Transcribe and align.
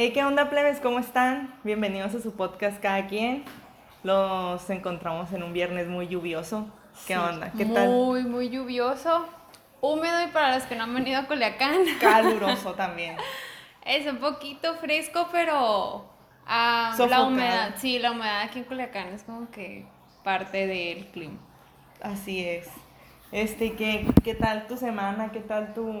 Hey, 0.00 0.12
¿qué 0.12 0.22
onda, 0.22 0.48
plebes? 0.48 0.78
¿Cómo 0.78 1.00
están? 1.00 1.52
Bienvenidos 1.64 2.14
a 2.14 2.20
su 2.20 2.36
podcast 2.36 2.80
Cada 2.80 3.08
Quien. 3.08 3.42
Los 4.04 4.70
encontramos 4.70 5.32
en 5.32 5.42
un 5.42 5.52
viernes 5.52 5.88
muy 5.88 6.06
lluvioso. 6.06 6.68
¿Qué 7.08 7.18
onda? 7.18 7.50
¿Qué 7.50 7.64
tal? 7.64 7.88
Muy, 7.88 8.22
muy 8.22 8.48
lluvioso. 8.48 9.26
Húmedo 9.80 10.22
y 10.22 10.28
para 10.28 10.54
los 10.54 10.62
que 10.66 10.76
no 10.76 10.84
han 10.84 10.94
venido 10.94 11.18
a 11.18 11.26
Culiacán. 11.26 11.80
Caluroso 12.00 12.74
también. 12.74 13.16
Es 13.84 14.06
un 14.06 14.18
poquito 14.18 14.76
fresco, 14.76 15.30
pero 15.32 16.08
ah, 16.46 16.94
la 16.96 17.24
humedad, 17.24 17.74
sí, 17.76 17.98
la 17.98 18.12
humedad 18.12 18.42
aquí 18.42 18.60
en 18.60 18.66
Culiacán 18.66 19.08
es 19.08 19.24
como 19.24 19.50
que 19.50 19.84
parte 20.22 20.68
del 20.68 21.06
clima. 21.06 21.40
Así 22.00 22.46
es. 22.46 22.68
Este, 23.32 23.72
¿qué, 23.72 24.06
¿qué 24.22 24.36
tal 24.36 24.68
tu 24.68 24.76
semana? 24.76 25.32
¿Qué 25.32 25.40
tal 25.40 25.74
tu...? 25.74 25.92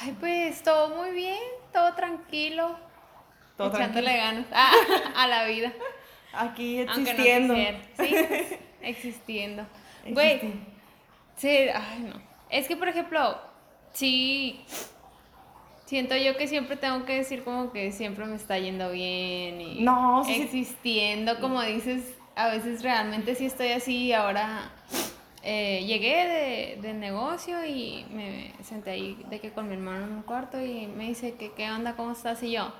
Ay, 0.00 0.16
pues 0.20 0.62
todo 0.62 0.94
muy 0.94 1.10
bien, 1.10 1.38
todo 1.78 1.94
tranquilo. 1.94 2.76
Todo 3.56 3.68
echándole 3.74 4.12
tranquilo? 4.12 4.46
ganas 4.46 4.46
ah, 4.52 4.72
a 5.16 5.26
la 5.26 5.44
vida. 5.44 5.72
Aquí 6.32 6.80
Aunque 6.80 7.14
no 7.14 7.22
existiendo. 7.22 7.54
quisiera. 7.54 7.80
Sí, 7.98 8.56
existiendo. 8.82 9.66
Güey, 10.10 10.40
Sí, 11.36 11.48
ay 11.48 12.00
no. 12.00 12.20
Es 12.50 12.66
que 12.66 12.76
por 12.76 12.88
ejemplo, 12.88 13.38
sí 13.92 14.64
siento 15.84 16.16
yo 16.16 16.36
que 16.36 16.48
siempre 16.48 16.76
tengo 16.76 17.04
que 17.04 17.14
decir 17.16 17.44
como 17.44 17.72
que 17.72 17.92
siempre 17.92 18.26
me 18.26 18.36
está 18.36 18.58
yendo 18.58 18.90
bien 18.90 19.60
y 19.60 19.80
No, 19.80 20.22
sí, 20.24 20.34
sí. 20.34 20.42
existiendo, 20.42 21.40
como 21.40 21.62
dices, 21.62 22.14
a 22.36 22.48
veces 22.48 22.82
realmente 22.82 23.34
sí 23.34 23.46
estoy 23.46 23.68
así, 23.72 24.12
ahora 24.12 24.70
eh, 25.42 25.84
llegué 25.86 26.76
de, 26.80 26.88
del 26.88 26.98
negocio 26.98 27.64
y 27.64 28.04
me 28.10 28.52
senté 28.62 28.90
ahí 28.90 29.24
de 29.30 29.40
que 29.40 29.50
con 29.52 29.68
mi 29.68 29.74
hermano 29.74 30.06
en 30.06 30.12
un 30.12 30.22
cuarto 30.22 30.60
y 30.60 30.86
me 30.86 31.08
dice 31.08 31.34
que 31.34 31.52
qué 31.52 31.70
onda, 31.70 31.94
cómo 31.94 32.12
estás 32.12 32.42
y 32.42 32.52
yo. 32.52 32.72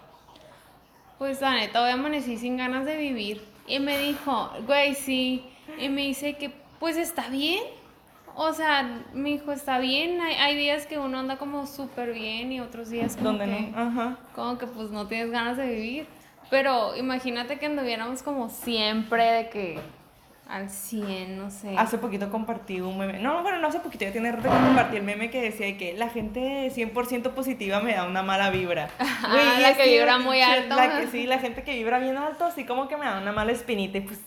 Pues 1.19 1.41
la 1.41 1.55
neta, 1.55 1.83
hoy 1.83 1.91
amanecí 1.91 2.37
sin 2.37 2.57
ganas 2.57 2.85
de 2.85 2.97
vivir. 2.97 3.45
Y 3.67 3.81
me 3.81 3.99
dijo, 3.99 4.51
güey, 4.67 4.95
sí. 4.95 5.45
Y 5.79 5.89
me 5.89 6.03
dice 6.03 6.37
que, 6.37 6.51
pues 6.79 6.97
está 6.97 7.29
bien. 7.29 7.63
O 8.35 8.53
sea, 8.53 9.03
me 9.13 9.31
dijo, 9.31 9.51
está 9.51 9.79
bien. 9.79 10.21
Hay, 10.21 10.35
hay 10.35 10.57
días 10.57 10.87
que 10.87 10.99
uno 10.99 11.19
anda 11.19 11.37
como 11.37 11.67
súper 11.67 12.13
bien 12.13 12.53
y 12.53 12.61
otros 12.61 12.89
días 12.89 13.17
como 13.17 13.31
¿Dónde 13.31 13.47
que, 13.47 13.61
no? 13.73 13.79
Ajá. 13.79 14.19
como 14.35 14.59
que 14.59 14.67
pues 14.67 14.91
no 14.91 15.07
tienes 15.09 15.31
ganas 15.31 15.57
de 15.57 15.67
vivir. 15.69 16.07
Pero 16.51 16.97
imagínate 16.97 17.59
que 17.59 17.67
anduviéramos 17.67 18.23
como 18.23 18.49
siempre 18.49 19.25
de 19.25 19.49
que 19.51 19.81
al 20.49 20.71
100, 20.71 21.37
no 21.39 21.51
sé. 21.51 21.75
Hace 21.77 21.99
poquito 21.99 22.31
compartí 22.31 22.81
un 22.81 22.97
meme. 22.99 23.19
No, 23.19 23.43
bueno, 23.43 23.59
no 23.59 23.69
hace 23.69 23.81
poquito, 23.81 24.07
ya 24.07 24.13
tiene 24.13 24.33
rato 24.33 24.49
que 24.49 24.57
compartí 24.57 24.97
el 24.97 25.03
meme 25.03 25.31
que 25.31 25.43
decía 25.43 25.77
que 25.77 25.93
la 25.93 26.09
gente 26.09 26.73
100% 26.75 27.31
positiva 27.35 27.81
me 27.81 27.95
da 27.95 28.05
una 28.05 28.23
mala 28.23 28.49
vibra. 28.51 28.89
Güey, 28.99 29.43
Ah, 29.47 29.59
la 29.61 29.75
que 29.77 29.85
vibra 29.89 30.19
muy 30.19 30.41
alto. 30.41 30.75
La 30.75 31.01
que, 31.01 31.07
sí, 31.09 31.27
la 31.27 31.39
gente 31.39 31.63
que 31.65 31.75
vibra 31.75 31.99
bien 31.99 32.17
alto, 32.17 32.47
así 32.47 32.65
como 32.65 32.89
que 32.89 32.97
me 32.97 33.05
da 33.05 33.19
una 33.21 33.31
mala 33.33 33.53
espinita. 33.53 33.99
Y 33.99 34.01
pues, 34.03 34.21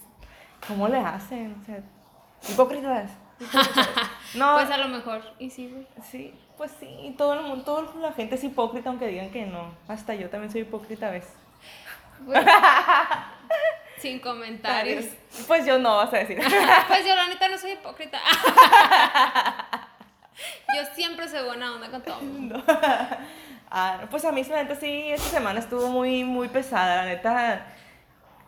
¿cómo 0.67 0.87
le 0.87 0.99
hacen? 0.99 1.55
O 1.59 1.65
sea, 1.65 1.79
hipócritas. 2.49 3.09
hipócritas. 3.39 3.81
No, 4.35 4.53
Pues 4.53 4.69
a 4.71 4.77
lo 4.77 4.87
mejor, 4.87 5.21
y 5.39 5.49
sí, 5.49 5.67
güey. 5.67 5.85
sí, 6.09 6.33
pues 6.55 6.71
sí, 6.79 7.13
todo 7.17 7.33
el 7.33 7.41
mundo, 7.41 7.65
toda 7.65 7.83
la 7.99 8.13
gente 8.13 8.35
es 8.35 8.43
hipócrita, 8.45 8.89
aunque 8.89 9.07
digan 9.07 9.29
que 9.31 9.45
no. 9.45 9.73
Hasta 9.89 10.13
yo 10.15 10.29
también 10.29 10.51
soy 10.51 10.61
hipócrita 10.61 11.07
a 11.07 11.11
veces. 11.11 11.33
Güey. 12.25 12.39
Sin 14.01 14.19
comentarios. 14.19 15.05
Pues 15.47 15.65
yo 15.65 15.77
no, 15.79 15.97
vas 15.97 16.13
a 16.13 16.17
decir. 16.17 16.39
Pues 16.87 17.05
yo 17.05 17.15
la 17.15 17.27
neta 17.27 17.47
no 17.47 17.57
soy 17.57 17.71
hipócrita. 17.71 18.19
Yo 20.75 20.85
siempre 20.95 21.27
soy 21.27 21.43
buena 21.45 21.73
onda 21.75 21.89
con 21.91 22.01
todo. 22.01 22.19
el 22.19 22.25
mundo. 22.25 22.63
Ah, 23.69 24.01
pues 24.09 24.25
a 24.25 24.31
mí, 24.31 24.43
la 24.45 24.63
neta, 24.63 24.75
sí, 24.75 25.11
esta 25.11 25.29
semana 25.29 25.59
estuvo 25.59 25.87
muy, 25.89 26.23
muy 26.23 26.47
pesada. 26.47 26.97
La 26.97 27.05
neta, 27.05 27.67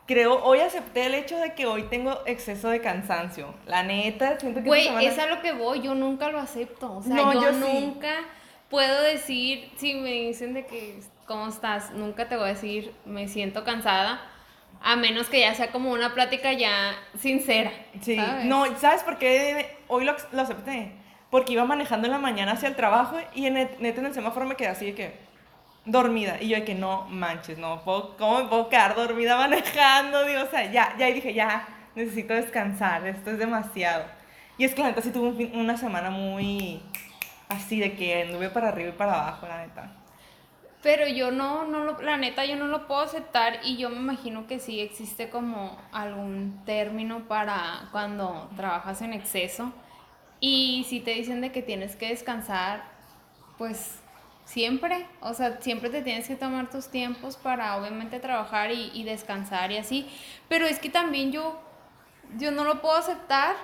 creo, 0.08 0.44
hoy 0.44 0.60
acepté 0.62 1.06
el 1.06 1.14
hecho 1.14 1.38
de 1.38 1.54
que 1.54 1.66
hoy 1.66 1.84
tengo 1.84 2.22
exceso 2.26 2.70
de 2.70 2.82
cansancio. 2.82 3.54
La 3.66 3.84
neta, 3.84 4.40
siento 4.40 4.62
que 4.62 4.68
Güey, 4.68 4.86
semana... 4.86 5.04
es 5.04 5.20
a 5.20 5.28
lo 5.28 5.42
que 5.42 5.52
voy, 5.52 5.82
yo 5.82 5.94
nunca 5.96 6.30
lo 6.30 6.40
acepto. 6.40 6.98
O 6.98 7.04
sea, 7.04 7.16
No, 7.16 7.34
yo, 7.34 7.42
yo 7.42 7.54
sí. 7.54 7.60
nunca 7.60 8.16
puedo 8.70 9.02
decir, 9.04 9.70
si 9.78 9.94
me 9.94 10.12
dicen 10.12 10.54
de 10.54 10.66
que, 10.66 11.00
¿cómo 11.28 11.48
estás? 11.48 11.92
Nunca 11.92 12.28
te 12.28 12.36
voy 12.38 12.46
a 12.46 12.54
decir, 12.54 12.94
me 13.06 13.28
siento 13.28 13.64
cansada. 13.64 14.22
A 14.84 14.96
menos 14.98 15.30
que 15.30 15.40
ya 15.40 15.54
sea 15.56 15.72
como 15.72 15.92
una 15.92 16.14
plática 16.14 16.52
ya 16.54 16.94
sincera. 17.18 17.72
Sí, 18.02 18.18
¿sabes? 18.18 18.46
no, 18.46 18.66
¿sabes 18.80 19.02
por 19.04 19.18
qué 19.18 19.78
hoy 19.88 20.04
lo, 20.04 20.16
lo 20.34 20.42
acepté? 20.42 20.92
Porque 21.30 21.54
iba 21.54 21.64
manejando 21.66 22.08
en 22.08 22.12
la 22.12 22.20
mañana 22.20 22.52
hacia 22.52 22.68
el 22.70 22.76
trabajo 22.76 23.18
y 23.34 23.46
en 23.48 23.58
el- 23.58 23.70
neta 23.80 24.02
en 24.02 24.08
el 24.08 24.14
semáforo 24.14 24.46
me 24.46 24.56
quedé 24.56 24.68
así 24.68 24.86
de 24.88 24.94
que 24.96 25.14
dormida. 25.86 26.38
Y 26.42 26.50
yo 26.50 26.58
de 26.58 26.64
que 26.66 26.76
no 26.76 27.08
manches, 27.10 27.58
no, 27.58 27.82
puedo, 27.84 28.16
¿cómo 28.18 28.40
me 28.40 28.46
puedo 28.50 28.70
quedar 28.70 28.96
dormida 28.96 29.38
manejando? 29.48 30.26
Digo, 30.26 30.42
o 30.44 30.48
sea, 30.48 30.72
ya, 30.72 30.96
ya 30.98 31.10
y 31.10 31.14
dije, 31.14 31.34
ya, 31.34 31.66
necesito 31.96 32.34
descansar, 32.34 33.08
esto 33.08 33.32
es 33.32 33.38
demasiado. 33.40 34.06
Y 34.58 34.66
es 34.66 34.76
que 34.76 34.82
la 34.82 34.90
neta 34.90 35.02
sí 35.02 35.12
tuve 35.12 35.30
un 35.30 35.38
fin- 35.38 35.52
una 35.56 35.78
semana 35.78 36.10
muy 36.10 36.82
así 37.50 37.80
de 37.80 37.94
que 37.96 38.24
anduve 38.24 38.50
para 38.50 38.68
arriba 38.70 38.90
y 38.90 38.94
para 38.94 39.14
abajo, 39.14 39.48
la 39.48 39.66
neta. 39.66 39.92
Pero 40.84 41.08
yo 41.08 41.32
no, 41.32 41.66
no 41.66 41.86
lo, 41.86 42.02
la 42.02 42.18
neta, 42.18 42.46
yo 42.46 42.58
no 42.58 42.68
lo 42.68 42.88
puedo 42.88 43.02
aceptar 43.02 43.62
y 43.64 43.78
yo 43.78 43.90
me 43.90 43.96
imagino 43.96 44.48
que 44.48 44.60
sí 44.60 44.82
existe 44.82 45.30
como 45.30 45.82
algún 45.94 46.62
término 46.66 47.28
para 47.30 47.88
cuando 47.94 48.50
trabajas 48.58 49.02
en 49.02 49.14
exceso. 49.14 49.72
Y 50.42 50.86
si 50.90 51.00
te 51.00 51.12
dicen 51.12 51.40
de 51.40 51.54
que 51.54 51.62
tienes 51.62 51.96
que 51.96 52.10
descansar, 52.10 52.84
pues 53.58 54.02
siempre, 54.44 55.08
o 55.22 55.34
sea, 55.34 55.62
siempre 55.62 55.90
te 55.90 56.02
tienes 56.02 56.28
que 56.28 56.36
tomar 56.36 56.70
tus 56.70 56.90
tiempos 56.90 57.38
para 57.38 57.78
obviamente 57.78 58.20
trabajar 58.20 58.72
y, 58.74 58.92
y 58.94 59.06
descansar 59.06 59.72
y 59.72 59.78
así. 59.78 60.10
Pero 60.50 60.66
es 60.66 60.80
que 60.80 60.90
también 60.90 61.32
yo, 61.32 61.62
yo 62.38 62.52
no 62.52 62.66
lo 62.66 62.82
puedo 62.82 62.98
aceptar. 62.98 63.56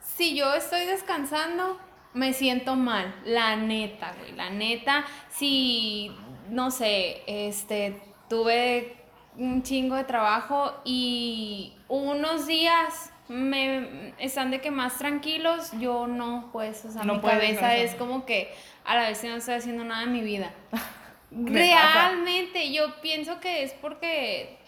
Si 0.00 0.34
yo 0.34 0.54
estoy 0.54 0.86
descansando, 0.86 1.78
me 2.14 2.32
siento 2.32 2.76
mal, 2.76 3.14
la 3.24 3.56
neta, 3.56 4.14
güey, 4.18 4.32
la 4.32 4.50
neta. 4.50 5.04
Si, 5.28 6.10
no 6.52 6.70
sé, 6.70 7.22
este, 7.26 7.98
tuve 8.28 8.94
un 9.38 9.62
chingo 9.62 9.96
de 9.96 10.04
trabajo 10.04 10.74
y 10.84 11.72
unos 11.88 12.46
días 12.46 13.10
me 13.28 14.12
están 14.18 14.50
de 14.50 14.60
que 14.60 14.70
más 14.70 14.98
tranquilos, 14.98 15.72
yo 15.78 16.06
no, 16.06 16.50
pues, 16.52 16.84
o 16.84 16.90
sea, 16.90 17.04
No 17.04 17.14
mi 17.14 17.20
cabeza 17.20 17.74
es 17.76 17.94
como 17.94 18.26
que 18.26 18.52
a 18.84 18.94
la 18.94 19.08
vez 19.08 19.24
no 19.24 19.36
estoy 19.36 19.54
haciendo 19.54 19.82
nada 19.82 20.02
en 20.02 20.12
mi 20.12 20.20
vida. 20.20 20.52
Pasa. 20.70 20.90
Realmente, 21.30 22.70
yo 22.70 23.00
pienso 23.00 23.40
que 23.40 23.62
es 23.62 23.72
porque 23.72 24.58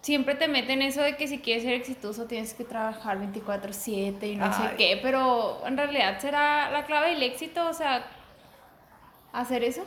siempre 0.00 0.36
te 0.36 0.48
meten 0.48 0.80
eso 0.80 1.02
de 1.02 1.16
que 1.16 1.28
si 1.28 1.40
quieres 1.40 1.64
ser 1.64 1.74
exitoso 1.74 2.24
tienes 2.24 2.54
que 2.54 2.64
trabajar 2.64 3.18
24/7 3.18 4.26
y 4.26 4.36
no 4.36 4.50
sé 4.54 4.74
qué, 4.78 4.98
pero 5.02 5.66
en 5.66 5.76
realidad 5.76 6.18
será 6.18 6.70
la 6.70 6.86
clave 6.86 7.10
del 7.10 7.22
éxito, 7.22 7.68
o 7.68 7.74
sea, 7.74 8.06
hacer 9.34 9.62
eso. 9.62 9.84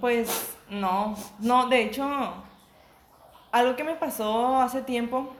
Pues 0.00 0.56
no, 0.68 1.16
no, 1.38 1.68
de 1.68 1.82
hecho, 1.82 2.06
algo 3.50 3.74
que 3.74 3.84
me 3.84 3.94
pasó 3.94 4.60
hace 4.60 4.82
tiempo, 4.82 5.34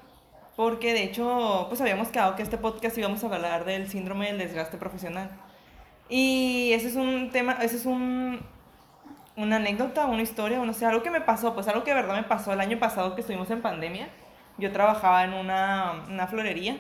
porque 0.57 0.95
de 0.95 1.05
hecho, 1.05 1.67
pues 1.69 1.81
habíamos 1.83 2.09
quedado 2.09 2.35
que 2.35 2.43
este 2.43 2.57
podcast 2.57 2.97
íbamos 2.97 3.23
a 3.23 3.27
hablar 3.27 3.65
del 3.67 3.89
síndrome 3.89 4.29
del 4.29 4.39
desgaste 4.39 4.79
profesional. 4.79 5.31
Y 6.09 6.73
ese 6.73 6.89
es 6.89 6.97
un 6.97 7.31
tema, 7.31 7.59
ese 7.61 7.77
es 7.77 7.85
un, 7.85 8.41
una 9.37 9.57
anécdota, 9.57 10.07
una 10.07 10.23
historia, 10.23 10.59
no 10.59 10.73
sé, 10.73 10.87
algo 10.87 11.03
que 11.03 11.11
me 11.11 11.21
pasó, 11.21 11.55
pues 11.55 11.69
algo 11.69 11.85
que 11.85 11.93
verdad 11.93 12.17
me 12.17 12.25
pasó 12.25 12.53
el 12.53 12.61
año 12.61 12.79
pasado 12.79 13.15
que 13.15 13.21
estuvimos 13.21 13.51
en 13.51 13.61
pandemia. 13.61 14.09
Yo 14.57 14.73
trabajaba 14.73 15.25
en 15.25 15.35
una, 15.35 16.05
una 16.09 16.27
florería 16.27 16.79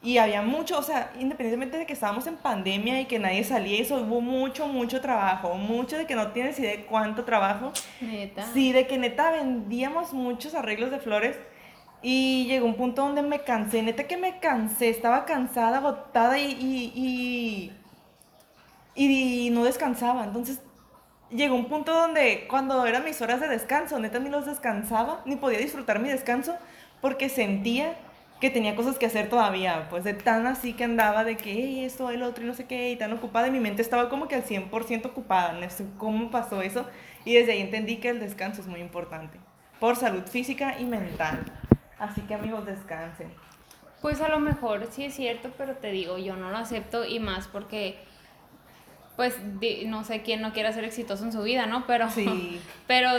y 0.00 0.18
había 0.18 0.42
mucho, 0.42 0.78
o 0.78 0.82
sea, 0.82 1.12
independientemente 1.18 1.76
de 1.76 1.86
que 1.86 1.92
estábamos 1.92 2.26
en 2.28 2.36
pandemia 2.36 3.00
y 3.00 3.06
que 3.06 3.18
nadie 3.18 3.42
salía 3.42 3.80
eso, 3.80 3.96
hubo 3.96 4.20
mucho, 4.20 4.68
mucho 4.68 5.00
trabajo, 5.00 5.54
mucho 5.54 5.98
de 5.98 6.06
que 6.06 6.14
no 6.14 6.30
tienes 6.32 6.58
idea 6.60 6.76
de 6.76 6.86
cuánto 6.86 7.24
trabajo. 7.24 7.72
Neta. 8.00 8.46
Sí, 8.54 8.72
de 8.72 8.86
que 8.86 8.96
neta 8.96 9.32
vendíamos 9.32 10.12
muchos 10.12 10.54
arreglos 10.54 10.90
de 10.92 11.00
flores 11.00 11.36
y 12.00 12.46
llegó 12.46 12.66
un 12.66 12.76
punto 12.76 13.02
donde 13.02 13.22
me 13.22 13.40
cansé, 13.40 13.82
neta 13.82 14.04
que 14.04 14.16
me 14.16 14.38
cansé, 14.38 14.88
estaba 14.88 15.24
cansada, 15.24 15.78
agotada 15.78 16.38
y, 16.38 16.52
y, 16.94 17.72
y, 18.94 19.46
y 19.46 19.50
no 19.50 19.64
descansaba. 19.64 20.22
Entonces 20.22 20.60
llegó 21.30 21.56
un 21.56 21.66
punto 21.66 21.92
donde 21.92 22.46
cuando 22.48 22.86
eran 22.86 23.04
mis 23.04 23.20
horas 23.20 23.40
de 23.40 23.48
descanso, 23.48 23.98
neta 23.98 24.20
ni 24.20 24.30
los 24.30 24.46
descansaba, 24.46 25.22
ni 25.24 25.34
podía 25.34 25.58
disfrutar 25.58 25.98
mi 25.98 26.08
descanso 26.08 26.56
porque 27.00 27.28
sentía 27.28 27.96
que 28.40 28.50
tenía 28.50 28.76
cosas 28.76 28.98
que 28.98 29.06
hacer 29.06 29.28
todavía, 29.28 29.88
pues 29.90 30.04
de 30.04 30.14
tan 30.14 30.46
así 30.46 30.72
que 30.72 30.84
andaba 30.84 31.24
de 31.24 31.36
que 31.36 31.50
"Ey, 31.52 31.84
esto, 31.84 32.10
el 32.10 32.22
otro 32.22 32.44
y 32.44 32.46
no 32.46 32.54
sé 32.54 32.66
qué, 32.66 32.90
y 32.90 32.96
tan 32.96 33.12
ocupada, 33.12 33.48
y 33.48 33.50
mi 33.50 33.60
mente 33.60 33.82
estaba 33.82 34.08
como 34.08 34.28
que 34.28 34.36
al 34.36 34.44
100% 34.44 35.08
ocupada, 35.08 35.52
no 35.52 35.68
sé 35.70 35.84
cómo 35.98 36.30
pasó 36.30 36.62
eso, 36.62 36.86
y 37.24 37.34
desde 37.34 37.52
ahí 37.52 37.60
entendí 37.60 37.96
que 37.96 38.10
el 38.10 38.20
descanso 38.20 38.60
es 38.60 38.68
muy 38.68 38.80
importante, 38.80 39.38
por 39.80 39.96
salud 39.96 40.22
física 40.24 40.78
y 40.78 40.84
mental. 40.84 41.40
Así 41.98 42.20
que 42.22 42.34
amigos, 42.34 42.64
descansen. 42.64 43.28
Pues 44.00 44.20
a 44.20 44.28
lo 44.28 44.38
mejor 44.38 44.86
sí 44.90 45.04
es 45.04 45.14
cierto, 45.14 45.50
pero 45.58 45.74
te 45.74 45.90
digo, 45.90 46.18
yo 46.18 46.36
no 46.36 46.50
lo 46.50 46.58
acepto 46.58 47.04
y 47.04 47.18
más 47.18 47.48
porque, 47.48 47.98
pues, 49.16 49.36
no 49.86 50.04
sé 50.04 50.22
quién 50.22 50.40
no 50.40 50.52
quiera 50.52 50.72
ser 50.72 50.84
exitoso 50.84 51.24
en 51.24 51.32
su 51.32 51.42
vida, 51.42 51.66
¿no? 51.66 51.84
Pero, 51.88 52.08
Sí. 52.08 52.60
pero 52.86 53.10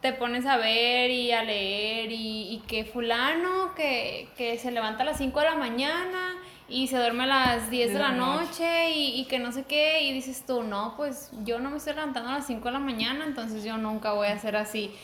te 0.00 0.12
pones 0.12 0.46
a 0.46 0.56
ver 0.56 1.10
y 1.10 1.32
a 1.32 1.42
leer 1.42 2.12
y, 2.12 2.54
y 2.54 2.62
que 2.66 2.84
fulano 2.84 3.74
que, 3.74 4.28
que 4.36 4.58
se 4.58 4.70
levanta 4.70 5.02
a 5.02 5.06
las 5.06 5.18
5 5.18 5.40
de 5.40 5.46
la 5.46 5.54
mañana 5.56 6.36
y 6.68 6.88
se 6.88 6.98
duerme 6.98 7.24
a 7.24 7.26
las 7.26 7.70
10 7.70 7.94
de 7.94 7.98
la 7.98 8.12
noche 8.12 8.90
y, 8.90 9.20
y, 9.20 9.24
que 9.24 9.38
no 9.38 9.52
sé 9.52 9.64
qué, 9.64 10.02
y 10.02 10.12
dices 10.12 10.44
tú, 10.46 10.62
no, 10.62 10.94
pues 10.96 11.30
yo 11.44 11.58
no 11.58 11.70
me 11.70 11.78
estoy 11.78 11.94
levantando 11.94 12.28
a 12.28 12.34
las 12.34 12.46
5 12.46 12.62
de 12.62 12.72
la 12.72 12.78
mañana, 12.78 13.24
entonces 13.24 13.64
yo 13.64 13.78
nunca 13.78 14.12
voy 14.12 14.28
a 14.28 14.38
ser 14.38 14.54
así. 14.56 14.94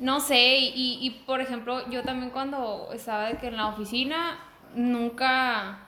No 0.00 0.18
sé, 0.18 0.58
y, 0.58 0.98
y 1.00 1.10
por 1.24 1.40
ejemplo, 1.40 1.88
yo 1.90 2.02
también 2.02 2.30
cuando 2.30 2.88
estaba 2.92 3.26
de 3.26 3.36
que 3.36 3.46
en 3.46 3.56
la 3.56 3.68
oficina, 3.68 4.36
nunca 4.74 5.86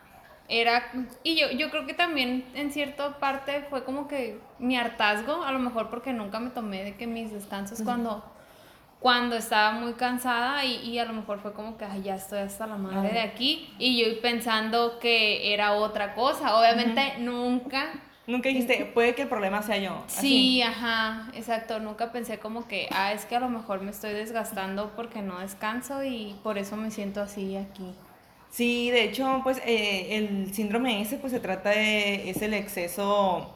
era, 0.48 0.92
y 1.24 1.34
yo, 1.36 1.50
yo 1.50 1.68
creo 1.70 1.84
que 1.84 1.94
también 1.94 2.44
en 2.54 2.70
cierta 2.70 3.18
parte 3.18 3.66
fue 3.70 3.82
como 3.82 4.06
que 4.06 4.38
mi 4.60 4.76
hartazgo, 4.76 5.42
a 5.42 5.50
lo 5.50 5.58
mejor 5.58 5.90
porque 5.90 6.12
nunca 6.12 6.38
me 6.38 6.50
tomé 6.50 6.84
de 6.84 6.96
que 6.96 7.08
mis 7.08 7.32
descansos 7.32 7.82
cuando 7.82 8.22
cuando 9.04 9.36
estaba 9.36 9.72
muy 9.72 9.92
cansada 9.92 10.64
y, 10.64 10.76
y, 10.76 10.98
a 10.98 11.04
lo 11.04 11.12
mejor 11.12 11.38
fue 11.38 11.52
como 11.52 11.76
que 11.76 11.84
ya 12.02 12.14
estoy 12.14 12.38
hasta 12.38 12.66
la 12.66 12.78
madre 12.78 13.12
de 13.12 13.20
aquí 13.20 13.68
y 13.78 14.02
yo 14.02 14.18
pensando 14.22 14.98
que 14.98 15.52
era 15.52 15.74
otra 15.74 16.14
cosa. 16.14 16.58
Obviamente 16.58 17.18
nunca. 17.18 17.92
Nunca 18.26 18.48
dijiste, 18.48 18.90
puede 18.94 19.14
que 19.14 19.20
el 19.20 19.28
problema 19.28 19.60
sea 19.60 19.76
yo. 19.76 20.02
Sí, 20.06 20.62
ajá, 20.62 21.28
exacto. 21.34 21.80
Nunca 21.80 22.12
pensé 22.12 22.38
como 22.38 22.66
que, 22.66 22.88
ah, 22.92 23.12
es 23.12 23.26
que 23.26 23.36
a 23.36 23.40
lo 23.40 23.50
mejor 23.50 23.82
me 23.82 23.90
estoy 23.90 24.14
desgastando 24.14 24.92
porque 24.96 25.20
no 25.20 25.38
descanso 25.38 26.02
y 26.02 26.34
por 26.42 26.56
eso 26.56 26.74
me 26.76 26.90
siento 26.90 27.20
así 27.20 27.56
aquí. 27.56 27.92
Sí, 28.48 28.90
de 28.90 29.04
hecho, 29.04 29.42
pues 29.44 29.60
eh, 29.66 30.16
el 30.16 30.54
síndrome 30.54 31.02
ese, 31.02 31.18
pues 31.18 31.30
se 31.30 31.40
trata 31.40 31.68
de, 31.68 32.30
es 32.30 32.40
el 32.40 32.54
exceso 32.54 33.54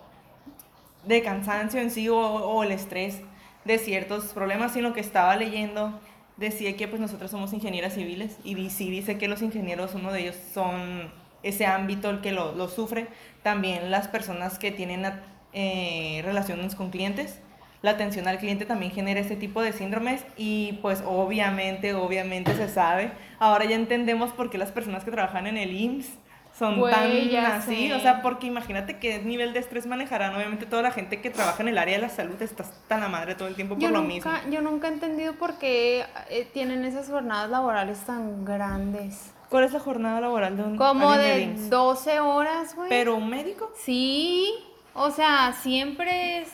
de 1.06 1.22
cansancio 1.22 1.80
en 1.80 1.90
sí 1.90 2.06
o, 2.10 2.18
o 2.18 2.62
el 2.64 2.72
estrés 2.72 3.22
de 3.64 3.78
ciertos 3.78 4.26
problemas, 4.26 4.72
sino 4.72 4.92
que 4.92 5.00
estaba 5.00 5.36
leyendo 5.36 5.98
decía 6.38 6.76
que 6.76 6.88
pues 6.88 7.00
nosotros 7.00 7.30
somos 7.30 7.52
ingenieras 7.52 7.94
civiles 7.94 8.38
y 8.44 8.70
sí 8.70 8.90
dice 8.90 9.18
que 9.18 9.28
los 9.28 9.42
ingenieros, 9.42 9.94
uno 9.94 10.12
de 10.12 10.20
ellos 10.20 10.36
son 10.54 11.10
ese 11.42 11.66
ámbito 11.66 12.10
el 12.10 12.20
que 12.20 12.32
lo, 12.32 12.54
lo 12.54 12.68
sufre, 12.68 13.08
también 13.42 13.90
las 13.90 14.08
personas 14.08 14.58
que 14.58 14.70
tienen 14.70 15.04
eh, 15.52 16.20
relaciones 16.24 16.74
con 16.74 16.90
clientes, 16.90 17.40
la 17.82 17.92
atención 17.92 18.26
al 18.26 18.38
cliente 18.38 18.66
también 18.66 18.90
genera 18.92 19.20
este 19.20 19.36
tipo 19.36 19.62
de 19.62 19.72
síndromes 19.72 20.24
y 20.36 20.78
pues 20.82 21.02
obviamente, 21.06 21.94
obviamente 21.94 22.54
se 22.54 22.68
sabe, 22.68 23.12
ahora 23.38 23.64
ya 23.64 23.76
entendemos 23.76 24.32
por 24.32 24.50
qué 24.50 24.58
las 24.58 24.72
personas 24.72 25.04
que 25.04 25.10
trabajan 25.10 25.46
en 25.46 25.56
el 25.56 25.72
IMSS 25.72 26.10
son 26.58 26.80
tan 26.90 27.36
así, 27.36 27.92
o 27.92 28.00
sea, 28.00 28.20
porque 28.20 28.46
imagínate 28.46 28.98
qué 28.98 29.20
nivel 29.20 29.52
de 29.52 29.60
estrés 29.60 29.86
manejarán. 29.86 30.34
Obviamente 30.34 30.66
toda 30.66 30.82
la 30.82 30.90
gente 30.90 31.20
que 31.20 31.30
trabaja 31.30 31.62
en 31.62 31.68
el 31.68 31.78
área 31.78 31.96
de 31.96 32.02
la 32.02 32.08
salud 32.08 32.40
está 32.42 32.64
tan 32.88 33.02
a 33.02 33.08
madre 33.08 33.34
todo 33.34 33.48
el 33.48 33.54
tiempo 33.54 33.78
por 33.78 33.90
lo 33.90 34.02
mismo. 34.02 34.30
Yo 34.50 34.60
nunca 34.60 34.88
he 34.88 34.92
entendido 34.92 35.34
por 35.34 35.58
qué 35.58 36.04
eh, 36.30 36.48
tienen 36.52 36.84
esas 36.84 37.08
jornadas 37.08 37.50
laborales 37.50 38.00
tan 38.00 38.44
grandes. 38.44 39.32
¿Cuál 39.48 39.64
es 39.64 39.72
la 39.72 39.80
jornada 39.80 40.20
laboral 40.20 40.56
de 40.56 40.62
un 40.62 40.76
Como 40.76 41.12
de 41.12 41.54
12 41.70 42.20
horas, 42.20 42.74
güey. 42.74 42.88
¿Pero 42.88 43.16
un 43.16 43.30
médico? 43.30 43.72
Sí, 43.76 44.52
o 44.94 45.10
sea, 45.10 45.54
siempre 45.62 46.40
es 46.40 46.48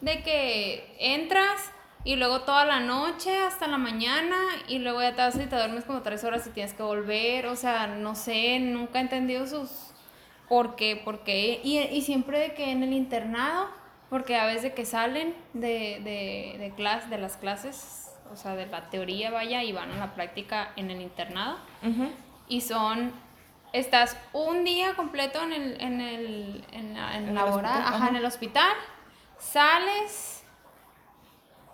de 0.00 0.22
que 0.22 0.96
entras 0.98 1.72
y 2.08 2.16
luego 2.16 2.40
toda 2.40 2.64
la 2.64 2.80
noche 2.80 3.36
hasta 3.36 3.68
la 3.68 3.76
mañana 3.76 4.34
y 4.66 4.78
luego 4.78 5.02
ya 5.02 5.14
te 5.14 5.20
vas 5.20 5.36
y 5.36 5.40
te 5.40 5.54
duermes 5.54 5.84
como 5.84 6.00
tres 6.00 6.24
horas 6.24 6.46
y 6.46 6.50
tienes 6.50 6.72
que 6.72 6.82
volver. 6.82 7.44
O 7.48 7.54
sea, 7.54 7.86
no 7.86 8.14
sé, 8.14 8.58
nunca 8.60 8.98
he 8.98 9.02
entendido 9.02 9.46
sus... 9.46 9.92
¿Por 10.48 10.74
qué? 10.74 10.96
¿Por 10.96 11.22
qué? 11.22 11.60
Y, 11.62 11.76
y 11.80 12.00
siempre 12.00 12.38
de 12.38 12.54
que 12.54 12.70
en 12.70 12.82
el 12.82 12.94
internado, 12.94 13.68
porque 14.08 14.36
a 14.38 14.46
veces 14.46 14.72
que 14.72 14.86
salen 14.86 15.34
de, 15.52 16.00
de, 16.02 16.56
de, 16.58 16.72
clase, 16.74 17.08
de 17.08 17.18
las 17.18 17.36
clases, 17.36 18.10
o 18.32 18.36
sea, 18.36 18.56
de 18.56 18.64
la 18.64 18.88
teoría, 18.88 19.30
vaya, 19.30 19.62
y 19.62 19.72
van 19.72 19.92
a 19.92 19.96
la 19.96 20.14
práctica 20.14 20.72
en 20.76 20.90
el 20.90 21.02
internado. 21.02 21.58
Y 22.48 22.62
son 22.62 23.12
estás 23.74 24.16
un 24.32 24.64
día 24.64 24.94
completo 24.94 25.42
en 25.42 25.52
el 25.52 25.78
en 25.78 26.00
el 26.00 26.64
en, 26.72 26.96
en, 26.96 27.34
la 27.34 27.44
hospital, 27.44 27.82
ajá, 27.84 28.08
en 28.08 28.16
el 28.16 28.24
hospital 28.24 28.72
sales 29.36 30.37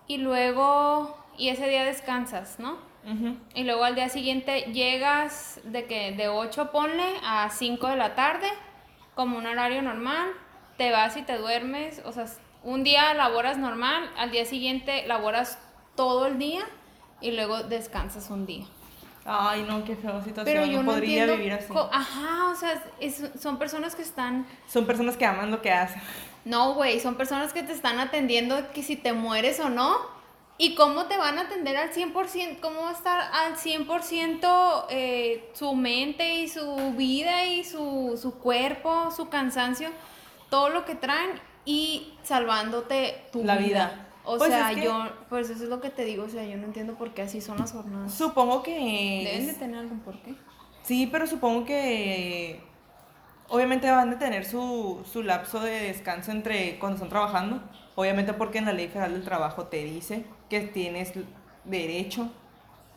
y 0.06 0.18
luego, 0.18 1.16
y 1.38 1.48
ese 1.48 1.68
día 1.68 1.84
descansas, 1.84 2.58
¿no? 2.58 2.78
Y 3.54 3.64
luego 3.64 3.84
al 3.84 3.94
día 3.94 4.08
siguiente 4.08 4.62
llegas 4.72 5.60
de 5.64 5.84
que 5.84 6.12
de 6.12 6.28
8 6.28 6.72
ponle 6.72 7.04
a 7.22 7.50
5 7.50 7.88
de 7.88 7.96
la 7.96 8.14
tarde, 8.14 8.46
como 9.14 9.36
un 9.36 9.46
horario 9.46 9.82
normal, 9.82 10.28
te 10.78 10.90
vas 10.90 11.16
y 11.18 11.22
te 11.22 11.36
duermes, 11.36 12.00
o 12.06 12.12
sea, 12.12 12.24
un 12.62 12.82
día 12.82 13.12
laboras 13.12 13.58
normal, 13.58 14.10
al 14.16 14.30
día 14.30 14.46
siguiente 14.46 15.06
laboras 15.06 15.58
todo 15.96 16.26
el 16.26 16.38
día 16.38 16.62
y 17.20 17.32
luego 17.32 17.62
descansas 17.62 18.30
un 18.30 18.46
día. 18.46 18.64
Ay, 19.26 19.64
no, 19.68 19.84
qué 19.84 19.96
feo 19.96 20.22
situación. 20.22 20.44
Pero 20.44 20.66
yo 20.66 20.82
no, 20.82 20.92
podría 20.92 21.26
vivir 21.26 21.52
así. 21.52 21.72
Ajá, 21.92 22.50
o 22.50 22.54
sea, 22.54 22.82
son 23.38 23.58
personas 23.58 23.94
que 23.94 24.02
están. 24.02 24.46
Son 24.68 24.86
personas 24.86 25.16
que 25.16 25.24
aman 25.24 25.50
lo 25.50 25.62
que 25.62 25.72
hacen. 25.72 26.00
No, 26.44 26.74
güey, 26.74 27.00
son 27.00 27.14
personas 27.14 27.52
que 27.52 27.62
te 27.62 27.72
están 27.72 28.00
atendiendo 28.00 28.70
que 28.72 28.82
si 28.82 28.96
te 28.96 29.12
mueres 29.12 29.60
o 29.60 29.68
no. 29.68 29.96
¿Y 30.56 30.76
cómo 30.76 31.06
te 31.06 31.16
van 31.16 31.38
a 31.38 31.42
atender 31.42 31.76
al 31.76 31.92
100%? 31.92 32.60
¿Cómo 32.60 32.82
va 32.82 32.90
a 32.90 32.92
estar 32.92 33.20
al 33.32 33.56
100% 33.56 34.84
eh, 34.88 35.50
su 35.52 35.74
mente 35.74 36.36
y 36.36 36.48
su 36.48 36.92
vida 36.96 37.44
y 37.46 37.64
su, 37.64 38.16
su 38.20 38.34
cuerpo, 38.38 39.10
su 39.10 39.28
cansancio, 39.28 39.88
todo 40.50 40.68
lo 40.68 40.84
que 40.84 40.94
traen 40.94 41.40
y 41.64 42.14
salvándote 42.22 43.24
tu 43.32 43.42
La 43.42 43.56
vida. 43.56 44.08
O 44.24 44.38
pues 44.38 44.50
sea, 44.50 44.72
yo, 44.72 45.08
pues 45.28 45.50
eso 45.50 45.64
es 45.64 45.68
lo 45.68 45.80
que 45.80 45.90
te 45.90 46.04
digo, 46.04 46.24
o 46.24 46.28
sea, 46.28 46.44
yo 46.44 46.56
no 46.56 46.64
entiendo 46.64 46.94
por 46.94 47.12
qué 47.12 47.22
así 47.22 47.40
son 47.40 47.58
las 47.58 47.72
jornadas. 47.72 48.14
Supongo 48.14 48.62
que... 48.62 48.70
Deben 49.24 49.46
de 49.46 49.54
tener 49.54 49.80
algún 49.80 50.00
porqué. 50.00 50.34
Sí, 50.82 51.08
pero 51.10 51.26
supongo 51.26 51.64
que 51.64 52.62
obviamente 53.48 53.90
van 53.90 54.10
a 54.10 54.18
tener 54.18 54.44
su, 54.44 55.04
su 55.10 55.22
lapso 55.22 55.60
de 55.60 55.70
descanso 55.70 56.30
entre 56.32 56.78
cuando 56.78 56.96
están 56.96 57.10
trabajando. 57.10 57.60
Obviamente 57.94 58.32
porque 58.32 58.58
en 58.58 58.66
la 58.66 58.72
ley 58.72 58.88
federal 58.88 59.12
del 59.12 59.24
trabajo 59.24 59.66
te 59.66 59.84
dice 59.84 60.24
que 60.50 60.60
tienes 60.60 61.12
derecho 61.64 62.30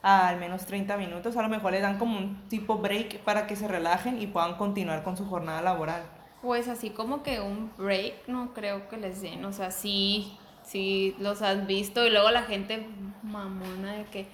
a 0.01 0.27
al 0.27 0.37
menos 0.39 0.65
30 0.65 0.97
minutos. 0.97 1.37
A 1.37 1.41
lo 1.41 1.49
mejor 1.49 1.71
les 1.71 1.81
dan 1.81 1.97
como 1.97 2.17
un 2.17 2.47
tipo 2.49 2.77
break 2.77 3.19
para 3.19 3.47
que 3.47 3.55
se 3.55 3.67
relajen 3.67 4.21
y 4.21 4.27
puedan 4.27 4.55
continuar 4.55 5.03
con 5.03 5.17
su 5.17 5.25
jornada 5.25 5.61
laboral. 5.61 6.03
Pues 6.41 6.67
así 6.67 6.89
como 6.89 7.23
que 7.23 7.39
un 7.39 7.71
break 7.77 8.27
no 8.27 8.53
creo 8.53 8.87
que 8.89 8.97
les 8.97 9.21
den. 9.21 9.45
O 9.45 9.53
sea, 9.53 9.71
sí 9.71 10.37
sí 10.67 11.15
los 11.19 11.41
has 11.41 11.65
visto 11.65 12.05
y 12.05 12.09
luego 12.09 12.29
la 12.29 12.43
gente 12.43 12.85
mamona 13.23 13.93
de 13.93 14.05
que 14.05 14.27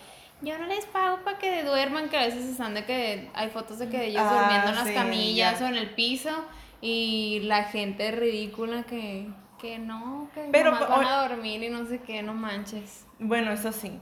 yo 0.43 0.57
no 0.57 0.67
les 0.67 0.85
pago 0.85 1.23
para 1.23 1.37
que 1.37 1.63
duerman, 1.63 2.09
que 2.09 2.17
a 2.17 2.25
veces 2.25 2.45
están 2.45 2.73
de 2.73 2.85
que 2.85 3.29
hay 3.33 3.49
fotos 3.49 3.79
de 3.79 3.89
que 3.89 4.05
ellos 4.07 4.21
ah, 4.23 4.41
durmiendo 4.41 4.69
en 4.69 4.75
las 4.75 4.91
camillas 4.91 5.61
o 5.61 5.65
en 5.65 5.75
el 5.75 5.89
piso 5.91 6.31
y 6.81 7.39
la 7.43 7.63
gente 7.63 8.11
ridícula 8.11 8.83
que, 8.83 9.27
que 9.59 9.79
no, 9.79 10.29
que 10.33 10.49
Pero, 10.51 10.71
van 10.71 11.05
a 11.05 11.27
dormir 11.27 11.63
y 11.63 11.69
no 11.69 11.85
sé 11.85 11.99
qué, 11.99 12.21
no 12.21 12.33
manches. 12.33 13.05
Bueno, 13.19 13.51
eso 13.51 13.71
sí. 13.71 13.99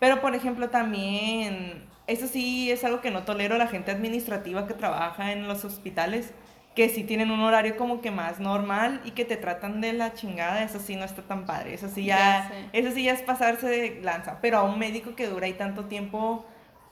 Pero 0.00 0.20
por 0.20 0.34
ejemplo 0.34 0.70
también, 0.70 1.86
eso 2.06 2.26
sí 2.26 2.70
es 2.70 2.84
algo 2.84 3.02
que 3.02 3.10
no 3.10 3.24
tolero, 3.24 3.58
la 3.58 3.68
gente 3.68 3.90
administrativa 3.90 4.66
que 4.66 4.74
trabaja 4.74 5.32
en 5.32 5.46
los 5.46 5.64
hospitales 5.64 6.32
que 6.74 6.88
sí 6.88 7.04
tienen 7.04 7.30
un 7.30 7.40
horario 7.40 7.76
como 7.76 8.00
que 8.00 8.10
más 8.10 8.40
normal 8.40 9.00
y 9.04 9.10
que 9.10 9.24
te 9.24 9.36
tratan 9.36 9.80
de 9.80 9.92
la 9.92 10.14
chingada, 10.14 10.62
eso 10.62 10.78
sí 10.78 10.96
no 10.96 11.04
está 11.04 11.22
tan 11.22 11.44
padre, 11.44 11.74
eso 11.74 11.88
sí 11.88 12.04
ya, 12.04 12.50
eso 12.72 12.90
sí 12.92 13.04
ya 13.04 13.12
es 13.12 13.22
pasarse 13.22 13.66
de 13.66 14.00
lanza, 14.02 14.38
pero 14.40 14.58
a 14.58 14.62
un 14.62 14.78
médico 14.78 15.14
que 15.14 15.26
dura 15.26 15.46
ahí 15.46 15.52
tanto 15.52 15.84
tiempo 15.84 16.46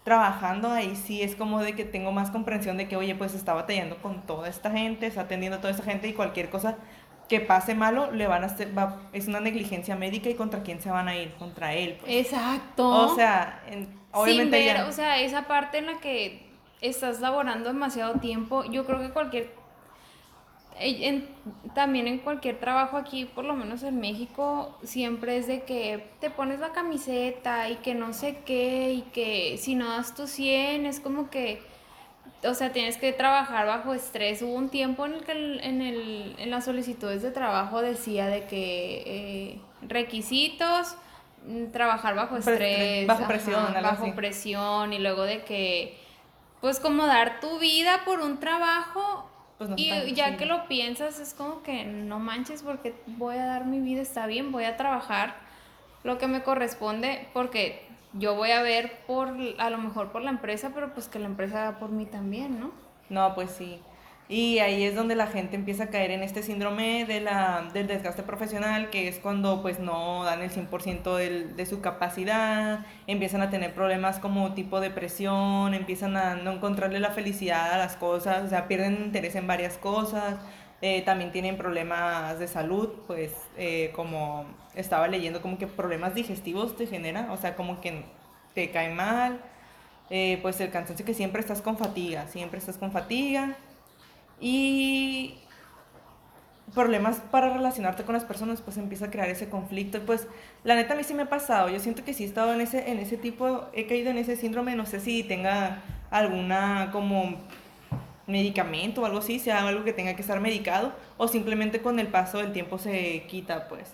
trabajando 0.05 0.71
ahí 0.71 0.97
sí 0.97 1.23
es 1.23 1.37
como 1.37 1.61
de 1.61 1.75
que 1.75 1.85
tengo 1.85 2.11
más 2.11 2.31
comprensión 2.31 2.77
de 2.79 2.89
que 2.89 2.97
oye 2.97 3.15
pues 3.15 3.35
está 3.35 3.53
batallando 3.53 3.99
con 3.99 4.27
toda 4.27 4.49
esta 4.49 4.71
gente, 4.71 5.07
está 5.07 5.23
atendiendo 5.23 5.59
a 5.59 5.61
toda 5.61 5.73
esta 5.73 5.85
gente 5.85 6.09
y 6.09 6.15
cualquier 6.15 6.51
cosa 6.51 6.77
que 7.29 7.41
pase 7.41 7.75
malo 7.75 8.11
le 8.11 8.27
van 8.27 8.43
a 8.43 8.47
hacer, 8.47 8.73
es 9.13 9.29
una 9.29 9.41
negligencia 9.41 9.95
médica 9.95 10.29
y 10.29 10.35
contra 10.35 10.63
quién 10.63 10.81
se 10.81 10.91
van 10.91 11.07
a 11.07 11.17
ir, 11.17 11.33
contra 11.35 11.75
él. 11.75 11.97
Pues. 12.01 12.27
Exacto. 12.27 12.89
O 12.89 13.15
sea, 13.15 13.63
obviamente 14.11 14.83
o 14.83 14.93
sea, 14.93 15.21
esa 15.21 15.47
parte 15.47 15.79
en 15.79 15.87
la 15.87 16.01
que 16.01 16.51
estás 16.81 17.21
laborando 17.21 17.73
demasiado 17.73 18.15
tiempo, 18.15 18.65
yo 18.65 18.85
creo 18.85 18.99
que 18.99 19.11
cualquier 19.11 19.60
en, 20.81 21.29
también 21.75 22.07
en 22.07 22.19
cualquier 22.19 22.59
trabajo 22.59 22.97
aquí, 22.97 23.27
por 23.27 23.45
lo 23.45 23.55
menos 23.55 23.83
en 23.83 24.01
México, 24.01 24.79
siempre 24.83 25.37
es 25.37 25.47
de 25.47 25.63
que 25.63 26.07
te 26.21 26.31
pones 26.31 26.61
la 26.61 26.71
camiseta 26.71 27.69
y 27.69 27.77
que 27.77 27.95
no 27.95 28.13
sé 28.13 28.39
qué, 28.47 28.93
y 28.95 29.03
que 29.13 29.59
si 29.59 29.75
no 29.75 29.89
das 29.89 30.15
tu 30.15 30.27
100, 30.27 30.87
es 30.87 31.01
como 31.01 31.29
que, 31.29 31.63
o 32.45 32.55
sea, 32.55 32.73
tienes 32.73 32.97
que 32.97 33.13
trabajar 33.13 33.67
bajo 33.67 33.93
estrés. 33.93 34.41
Hubo 34.43 34.55
un 34.55 34.71
tiempo 34.71 35.05
en 35.05 35.15
el 35.15 35.25
que 35.25 35.33
en, 35.33 35.83
el, 35.83 36.35
en 36.39 36.51
las 36.51 36.65
solicitudes 36.65 37.23
de 37.23 37.31
trabajo 37.31 37.83
decía 37.83 38.27
de 38.27 38.47
que 38.47 39.03
eh, 39.07 39.61
requisitos, 39.83 40.97
mm, 41.47 41.73
trabajar 41.73 42.15
bajo 42.15 42.39
estrés, 42.39 43.07
bajo 43.07 43.27
presión, 43.27 43.75
bajo 43.83 44.15
presión, 44.15 44.93
y 44.95 44.99
luego 44.99 45.25
de 45.25 45.45
que, 45.45 45.99
pues 46.63 46.81
como 46.81 47.07
dar 47.07 47.41
tu 47.41 47.59
vida 47.59 48.03
por 48.05 48.21
un 48.21 48.41
trabajo 48.41 49.30
pues, 49.61 49.73
y 49.77 50.15
ya 50.15 50.39
que 50.39 50.47
lo 50.47 50.67
piensas, 50.69 51.21
es 51.21 51.35
como 51.35 51.63
que 51.63 51.85
no 51.85 52.19
manches 52.19 52.63
porque 52.63 52.95
voy 53.07 53.37
a 53.37 53.45
dar 53.45 53.67
mi 53.67 53.79
vida, 53.81 54.01
está 54.01 54.27
bien, 54.27 54.53
voy 54.53 54.65
a 54.65 54.79
trabajar 54.79 55.35
lo 56.03 56.17
que 56.17 56.27
me 56.29 56.43
corresponde 56.43 57.29
porque 57.35 57.87
yo 58.15 58.37
voy 58.37 58.53
a 58.53 58.63
ver 58.63 59.01
por, 59.07 59.37
a 59.59 59.69
lo 59.69 59.77
mejor 59.77 60.13
por 60.13 60.23
la 60.23 60.31
empresa, 60.31 60.71
pero 60.75 60.95
pues 60.95 61.09
que 61.09 61.19
la 61.19 61.27
empresa 61.27 61.61
haga 61.69 61.79
por 61.79 61.91
mí 61.91 62.07
también, 62.07 62.59
¿no? 62.59 62.71
No, 63.11 63.35
pues 63.35 63.51
sí. 63.51 63.83
Y 64.31 64.61
ahí 64.61 64.85
es 64.85 64.95
donde 64.95 65.17
la 65.17 65.27
gente 65.27 65.57
empieza 65.57 65.85
a 65.85 65.87
caer 65.89 66.13
en 66.13 66.23
este 66.23 66.45
síndrome 66.45 67.05
de 67.05 67.21
la, 67.21 67.69
del 67.75 67.89
desgaste 67.89 68.23
profesional, 68.23 68.89
que 68.89 69.09
es 69.09 69.19
cuando 69.19 69.61
pues 69.61 69.81
no 69.81 70.23
dan 70.23 70.41
el 70.41 70.53
100% 70.53 71.17
del, 71.17 71.57
de 71.57 71.67
su 71.67 71.81
capacidad, 71.81 72.87
empiezan 73.09 73.43
a 73.43 73.51
tener 73.51 73.75
problemas 73.75 74.21
como 74.21 74.55
tipo 74.55 74.79
depresión, 74.79 75.75
empiezan 75.75 76.17
a 76.17 76.37
no 76.37 76.53
encontrarle 76.53 77.01
la 77.01 77.11
felicidad 77.11 77.73
a 77.73 77.79
las 77.79 77.97
cosas, 77.97 78.45
o 78.45 78.49
sea, 78.49 78.69
pierden 78.69 79.03
interés 79.07 79.35
en 79.35 79.49
varias 79.49 79.77
cosas, 79.79 80.37
eh, 80.81 81.03
también 81.03 81.33
tienen 81.33 81.57
problemas 81.57 82.39
de 82.39 82.47
salud, 82.47 82.89
pues 83.09 83.33
eh, 83.57 83.91
como 83.97 84.45
estaba 84.77 85.09
leyendo, 85.09 85.43
como 85.43 85.59
que 85.59 85.67
problemas 85.67 86.15
digestivos 86.15 86.77
te 86.77 86.87
genera, 86.87 87.33
o 87.33 87.37
sea, 87.37 87.57
como 87.57 87.81
que 87.81 88.05
te 88.55 88.71
cae 88.71 88.95
mal, 88.95 89.41
eh, 90.09 90.39
pues 90.41 90.61
el 90.61 90.71
cansancio 90.71 91.05
que 91.05 91.15
siempre 91.15 91.41
estás 91.41 91.61
con 91.63 91.77
fatiga, 91.77 92.29
siempre 92.29 92.61
estás 92.61 92.79
con 92.79 92.93
fatiga 92.93 93.57
y 94.41 95.35
problemas 96.75 97.21
para 97.31 97.53
relacionarte 97.53 98.05
con 98.05 98.15
las 98.15 98.25
personas, 98.25 98.63
pues 98.63 98.77
empieza 98.77 99.07
a 99.07 99.11
crear 99.11 99.29
ese 99.29 99.49
conflicto. 99.49 99.99
Y 99.99 100.01
pues 100.01 100.27
la 100.65 100.75
neta 100.75 100.95
a 100.95 100.97
mí 100.97 101.05
sí 101.05 101.15
me 101.15 101.23
ha 101.23 101.29
pasado, 101.29 101.69
yo 101.69 101.79
siento 101.81 102.05
que 102.05 102.15
sí 102.15 102.25
he 102.25 102.27
estado 102.27 102.53
en 102.55 102.61
ese, 102.61 102.91
en 102.91 102.99
ese 102.99 103.17
tipo, 103.17 103.67
he 103.73 103.87
caído 103.87 104.11
en 104.11 104.19
ese 104.19 104.37
síndrome, 104.37 104.75
no 104.77 104.87
sé 104.87 105.01
si 105.01 105.23
tenga 105.23 105.83
alguna 106.11 106.91
como 106.93 107.37
medicamento 108.27 109.03
o 109.03 109.07
algo 109.07 109.19
así, 109.19 109.39
sea 109.39 109.67
algo 109.67 109.85
que 109.85 109.93
tenga 109.93 110.15
que 110.15 110.23
estar 110.23 110.41
medicado, 110.41 110.93
o 111.17 111.29
simplemente 111.29 111.83
con 111.83 111.99
el 111.99 112.09
paso 112.09 112.39
del 112.39 112.53
tiempo 112.53 112.79
se 112.79 113.25
quita, 113.29 113.69
pues. 113.69 113.93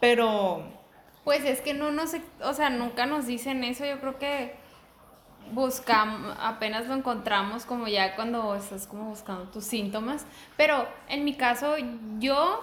Pero... 0.00 0.62
Pues 1.24 1.44
es 1.44 1.60
que 1.60 1.74
no 1.74 1.92
nos, 1.92 2.16
o 2.42 2.52
sea, 2.52 2.70
nunca 2.70 3.06
nos 3.06 3.26
dicen 3.26 3.62
eso, 3.62 3.84
yo 3.84 4.00
creo 4.00 4.18
que 4.18 4.54
buscamos, 5.52 6.36
apenas 6.40 6.86
lo 6.86 6.94
encontramos 6.94 7.64
como 7.64 7.88
ya 7.88 8.14
cuando 8.16 8.54
estás 8.54 8.86
como 8.86 9.04
buscando 9.10 9.44
tus 9.44 9.64
síntomas. 9.64 10.26
Pero 10.56 10.86
en 11.08 11.24
mi 11.24 11.34
caso, 11.34 11.76
yo, 12.18 12.60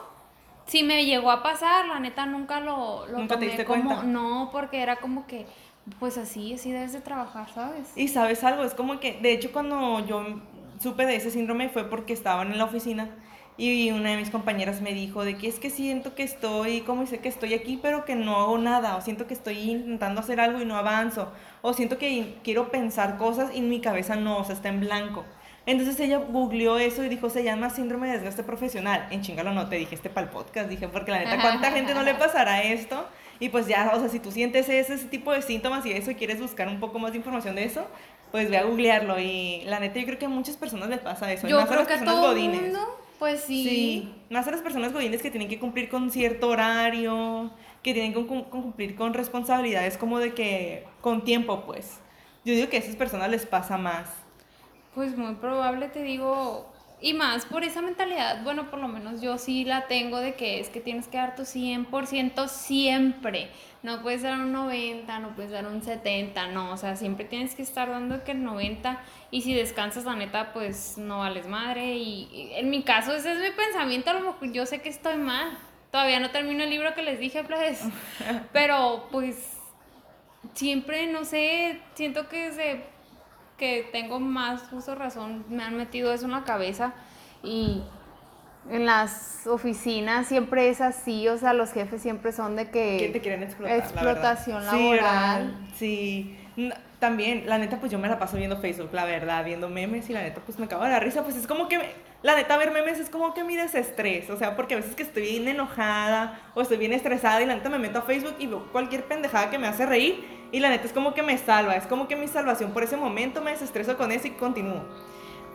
si 0.65 0.83
me 0.83 1.05
llegó 1.05 1.31
a 1.31 1.41
pasar, 1.43 1.85
la 1.87 1.99
neta 1.99 2.25
nunca 2.25 2.59
lo, 2.59 3.07
lo 3.07 3.19
¿Nunca 3.19 3.35
te 3.35 3.45
tomé 3.45 3.45
diste 3.47 3.65
como, 3.65 3.83
cuenta? 3.85 4.03
no, 4.03 4.49
porque 4.51 4.81
era 4.81 4.97
como 4.97 5.25
que, 5.27 5.45
pues 5.99 6.17
así, 6.17 6.53
así 6.53 6.71
debes 6.71 6.93
de 6.93 7.01
trabajar, 7.01 7.49
¿sabes? 7.53 7.91
Y 7.95 8.07
sabes 8.09 8.43
algo, 8.43 8.63
es 8.63 8.73
como 8.73 8.99
que, 8.99 9.19
de 9.21 9.31
hecho 9.31 9.51
cuando 9.51 10.05
yo 10.05 10.23
supe 10.79 11.05
de 11.05 11.15
ese 11.15 11.31
síndrome 11.31 11.69
fue 11.69 11.89
porque 11.89 12.13
estaban 12.13 12.51
en 12.51 12.57
la 12.57 12.65
oficina 12.65 13.09
y 13.57 13.91
una 13.91 14.11
de 14.11 14.17
mis 14.17 14.29
compañeras 14.29 14.79
me 14.81 14.93
dijo 14.93 15.25
de 15.25 15.37
que 15.37 15.47
es 15.49 15.59
que 15.59 15.69
siento 15.69 16.15
que 16.15 16.23
estoy, 16.23 16.79
como 16.81 17.01
dice 17.01 17.19
que 17.19 17.27
estoy 17.27 17.53
aquí, 17.53 17.77
pero 17.81 18.05
que 18.05 18.15
no 18.15 18.37
hago 18.37 18.57
nada, 18.57 18.95
o 18.95 19.01
siento 19.01 19.27
que 19.27 19.33
estoy 19.33 19.57
intentando 19.59 20.21
hacer 20.21 20.39
algo 20.39 20.61
y 20.61 20.65
no 20.65 20.77
avanzo, 20.77 21.29
o 21.61 21.73
siento 21.73 21.97
que 21.97 22.35
quiero 22.43 22.69
pensar 22.69 23.17
cosas 23.17 23.51
y 23.53 23.61
mi 23.61 23.81
cabeza 23.81 24.15
no, 24.15 24.37
o 24.37 24.43
sea, 24.43 24.55
está 24.55 24.69
en 24.69 24.79
blanco. 24.79 25.25
Entonces 25.65 25.99
ella 25.99 26.17
googleó 26.17 26.77
eso 26.79 27.03
y 27.03 27.09
dijo, 27.09 27.29
se 27.29 27.43
llama 27.43 27.69
síndrome 27.69 28.07
de 28.07 28.13
desgaste 28.13 28.43
profesional. 28.43 29.07
En 29.11 29.21
chingalo 29.21 29.51
no 29.53 29.69
te 29.69 29.75
dije 29.75 29.93
este 29.95 30.09
para 30.09 30.25
el 30.27 30.33
podcast, 30.33 30.69
dije, 30.69 30.87
porque 30.87 31.11
la 31.11 31.19
neta, 31.19 31.39
¿cuánta 31.41 31.71
gente 31.71 31.93
no 31.93 32.01
le 32.03 32.13
pasará 32.15 32.63
esto? 32.63 33.05
Y 33.39 33.49
pues 33.49 33.67
ya, 33.67 33.91
o 33.93 33.99
sea, 33.99 34.09
si 34.09 34.19
tú 34.19 34.31
sientes 34.31 34.67
ese, 34.67 34.93
ese 34.95 35.05
tipo 35.05 35.31
de 35.31 35.41
síntomas 35.41 35.85
y 35.85 35.91
eso 35.91 36.11
y 36.11 36.15
quieres 36.15 36.41
buscar 36.41 36.67
un 36.67 36.79
poco 36.79 36.97
más 36.99 37.11
de 37.11 37.17
información 37.19 37.55
de 37.55 37.65
eso, 37.65 37.85
pues 38.31 38.49
ve 38.49 38.57
a 38.57 38.63
googlearlo. 38.63 39.19
Y 39.19 39.61
la 39.65 39.79
neta, 39.79 39.99
yo 39.99 40.05
creo 40.05 40.17
que 40.19 40.25
a 40.25 40.29
muchas 40.29 40.57
personas 40.57 40.89
les 40.89 40.99
pasa 40.99 41.31
eso. 41.31 41.45
y 41.47 41.51
Yo 41.51 41.57
más 41.57 41.65
a 41.65 41.67
creo 41.67 41.79
las 41.79 41.87
que 41.87 41.93
a 41.93 41.97
personas 41.97 42.21
todo 42.21 42.29
godines. 42.31 42.61
mundo, 42.63 42.99
pues 43.19 43.41
sí. 43.41 43.63
Sí, 43.63 44.15
más 44.29 44.47
a 44.47 44.51
las 44.51 44.61
personas 44.61 44.91
godines 44.91 45.21
que 45.21 45.29
tienen 45.29 45.49
que 45.49 45.59
cumplir 45.59 45.87
con 45.87 46.09
cierto 46.09 46.47
horario, 46.49 47.51
que 47.83 47.93
tienen 47.93 48.13
que 48.13 48.25
cum- 48.25 48.43
cumplir 48.43 48.95
con 48.95 49.13
responsabilidades 49.13 49.97
como 49.97 50.19
de 50.19 50.33
que 50.33 50.87
con 51.01 51.23
tiempo, 51.23 51.65
pues. 51.65 51.99
Yo 52.45 52.53
digo 52.53 52.69
que 52.69 52.77
a 52.77 52.79
esas 52.79 52.95
personas 52.95 53.29
les 53.29 53.45
pasa 53.45 53.77
más. 53.77 54.09
Pues 54.95 55.15
muy 55.17 55.35
probable, 55.35 55.87
te 55.87 56.01
digo, 56.03 56.65
y 56.99 57.13
más 57.13 57.45
por 57.45 57.63
esa 57.63 57.81
mentalidad, 57.81 58.43
bueno, 58.43 58.69
por 58.69 58.79
lo 58.79 58.87
menos 58.87 59.21
yo 59.21 59.37
sí 59.37 59.63
la 59.63 59.87
tengo 59.87 60.19
de 60.19 60.33
que 60.35 60.59
es 60.59 60.69
que 60.69 60.81
tienes 60.81 61.07
que 61.07 61.17
dar 61.17 61.35
tu 61.35 61.45
100% 61.45 62.47
siempre. 62.47 63.49
No 63.83 64.01
puedes 64.01 64.23
dar 64.23 64.39
un 64.39 64.51
90, 64.51 65.19
no 65.19 65.35
puedes 65.35 65.51
dar 65.51 65.65
un 65.67 65.81
70, 65.81 66.47
no, 66.47 66.71
o 66.73 66.77
sea, 66.77 66.95
siempre 66.97 67.23
tienes 67.25 67.55
que 67.55 67.61
estar 67.61 67.89
dando 67.89 68.23
que 68.23 68.31
el 68.31 68.43
90 68.43 68.99
y 69.31 69.43
si 69.43 69.53
descansas 69.53 70.03
la 70.05 70.15
neta, 70.15 70.51
pues 70.53 70.97
no 70.97 71.19
vales 71.19 71.47
madre 71.47 71.95
y, 71.95 72.27
y 72.33 72.51
en 72.55 72.69
mi 72.69 72.83
caso 72.83 73.13
ese 73.13 73.31
es 73.31 73.39
mi 73.39 73.51
pensamiento, 73.55 74.09
a 74.09 74.13
lo 74.13 74.21
mejor 74.21 74.51
yo 74.51 74.65
sé 74.65 74.81
que 74.81 74.89
estoy 74.89 75.15
mal. 75.17 75.57
Todavía 75.91 76.19
no 76.19 76.29
termino 76.31 76.63
el 76.63 76.69
libro 76.69 76.93
que 76.93 77.01
les 77.03 77.19
dije, 77.19 77.43
pues, 77.43 77.81
pero 78.53 79.07
pues 79.11 79.35
siempre, 80.53 81.07
no 81.07 81.25
sé, 81.25 81.79
siento 81.95 82.27
que 82.29 82.51
se 82.51 82.81
que 83.57 83.89
tengo 83.91 84.21
más 84.21 84.61
justo 84.69 84.95
razón, 84.95 85.43
me 85.49 85.63
han 85.63 85.75
metido 85.75 86.13
eso 86.13 86.25
en 86.25 86.31
la 86.31 86.45
cabeza 86.45 86.93
y 87.43 87.83
en 88.69 88.85
las 88.85 89.45
oficinas 89.47 90.27
siempre 90.27 90.69
es 90.69 90.79
así, 90.79 91.27
o 91.27 91.37
sea, 91.37 91.51
los 91.51 91.73
jefes 91.73 92.01
siempre 92.01 92.31
son 92.31 92.55
de 92.55 92.69
que... 92.69 92.97
Que 92.97 93.09
te 93.09 93.19
quieren 93.19 93.43
explotar. 93.43 93.77
la 93.77 93.83
Explotación 93.83 94.65
laboral. 94.65 95.67
Sí. 95.75 96.37
También, 96.99 97.47
la 97.47 97.57
neta, 97.57 97.79
pues 97.81 97.91
yo 97.91 97.99
me 97.99 98.07
la 98.07 98.17
paso 98.17 98.37
viendo 98.37 98.57
Facebook, 98.61 98.91
la 98.93 99.03
verdad, 99.05 99.43
viendo 99.43 99.67
memes 99.69 100.09
y 100.09 100.13
la 100.13 100.21
neta, 100.21 100.39
pues 100.45 100.57
me 100.57 100.65
acabo 100.65 100.83
de 100.85 100.91
dar 100.91 101.03
risa. 101.03 101.23
Pues 101.23 101.35
es 101.35 101.47
como 101.47 101.67
que, 101.67 101.79
me- 101.79 101.93
la 102.21 102.35
neta, 102.35 102.57
ver 102.57 102.71
memes 102.71 102.99
es 102.99 103.09
como 103.09 103.33
que 103.33 103.43
mi 103.43 103.55
desestrés. 103.55 104.29
O 104.29 104.37
sea, 104.37 104.55
porque 104.55 104.73
a 104.73 104.77
veces 104.77 104.95
que 104.95 105.03
estoy 105.03 105.23
bien 105.23 105.47
enojada 105.47 106.39
o 106.53 106.61
estoy 106.61 106.77
bien 106.77 106.91
estresada 106.93 107.41
y 107.41 107.45
la 107.45 107.55
neta 107.55 107.69
me 107.69 107.79
meto 107.79 107.99
a 107.99 108.01
Facebook 108.01 108.35
y 108.39 108.47
veo 108.47 108.67
cualquier 108.71 109.05
pendejada 109.05 109.49
que 109.49 109.57
me 109.57 109.67
hace 109.67 109.85
reír 109.85 110.25
y 110.51 110.59
la 110.59 110.69
neta 110.69 110.85
es 110.85 110.93
como 110.93 111.13
que 111.13 111.23
me 111.23 111.37
salva. 111.37 111.75
Es 111.75 111.87
como 111.87 112.07
que 112.07 112.15
mi 112.15 112.27
salvación 112.27 112.71
por 112.71 112.83
ese 112.83 112.97
momento 112.97 113.41
me 113.41 113.51
desestreso 113.51 113.95
con 113.95 114.11
eso 114.11 114.27
y 114.27 114.31
continúo. 114.31 114.83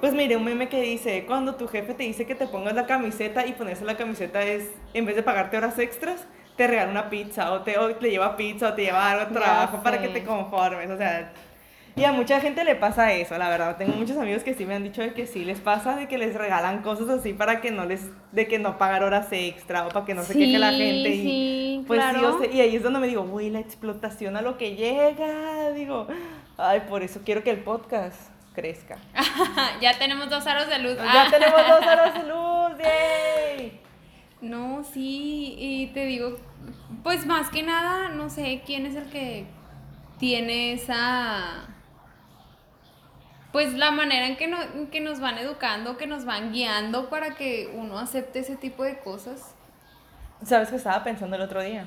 Pues 0.00 0.14
miré 0.14 0.36
un 0.36 0.44
meme 0.44 0.68
que 0.68 0.80
dice, 0.80 1.24
cuando 1.26 1.54
tu 1.54 1.68
jefe 1.68 1.94
te 1.94 2.02
dice 2.02 2.26
que 2.26 2.34
te 2.34 2.46
pongas 2.46 2.74
la 2.74 2.86
camiseta 2.86 3.46
y 3.46 3.52
ponerse 3.52 3.84
la 3.84 3.96
camiseta 3.96 4.42
es, 4.42 4.70
en 4.92 5.06
vez 5.06 5.16
de 5.16 5.22
pagarte 5.22 5.56
horas 5.56 5.78
extras, 5.78 6.26
te 6.56 6.66
regala 6.66 6.90
una 6.90 7.10
pizza 7.10 7.52
o 7.52 7.62
te, 7.62 7.78
o 7.78 7.94
te 7.94 8.10
lleva 8.10 8.36
pizza 8.36 8.68
o 8.68 8.74
te 8.74 8.82
lleva 8.82 9.10
algo 9.10 9.26
de 9.26 9.34
Ya 9.34 9.40
trabajo 9.40 9.82
para 9.82 10.00
que 10.00 10.08
te 10.08 10.24
conformes, 10.24 10.90
o 10.90 10.96
sea... 10.96 11.32
Y 11.96 12.02
a 12.04 12.10
mucha 12.12 12.40
gente 12.40 12.64
le 12.64 12.74
pasa 12.74 13.12
eso, 13.12 13.38
la 13.38 13.48
verdad. 13.48 13.76
Tengo 13.76 13.92
muchos 13.94 14.16
amigos 14.16 14.42
que 14.42 14.54
sí 14.54 14.66
me 14.66 14.74
han 14.74 14.82
dicho 14.82 15.00
de 15.00 15.12
que 15.14 15.28
sí 15.28 15.44
les 15.44 15.60
pasa, 15.60 15.94
de 15.94 16.08
que 16.08 16.18
les 16.18 16.34
regalan 16.34 16.82
cosas 16.82 17.08
así 17.08 17.32
para 17.32 17.60
que 17.60 17.70
no 17.70 17.84
les, 17.84 18.08
de 18.32 18.48
que 18.48 18.58
no 18.58 18.78
pagar 18.78 19.04
horas 19.04 19.28
extra 19.30 19.86
o 19.86 19.90
para 19.90 20.04
que 20.04 20.14
no 20.14 20.24
se 20.24 20.32
queje 20.34 20.58
la 20.58 20.70
Sí, 20.72 20.78
gente. 20.78 21.08
Y, 21.10 21.22
sí, 21.22 21.84
pues 21.86 22.02
sí, 22.02 22.10
claro. 22.10 22.36
o 22.36 22.40
sea, 22.40 22.50
y 22.52 22.60
ahí 22.60 22.74
es 22.74 22.82
donde 22.82 22.98
me 22.98 23.06
digo, 23.06 23.22
uy, 23.22 23.48
la 23.50 23.60
explotación 23.60 24.36
a 24.36 24.42
lo 24.42 24.58
que 24.58 24.74
llega. 24.74 25.70
Digo, 25.70 26.08
ay, 26.58 26.82
por 26.88 27.04
eso 27.04 27.20
quiero 27.24 27.44
que 27.44 27.50
el 27.50 27.58
podcast 27.60 28.16
crezca. 28.56 28.96
ya 29.80 29.96
tenemos 29.96 30.28
dos 30.28 30.44
aros 30.48 30.68
de 30.68 30.78
luz. 30.80 30.96
Ya 30.96 31.22
Ah. 31.22 31.26
tenemos 31.30 31.60
dos 31.68 31.86
aros 31.86 32.14
de 32.14 32.22
luz, 32.28 32.78
¡yay! 32.82 33.80
No, 34.40 34.82
sí, 34.82 35.54
y 35.56 35.86
te 35.94 36.06
digo, 36.06 36.36
pues 37.04 37.24
más 37.24 37.50
que 37.50 37.62
nada, 37.62 38.08
no 38.08 38.28
sé 38.30 38.62
quién 38.66 38.84
es 38.84 38.96
el 38.96 39.08
que 39.10 39.46
tiene 40.18 40.72
esa, 40.74 41.68
pues 43.54 43.72
la 43.74 43.92
manera 43.92 44.26
en 44.26 44.36
que, 44.36 44.48
no- 44.48 44.60
en 44.60 44.88
que 44.88 45.00
nos 45.00 45.20
van 45.20 45.38
educando, 45.38 45.96
que 45.96 46.08
nos 46.08 46.24
van 46.24 46.52
guiando 46.52 47.08
para 47.08 47.36
que 47.36 47.70
uno 47.72 48.00
acepte 48.00 48.40
ese 48.40 48.56
tipo 48.56 48.82
de 48.82 48.98
cosas. 48.98 49.54
¿Sabes 50.44 50.70
qué 50.70 50.76
estaba 50.76 51.04
pensando 51.04 51.36
el 51.36 51.42
otro 51.42 51.62
día? 51.62 51.86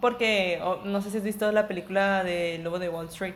Porque 0.00 0.60
no 0.84 1.00
sé 1.00 1.10
si 1.12 1.18
has 1.18 1.22
visto 1.22 1.50
la 1.52 1.68
película 1.68 2.24
de 2.24 2.58
Lobo 2.58 2.80
de 2.80 2.88
Wall 2.88 3.06
Street. 3.06 3.34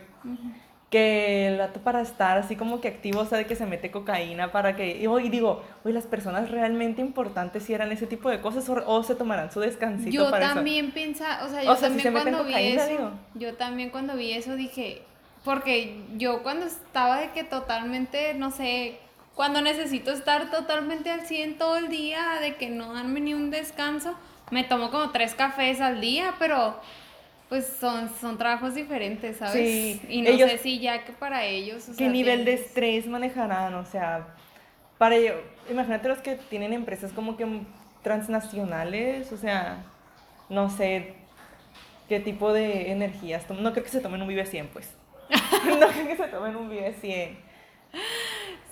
Que 0.89 1.47
el 1.47 1.57
vato 1.59 1.79
para 1.79 2.01
estar 2.01 2.37
así 2.37 2.57
como 2.57 2.81
que 2.81 2.89
activo, 2.89 3.21
o 3.21 3.25
sea, 3.25 3.37
de 3.37 3.45
que 3.45 3.55
se 3.55 3.65
mete 3.65 3.89
cocaína 3.91 4.51
para 4.51 4.75
que... 4.75 4.97
Y, 4.97 5.05
y 5.05 5.29
digo, 5.29 5.63
uy, 5.85 5.93
las 5.93 6.03
personas 6.03 6.51
realmente 6.51 6.99
importantes 7.01 7.63
si 7.63 7.73
eran 7.73 7.93
ese 7.93 8.07
tipo 8.07 8.29
de 8.29 8.41
cosas 8.41 8.67
o, 8.67 8.73
o 8.85 9.01
se 9.01 9.15
tomarán 9.15 9.49
su 9.53 9.61
descansito 9.61 10.11
Yo 10.11 10.29
para 10.29 10.47
eso. 10.47 10.55
también 10.55 10.91
o 10.91 11.15
sea, 11.15 11.63
yo 11.63 11.71
O 11.71 11.75
sea, 11.77 11.89
si 11.91 12.01
se 12.01 12.11
cuando 12.11 12.43
vi 12.43 12.51
cocaína, 12.51 12.83
eso, 12.83 12.91
digo. 12.91 13.11
yo 13.35 13.55
también 13.55 13.89
cuando 13.89 14.17
vi 14.17 14.33
eso 14.33 14.57
dije, 14.57 15.01
porque 15.43 16.03
yo 16.17 16.43
cuando 16.43 16.65
estaba 16.65 17.19
de 17.19 17.31
que 17.31 17.43
totalmente, 17.43 18.33
no 18.35 18.51
sé, 18.51 18.99
cuando 19.35 19.61
necesito 19.61 20.11
estar 20.11 20.51
totalmente 20.51 21.09
al 21.09 21.21
100 21.21 21.57
todo 21.57 21.77
el 21.77 21.89
día, 21.89 22.39
de 22.41 22.55
que 22.55 22.69
no 22.69 22.93
darme 22.93 23.21
ni 23.21 23.33
un 23.33 23.49
descanso, 23.49 24.13
me 24.51 24.63
tomo 24.63 24.91
como 24.91 25.11
tres 25.11 25.33
cafés 25.33 25.81
al 25.81 26.01
día, 26.01 26.35
pero 26.37 26.79
pues 27.49 27.65
son, 27.79 28.09
son 28.19 28.37
trabajos 28.37 28.75
diferentes, 28.75 29.37
¿sabes? 29.37 29.53
Sí, 29.53 30.01
y 30.09 30.21
no 30.21 30.29
ellos- 30.29 30.49
sé 30.51 30.57
si 30.57 30.79
ya 30.79 31.03
que 31.03 31.11
para 31.11 31.43
ellos... 31.45 31.83
o 31.89 31.91
¿Qué 31.91 31.97
sea, 31.97 32.09
nivel 32.09 32.45
de 32.45 32.53
estrés 32.53 33.07
manejarán? 33.07 33.73
O 33.75 33.85
sea, 33.85 34.27
para 34.97 35.15
ello, 35.15 35.33
imagínate 35.69 36.07
los 36.07 36.19
que 36.19 36.35
tienen 36.35 36.71
empresas 36.71 37.11
como 37.11 37.35
que 37.35 37.45
transnacionales, 38.03 39.31
o 39.31 39.37
sea, 39.37 39.83
no 40.49 40.69
sé 40.69 41.13
qué 42.07 42.19
tipo 42.19 42.53
de 42.53 42.91
energías. 42.91 43.45
toman. 43.47 43.63
No 43.63 43.71
creo 43.71 43.83
que 43.83 43.89
se 43.89 43.99
tomen 44.01 44.21
un 44.21 44.27
Vive 44.27 44.45
100, 44.45 44.67
pues. 44.67 44.87
No 45.65 45.87
creo 45.87 46.07
que 46.07 46.17
se 46.17 46.27
tomen 46.27 46.55
un 46.55 46.69
Vive 46.69 46.93
100. 46.93 47.37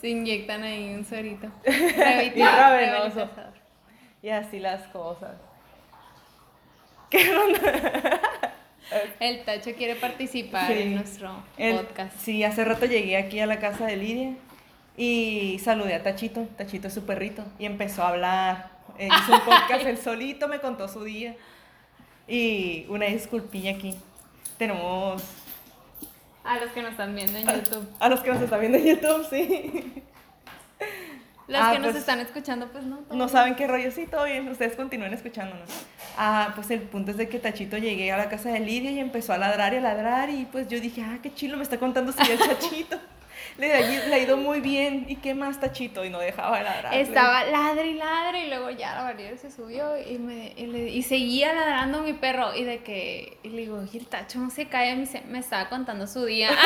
Se 0.01 0.07
inyectan 0.09 0.63
ahí 0.63 0.93
un 0.95 1.05
suerito. 1.05 1.47
Revitalizador. 1.65 3.53
Y 4.21 4.29
así 4.29 4.59
las 4.59 4.87
cosas. 4.87 5.31
¿Qué 7.09 7.35
onda? 7.35 8.19
El 9.19 9.43
Tacho 9.43 9.73
quiere 9.75 9.95
participar 9.95 10.67
Sí. 10.67 10.73
en 10.81 10.95
nuestro 10.95 11.31
El- 11.57 11.75
podcast. 11.77 12.17
Sí, 12.19 12.43
hace 12.43 12.65
rato 12.65 12.85
llegué 12.85 13.17
aquí 13.17 13.39
a 13.39 13.45
la 13.45 13.59
casa 13.59 13.85
de 13.85 13.97
Lidia 13.97 14.33
y 14.97 15.59
saludé 15.63 15.95
a 15.95 16.03
Tachito, 16.03 16.45
Tachito 16.57 16.87
es 16.87 16.93
su 16.93 17.05
perrito, 17.05 17.45
y 17.59 17.65
empezó 17.65 18.03
a 18.03 18.09
hablar. 18.09 18.71
Eh, 18.97 19.07
hizo 19.07 19.33
un 19.33 19.39
podcast 19.45 19.85
él 19.85 19.97
solito, 19.97 20.47
me 20.47 20.59
contó 20.59 20.87
su 20.87 21.03
día. 21.03 21.35
Y 22.27 22.85
una 22.89 23.05
disculpilla 23.05 23.71
aquí. 23.71 23.95
Tenemos 24.57 25.23
A 26.49 26.57
los 26.59 26.71
que 26.71 26.81
nos 26.81 26.91
están 26.91 27.15
viendo 27.15 27.37
en 27.37 27.47
YouTube. 27.47 27.87
a 27.99 28.09
los 28.09 28.19
que 28.21 28.31
nos 28.31 28.41
están 28.41 28.59
viendo 28.59 28.77
en 28.79 28.85
YouTube, 28.85 29.27
sí. 29.29 30.03
Los 31.47 31.61
Ah, 31.61 31.71
que 31.73 31.79
nos 31.79 31.87
pues, 31.91 31.95
están 31.97 32.19
escuchando, 32.19 32.67
pues 32.71 32.83
no. 32.83 33.01
No 33.09 33.15
bien. 33.15 33.29
saben 33.29 33.55
qué 33.55 33.67
rollo, 33.67 33.91
sí, 33.91 34.05
todo 34.05 34.25
bien, 34.25 34.47
ustedes 34.49 34.75
continúen 34.75 35.13
escuchándonos. 35.13 35.67
Ah, 36.17 36.51
pues 36.55 36.69
el 36.71 36.81
punto 36.81 37.11
es 37.11 37.17
de 37.17 37.27
que 37.29 37.39
Tachito 37.39 37.77
llegué 37.77 38.11
a 38.11 38.17
la 38.17 38.29
casa 38.29 38.49
de 38.51 38.59
Lidia 38.59 38.91
y 38.91 38.99
empezó 38.99 39.33
a 39.33 39.37
ladrar 39.37 39.73
y 39.73 39.77
a 39.77 39.81
ladrar 39.81 40.29
y 40.29 40.45
pues 40.45 40.67
yo 40.67 40.79
dije, 40.79 41.01
ah, 41.03 41.17
qué 41.23 41.33
chilo 41.33 41.57
me 41.57 41.63
está 41.63 41.77
contando 41.79 42.11
si 42.11 42.31
el 42.31 42.37
Tachito. 42.39 42.97
Le, 43.57 43.67
le 44.07 44.15
ha 44.15 44.19
ido 44.19 44.37
muy 44.37 44.61
bien, 44.61 45.05
¿y 45.09 45.17
qué 45.17 45.33
más 45.35 45.59
Tachito? 45.59 46.05
Y 46.05 46.09
no 46.09 46.19
dejaba 46.19 46.57
de 46.59 46.63
ladrar. 46.63 46.93
Estaba 46.93 47.43
ladre 47.45 47.87
y 47.89 47.93
ladre 47.95 48.45
y 48.45 48.49
luego 48.49 48.69
ya 48.69 48.95
la 48.95 49.03
barriera 49.03 49.37
se 49.37 49.51
subió 49.51 49.97
y, 50.01 50.17
me, 50.17 50.53
y, 50.55 50.65
le- 50.67 50.89
y 50.89 51.01
seguía 51.03 51.53
ladrando 51.53 52.01
mi 52.01 52.13
perro 52.13 52.55
y 52.55 52.63
de 52.63 52.83
que 52.83 53.37
y 53.43 53.49
le 53.49 53.57
digo, 53.61 53.79
"Oye, 53.79 53.99
el 53.99 54.07
tacho 54.07 54.39
no 54.39 54.49
se 54.49 54.67
cae, 54.67 54.95
me, 54.95 55.01
dice- 55.01 55.23
me 55.27 55.39
estaba 55.39 55.67
contando 55.69 56.07
su 56.07 56.25
día. 56.25 56.49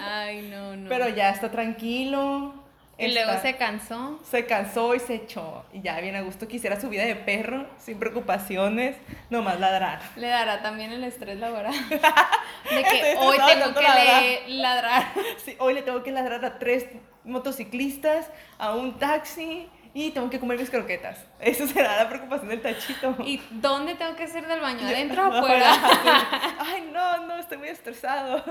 Ay, 0.00 0.42
no, 0.50 0.76
no. 0.76 0.88
Pero 0.88 1.08
ya 1.08 1.30
está 1.30 1.50
tranquilo. 1.50 2.54
Y 2.98 3.14
luego 3.14 3.30
está- 3.30 3.42
se 3.42 3.56
cansó. 3.56 4.20
se 4.28 4.46
cansó 4.46 4.94
y 4.94 5.00
se 5.00 5.14
echó. 5.14 5.64
Y 5.72 5.80
ya 5.82 6.00
bien 6.00 6.16
a 6.16 6.22
gusto 6.22 6.48
quisiera 6.48 6.80
su 6.80 6.88
vida 6.88 7.04
de 7.04 7.14
perro, 7.14 7.66
sin 7.78 7.98
preocupaciones, 7.98 8.96
nomás 9.30 9.58
ladrar. 9.60 10.00
Le 10.16 10.26
dará 10.28 10.62
también 10.62 10.92
el 10.92 11.04
estrés 11.04 11.38
laboral. 11.38 11.72
De 11.90 12.82
que 12.82 13.16
hoy 13.18 13.36
tengo 13.46 13.72
que 13.74 14.42
ladrar. 14.48 15.04
Sí, 15.44 15.56
hoy 15.60 15.74
le 15.74 15.82
tengo 15.82 16.02
que 16.02 16.10
ladrar 16.12 16.44
a 16.44 16.58
tres 16.58 16.86
motociclistas, 17.24 18.26
a 18.58 18.74
un 18.74 18.98
taxi 18.98 19.68
y 19.94 20.10
tengo 20.10 20.28
que 20.28 20.38
comer 20.40 20.58
mis 20.58 20.68
croquetas. 20.70 21.18
Eso 21.40 21.66
será 21.66 21.96
la 21.96 22.08
preocupación 22.08 22.48
del 22.48 22.60
tachito. 22.62 23.16
¿Y 23.24 23.40
dónde 23.50 23.94
tengo 23.94 24.14
que 24.16 24.24
hacer 24.24 24.46
del 24.46 24.60
baño? 24.60 24.86
¿Adentro 24.86 25.28
o 25.28 25.32
afuera? 25.38 25.72
Ay, 26.58 26.88
no, 26.92 27.26
no, 27.26 27.36
estoy 27.38 27.58
muy 27.58 27.68
estresado. 27.68 28.44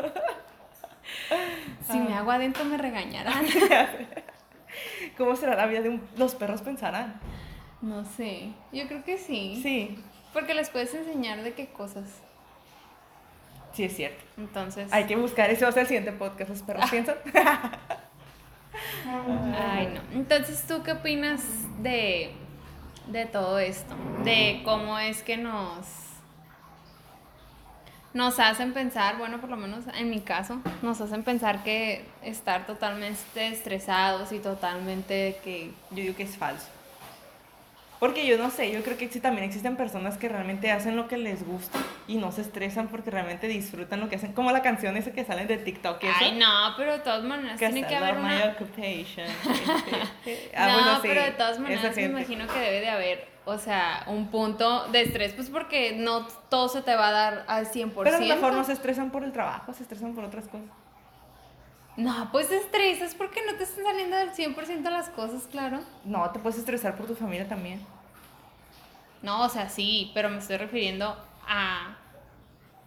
Si 1.89 1.97
me 1.97 2.15
hago 2.15 2.31
adentro 2.31 2.65
me 2.65 2.77
regañarán. 2.77 3.45
¿Cómo 5.17 5.35
será 5.35 5.55
la 5.55 5.65
vida 5.67 5.81
de 5.81 5.89
un... 5.89 6.01
los 6.17 6.35
perros 6.35 6.61
pensarán? 6.61 7.19
No 7.81 8.05
sé. 8.05 8.49
Yo 8.71 8.87
creo 8.87 9.03
que 9.03 9.17
sí. 9.17 9.59
Sí, 9.61 9.97
Porque 10.33 10.53
les 10.53 10.69
puedes 10.69 10.93
enseñar 10.93 11.41
de 11.43 11.53
qué 11.53 11.67
cosas. 11.67 12.05
sí 13.73 13.83
es 13.83 13.95
cierto. 13.95 14.23
Entonces. 14.37 14.91
Hay 14.91 15.05
que 15.05 15.15
buscar, 15.15 15.49
ese 15.49 15.63
va 15.63 15.69
a 15.69 15.73
ser 15.73 15.81
el 15.83 15.87
siguiente 15.87 16.11
podcast, 16.11 16.49
los 16.49 16.61
perros 16.63 16.89
piensan. 16.89 17.15
Ay, 19.55 19.87
no. 19.93 20.01
Entonces, 20.19 20.65
¿tú 20.67 20.83
qué 20.83 20.91
opinas 20.93 21.43
de, 21.81 22.31
de 23.07 23.25
todo 23.25 23.59
esto? 23.59 23.95
De 24.23 24.61
cómo 24.63 24.97
es 24.99 25.23
que 25.23 25.37
nos, 25.37 25.85
nos 28.13 28.39
hacen 28.39 28.73
pensar, 28.73 29.17
bueno, 29.17 29.39
por 29.39 29.49
lo 29.49 29.57
menos 29.57 29.85
en 29.95 30.09
mi 30.09 30.21
caso, 30.21 30.61
nos 30.81 31.01
hacen 31.01 31.23
pensar 31.23 31.63
que 31.63 32.05
estar 32.23 32.65
totalmente 32.65 33.47
estresados 33.47 34.31
y 34.31 34.39
totalmente 34.39 35.37
que... 35.43 35.71
Yo 35.91 35.97
digo 35.97 36.15
que 36.15 36.23
es 36.23 36.37
falso. 36.37 36.67
Porque 37.99 38.27
yo 38.27 38.37
no 38.37 38.51
sé, 38.51 38.71
yo 38.71 38.83
creo 38.83 38.95
que 38.95 39.09
sí, 39.09 39.19
también 39.19 39.45
existen 39.45 39.75
personas 39.75 40.17
que 40.17 40.29
realmente 40.29 40.71
hacen 40.71 40.95
lo 40.95 41.07
que 41.07 41.17
les 41.17 41.45
gusta 41.45 41.79
y 42.07 42.17
no 42.17 42.31
se 42.31 42.41
estresan 42.41 42.89
porque 42.89 43.09
realmente 43.09 43.47
disfrutan 43.47 43.99
lo 43.99 44.09
que 44.09 44.17
hacen. 44.17 44.33
Como 44.33 44.51
la 44.51 44.61
canción 44.61 44.95
esa 44.97 45.11
que 45.11 45.25
sale 45.25 45.45
de 45.45 45.57
TikTok. 45.57 46.03
eso. 46.03 46.13
Ay, 46.19 46.37
no, 46.37 46.73
pero 46.77 46.93
de 46.93 46.99
todas 46.99 47.23
maneras 47.23 47.59
Que 47.59 47.69
tiene 47.69 47.87
que 47.87 47.95
haber 47.95 48.19
my 48.19 48.41
occupation. 48.53 49.27
Este, 50.25 50.51
ah, 50.55 50.67
no, 50.67 50.73
bueno, 50.73 50.95
sí, 51.01 51.07
pero 51.07 51.23
de 51.23 51.31
todas 51.31 51.59
maneras 51.59 51.95
me 51.95 52.03
imagino 52.03 52.47
que 52.47 52.59
debe 52.59 52.81
de 52.81 52.89
haber, 52.89 53.27
o 53.45 53.57
sea, 53.57 54.03
un 54.07 54.27
punto 54.27 54.87
de 54.89 55.01
estrés, 55.01 55.33
pues 55.33 55.49
porque 55.49 55.93
no 55.97 56.27
todo 56.49 56.69
se 56.69 56.83
te 56.83 56.95
va 56.95 57.07
a 57.07 57.11
dar 57.11 57.45
al 57.47 57.67
100%. 57.67 57.93
Pero 58.03 58.15
a 58.15 58.19
lo 58.19 58.25
mejor 58.27 58.53
no 58.53 58.63
se 58.63 58.73
estresan 58.73 59.09
por 59.09 59.23
el 59.23 59.31
trabajo, 59.31 59.73
se 59.73 59.83
estresan 59.83 60.13
por 60.13 60.23
otras 60.23 60.45
cosas. 60.45 60.67
No, 61.97 62.29
pues 62.31 62.47
te 62.49 62.57
estresas 62.57 63.15
porque 63.15 63.41
no 63.45 63.57
te 63.57 63.63
están 63.63 63.83
saliendo 63.83 64.15
del 64.17 64.31
100% 64.31 64.81
las 64.89 65.09
cosas, 65.09 65.43
claro. 65.51 65.79
No, 66.05 66.29
te 66.31 66.39
puedes 66.39 66.59
estresar 66.59 66.95
por 66.95 67.07
tu 67.07 67.15
familia 67.15 67.47
también. 67.49 67.81
No, 69.23 69.43
o 69.43 69.49
sea, 69.49 69.67
sí, 69.69 70.11
pero 70.13 70.29
me 70.29 70.37
estoy 70.37 70.57
refiriendo 70.57 71.17
a 71.47 71.97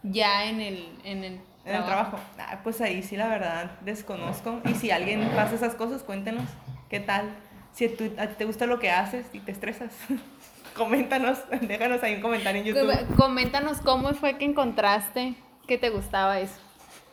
ya 0.03 0.45
en 0.45 0.61
el, 0.61 0.97
en 1.03 1.23
el, 1.25 1.33
En 1.65 1.75
el 1.75 1.83
trabajo. 1.85 2.17
Ah, 2.39 2.59
pues 2.63 2.79
ahí 2.81 3.03
sí, 3.03 3.17
la 3.17 3.27
verdad, 3.27 3.71
desconozco. 3.81 4.61
Y 4.65 4.73
si 4.75 4.91
alguien 4.91 5.29
pasa 5.35 5.55
esas 5.55 5.75
cosas, 5.75 6.03
cuéntenos. 6.03 6.45
¿Qué 6.89 6.99
tal? 7.01 7.35
Si 7.73 7.87
tú- 7.89 8.09
te 8.37 8.45
gusta 8.45 8.65
lo 8.65 8.79
que 8.79 8.91
haces 8.91 9.25
y 9.33 9.39
te 9.41 9.51
estresas, 9.51 9.91
coméntanos, 10.75 11.37
déjanos 11.61 12.01
ahí 12.03 12.15
un 12.15 12.21
comentario 12.21 12.61
en 12.61 12.67
YouTube. 12.67 13.07
Com- 13.07 13.15
Coméntanos 13.17 13.79
cómo 13.81 14.13
fue 14.13 14.37
que 14.37 14.45
encontraste 14.45 15.35
que 15.67 15.77
te 15.77 15.89
gustaba 15.89 16.39
eso. 16.39 16.55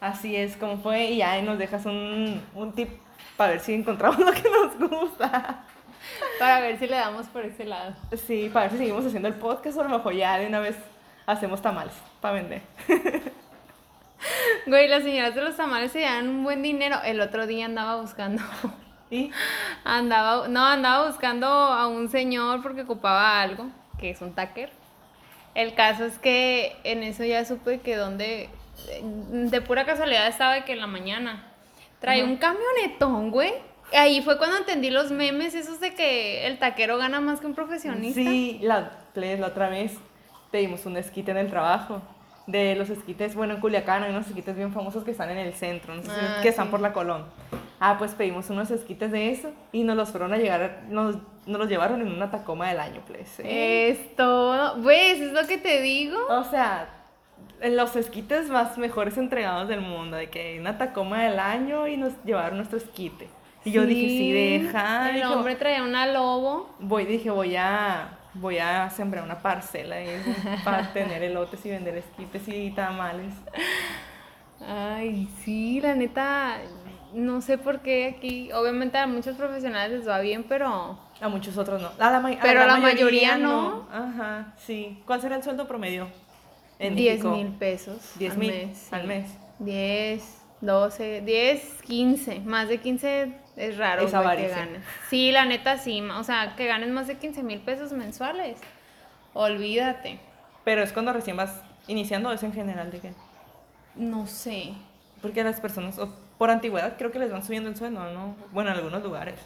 Así 0.01 0.37
es, 0.37 0.57
como 0.57 0.79
fue, 0.79 1.07
y 1.07 1.17
ya 1.19 1.33
ahí 1.33 1.43
nos 1.43 1.59
dejas 1.59 1.85
un, 1.87 2.43
un 2.55 2.73
tip 2.73 2.89
para 3.37 3.53
ver 3.53 3.61
si 3.61 3.75
encontramos 3.75 4.19
lo 4.19 4.33
que 4.33 4.49
nos 4.49 4.91
gusta. 4.91 5.65
Para 6.39 6.61
ver 6.61 6.79
si 6.79 6.87
le 6.87 6.97
damos 6.97 7.27
por 7.27 7.45
ese 7.45 7.65
lado. 7.65 7.95
Sí, 8.27 8.51
para 8.53 8.67
ver 8.67 8.73
si 8.73 8.79
seguimos 8.79 9.05
haciendo 9.05 9.29
el 9.29 9.35
podcast 9.35 9.77
o 9.77 9.81
a 9.81 9.85
lo 9.85 9.91
mejor 9.91 10.15
ya 10.15 10.39
de 10.39 10.47
una 10.47 10.61
vez 10.61 10.77
hacemos 11.27 11.61
tamales 11.61 11.95
para 12.21 12.35
vender. 12.35 12.63
Güey, 14.67 14.89
las 14.89 15.03
señoras 15.03 15.35
de 15.35 15.43
los 15.43 15.57
tamales 15.57 15.93
se 15.93 16.01
dan 16.01 16.29
un 16.29 16.45
buen 16.45 16.63
dinero. 16.63 16.97
El 17.05 17.21
otro 17.21 17.47
día 17.47 17.67
andaba 17.67 18.01
buscando. 18.01 18.43
Y 19.11 19.31
Andaba, 19.85 20.49
no, 20.49 20.65
andaba 20.67 21.07
buscando 21.07 21.47
a 21.47 21.87
un 21.87 22.11
señor 22.11 22.63
porque 22.63 22.83
ocupaba 22.83 23.41
algo, 23.41 23.69
que 23.99 24.11
es 24.11 24.21
un 24.21 24.35
taquer. 24.35 24.71
El 25.55 25.75
caso 25.75 26.05
es 26.05 26.19
que 26.19 26.77
en 26.85 27.03
eso 27.03 27.25
ya 27.25 27.45
supe 27.45 27.81
que 27.81 27.97
donde, 27.97 28.51
de 29.03 29.61
pura 29.61 29.85
casualidad 29.85 30.27
estaba 30.29 30.55
de 30.55 30.65
que 30.65 30.73
en 30.73 30.81
la 30.81 30.87
mañana 30.87 31.45
trae 32.01 32.23
Ajá. 32.23 32.31
un 32.31 32.37
camionetón, 32.37 33.31
güey. 33.31 33.53
Ahí 33.93 34.21
fue 34.23 34.37
cuando 34.39 34.59
entendí 34.59 34.91
los 34.91 35.11
memes 35.11 35.55
esos 35.55 35.81
de 35.81 35.95
que 35.95 36.47
el 36.47 36.59
taquero 36.59 36.99
gana 36.99 37.21
más 37.21 37.41
que 37.41 37.47
un 37.47 37.55
profesionista. 37.55 38.21
Sí, 38.21 38.59
la, 38.63 38.93
la 39.15 39.47
otra 39.47 39.69
vez 39.71 39.95
pedimos 40.51 40.85
un 40.87 40.97
esquite 40.97 41.31
en 41.31 41.39
el 41.39 41.49
trabajo. 41.49 42.03
De 42.47 42.75
los 42.77 42.89
esquites, 42.89 43.35
bueno, 43.35 43.53
en 43.55 43.61
Culiacán 43.61 44.05
hay 44.05 44.11
unos 44.11 44.27
esquites 44.27 44.57
bien 44.57 44.73
famosos 44.73 45.05
que 45.05 45.11
están 45.11 45.29
en 45.29 45.37
el 45.37 45.53
centro, 45.53 45.95
no 45.95 46.01
sé 46.01 46.09
si- 46.09 46.15
Ah, 46.19 46.39
que 46.41 46.49
están 46.49 46.71
por 46.71 46.81
la 46.81 46.95
Colón. 46.95 47.27
Ah, 47.79 47.97
pues 47.99 48.13
pedimos 48.13 48.49
unos 48.49 48.71
esquites 48.71 49.13
de 49.13 49.31
eso 49.31 49.53
y 49.71 49.85
nos 49.85 49.97
los 49.97 50.09
fueron 50.09 50.33
a 50.33 50.39
llegar, 50.39 50.85
nos, 50.89 51.17
nos 51.47 51.59
los 51.59 51.69
llevaron 51.69 52.01
en 52.01 52.09
una 52.11 52.31
Tacoma 52.31 52.71
del 52.71 52.81
año, 52.81 53.03
pues. 53.07 53.39
Es 53.45 54.17
todo. 54.17 54.81
Pues, 54.83 55.21
es 55.21 55.33
lo 55.33 55.47
que 55.47 55.59
te 55.59 55.83
digo. 55.83 56.19
O 56.31 56.43
sea, 56.45 56.89
en 57.61 57.77
los 57.77 57.97
esquites 57.97 58.49
más 58.49 58.79
mejores 58.79 59.19
entregados 59.19 59.69
del 59.69 59.81
mundo, 59.81 60.17
de 60.17 60.31
que 60.31 60.59
una 60.61 60.79
Tacoma 60.79 61.23
del 61.23 61.39
año 61.39 61.87
y 61.87 61.97
nos 61.97 62.13
llevaron 62.25 62.59
nuestro 62.59 62.79
esquite. 62.79 63.29
Y 63.65 63.73
yo 63.73 63.85
dije, 63.85 64.09
sí, 64.09 64.33
deja. 64.33 65.11
El 65.11 65.17
dijo, 65.17 65.33
hombre 65.33 65.57
traía 65.57 65.83
una 65.83 66.07
lobo. 66.07 66.75
Voy, 66.79 67.05
dije, 67.05 67.31
voy 67.31 67.57
a, 67.57 68.19
voy 68.35 68.59
a 68.59 68.89
sembrar 68.91 69.25
una 69.25 69.41
parcela 69.41 69.97
para 70.65 70.93
tener 70.93 71.23
elotes 71.23 71.65
y 71.67 71.71
vender 71.71 71.97
esquites 71.97 72.49
y 72.49 72.71
tamales. 72.71 73.35
Ay, 74.67 75.29
sí, 75.45 75.81
la 75.81 75.95
neta, 75.95 76.59
no 77.13 77.41
sé 77.41 77.59
por 77.59 77.81
qué 77.81 78.15
aquí, 78.17 78.51
obviamente 78.53 78.99
a 78.99 79.07
muchos 79.07 79.37
profesionales 79.37 79.99
les 79.99 80.09
va 80.09 80.21
bien, 80.21 80.45
pero 80.45 80.99
A 81.21 81.29
muchos 81.29 81.57
otros 81.59 81.81
no. 81.81 81.91
A 81.99 82.11
la, 82.11 82.19
a 82.19 82.39
Pero 82.43 82.63
a 82.63 82.67
la 82.67 82.77
mayoría 82.79 83.37
no. 83.39 83.89
Ajá, 83.93 84.55
sí. 84.57 85.03
¿Cuál 85.05 85.21
será 85.21 85.37
el 85.37 85.43
sueldo 85.43 85.67
promedio? 85.67 86.09
En 86.79 86.95
10 86.95 87.19
México? 87.25 87.37
mil 87.37 87.49
pesos 87.55 88.13
10 88.17 88.33
al 88.33 88.39
mil 88.39 88.51
mes. 88.51 88.93
al 88.93 89.07
mes. 89.07 89.31
10, 89.59 90.39
12, 90.61 91.21
10, 91.23 91.83
15, 91.83 92.41
más 92.41 92.69
de 92.69 92.79
15 92.79 93.33
es 93.57 93.77
raro 93.77 94.03
Es 94.03 94.13
que 94.13 94.49
ganes. 94.49 94.83
Sí, 95.09 95.33
la 95.33 95.45
neta 95.45 95.79
sí, 95.79 96.01
o 96.01 96.25
sea, 96.25 96.55
que 96.57 96.67
ganes 96.67 96.91
más 96.91 97.07
de 97.09 97.17
15 97.17 97.43
mil 97.43 97.61
pesos 97.61 97.93
mensuales, 97.93 98.59
olvídate, 99.35 100.21
Pero 100.65 100.83
es 100.83 100.93
cuando 100.93 101.13
recién 101.13 101.37
vas 101.37 101.61
iniciando, 101.89 102.29
o 102.29 102.33
es 102.33 102.43
en 102.43 102.53
general 102.53 102.91
de 102.91 103.01
que. 103.01 103.13
no 103.97 104.27
sé. 104.27 104.75
Porque 105.21 105.43
las 105.43 105.61
personas, 105.61 105.99
o 105.99 106.15
por 106.39 106.51
antigüedad, 106.51 106.97
creo 106.97 107.11
que 107.11 107.19
les 107.19 107.33
van 107.33 107.45
subiendo 107.45 107.69
el 107.69 107.77
sueldo, 107.77 108.05
¿no? 108.13 108.37
Bueno, 108.53 108.71
en 108.71 108.77
algunos 108.77 109.03
lugares. 109.03 109.41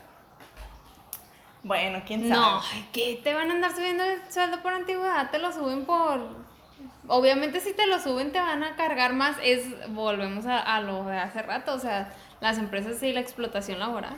Bueno, 1.62 2.02
quién 2.06 2.28
sabe. 2.28 2.34
No, 2.34 2.60
¿qué 2.92 3.20
te 3.22 3.32
van 3.32 3.50
a 3.50 3.54
andar 3.54 3.74
subiendo 3.74 4.02
el 4.02 4.20
sueldo 4.30 4.60
por 4.62 4.72
antigüedad? 4.74 5.30
Te 5.30 5.38
lo 5.38 5.52
suben 5.52 5.84
por... 5.86 6.20
Obviamente 7.08 7.60
si 7.60 7.72
te 7.72 7.86
lo 7.86 7.98
suben 7.98 8.30
te 8.32 8.38
van 8.40 8.62
a 8.62 8.76
cargar 8.76 9.12
más. 9.12 9.36
Es, 9.42 9.66
volvemos 9.92 10.46
a, 10.46 10.58
a 10.60 10.80
lo 10.80 11.04
de 11.04 11.18
hace 11.18 11.42
rato, 11.42 11.74
o 11.74 11.78
sea, 11.78 12.12
las 12.40 12.58
empresas 12.58 13.02
y 13.02 13.12
la 13.12 13.20
explotación 13.20 13.78
laboral. 13.78 14.16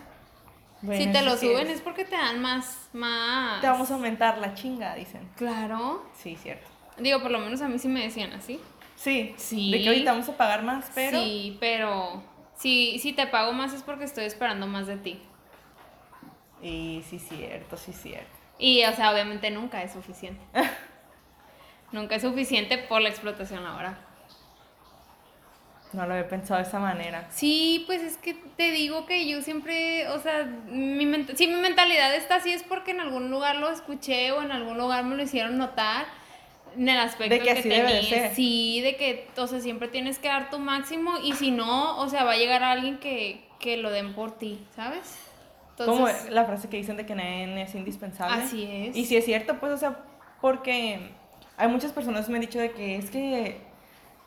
Bueno, 0.83 1.03
si 1.03 1.11
te 1.11 1.23
lo 1.23 1.37
suben 1.39 1.69
es. 1.69 1.77
es 1.77 1.81
porque 1.81 2.05
te 2.05 2.15
dan 2.15 2.43
más, 2.43 2.91
más... 2.93 3.61
Te 3.63 3.69
vamos 3.69 3.91
a 3.91 3.95
aumentar 3.95 4.37
la 4.37 4.55
chinga, 4.55 4.95
dicen. 4.95 5.27
Claro. 5.37 6.05
Sí, 6.15 6.37
cierto. 6.37 6.69
Digo, 6.99 7.23
por 7.23 7.31
lo 7.31 7.39
menos 7.39 7.63
a 7.63 7.69
mí 7.69 7.79
sí 7.79 7.89
me 7.89 8.03
decían 8.03 8.33
así. 8.35 8.61
Sí, 8.97 9.35
Sí. 9.39 9.71
de 9.73 9.81
que 9.83 9.89
ahorita 9.89 10.13
vamos 10.13 10.29
a 10.29 10.37
pagar 10.37 10.63
más, 10.63 10.91
pero... 10.95 11.19
Sí, 11.21 11.57
pero 11.59 12.23
si, 12.55 12.99
si 12.99 13.15
te 13.15 13.27
pago 13.27 13.53
más 13.53 13.73
es 13.73 13.83
porque 13.83 14.05
estoy 14.05 14.27
esperando 14.27 14.67
más 14.67 14.87
de 14.87 14.97
ti. 14.99 15.23
Y 16.63 17.03
sí, 17.09 17.19
cierto, 17.19 17.77
sí, 17.79 17.93
cierto. 17.93 18.31
Y, 18.59 18.85
o 18.85 18.93
sea, 18.93 19.11
obviamente 19.11 19.51
nunca 19.51 19.83
es 19.83 19.93
suficiente. 19.93 20.43
nunca 21.95 22.17
es 22.17 22.23
suficiente 22.23 22.77
por 22.77 23.01
la 23.01 23.09
explotación 23.09 23.65
laboral. 23.65 23.97
No 25.93 26.07
lo 26.07 26.15
había 26.15 26.29
pensado 26.29 26.61
de 26.61 26.67
esa 26.67 26.81
manera. 26.81 27.29
Sí, 27.31 27.85
pues 27.87 28.03
es 28.03 28.17
que 28.17 28.35
te 28.35 28.73
digo 28.73 29.07
que 29.07 29.29
yo 29.29 29.41
siempre, 29.43 30.09
o 30.09 30.19
sea, 30.19 30.43
mi 30.67 31.05
si 31.37 31.47
mi 31.47 31.55
mentalidad 31.55 32.13
está 32.17 32.37
así 32.37 32.51
es 32.53 32.65
porque 32.65 32.91
en 32.91 33.01
algún 33.01 33.31
lugar 33.31 33.57
lo 33.57 33.71
escuché 33.71 34.33
o 34.33 34.43
en 34.43 34.51
algún 34.51 34.77
lugar 34.77 35.05
me 35.05 35.15
lo 35.15 35.23
hicieron 35.23 35.57
notar 35.57 36.07
en 36.77 36.89
el 36.89 36.99
aspecto 36.99 37.33
De 37.37 37.41
que 37.41 37.51
así 37.53 37.69
debe 37.69 37.93
de 37.93 38.01
tenía- 38.01 38.09
ser. 38.27 38.35
Sí, 38.35 38.81
de 38.81 38.97
que, 38.97 39.29
o 39.37 39.47
sea, 39.47 39.61
siempre 39.61 39.87
tienes 39.87 40.19
que 40.19 40.27
dar 40.27 40.51
tu 40.51 40.59
máximo 40.59 41.13
y 41.23 41.35
si 41.35 41.53
no, 41.53 41.97
o 42.01 42.09
sea, 42.09 42.25
va 42.25 42.33
a 42.33 42.37
llegar 42.37 42.65
alguien 42.65 42.99
que, 42.99 43.47
que 43.61 43.77
lo 43.77 43.91
den 43.91 44.15
por 44.15 44.37
ti, 44.37 44.59
¿sabes? 44.75 45.21
Como 45.77 46.09
la 46.31 46.45
frase 46.45 46.69
que 46.69 46.77
dicen 46.77 46.97
de 46.97 47.07
que 47.07 47.15
nadie 47.15 47.63
es 47.63 47.75
indispensable. 47.77 48.43
Así 48.43 48.65
es. 48.69 48.97
Y 48.97 49.05
si 49.05 49.17
es 49.17 49.25
cierto, 49.25 49.59
pues, 49.61 49.73
o 49.73 49.77
sea, 49.77 49.97
porque 50.41 51.11
hay 51.57 51.69
muchas 51.69 51.93
personas 51.93 52.27
que 52.27 52.33
me 52.33 52.39
han 52.39 52.43
dicho 52.43 52.59
de 52.59 52.73
que 52.73 52.97
es 52.97 53.11
que 53.11 53.59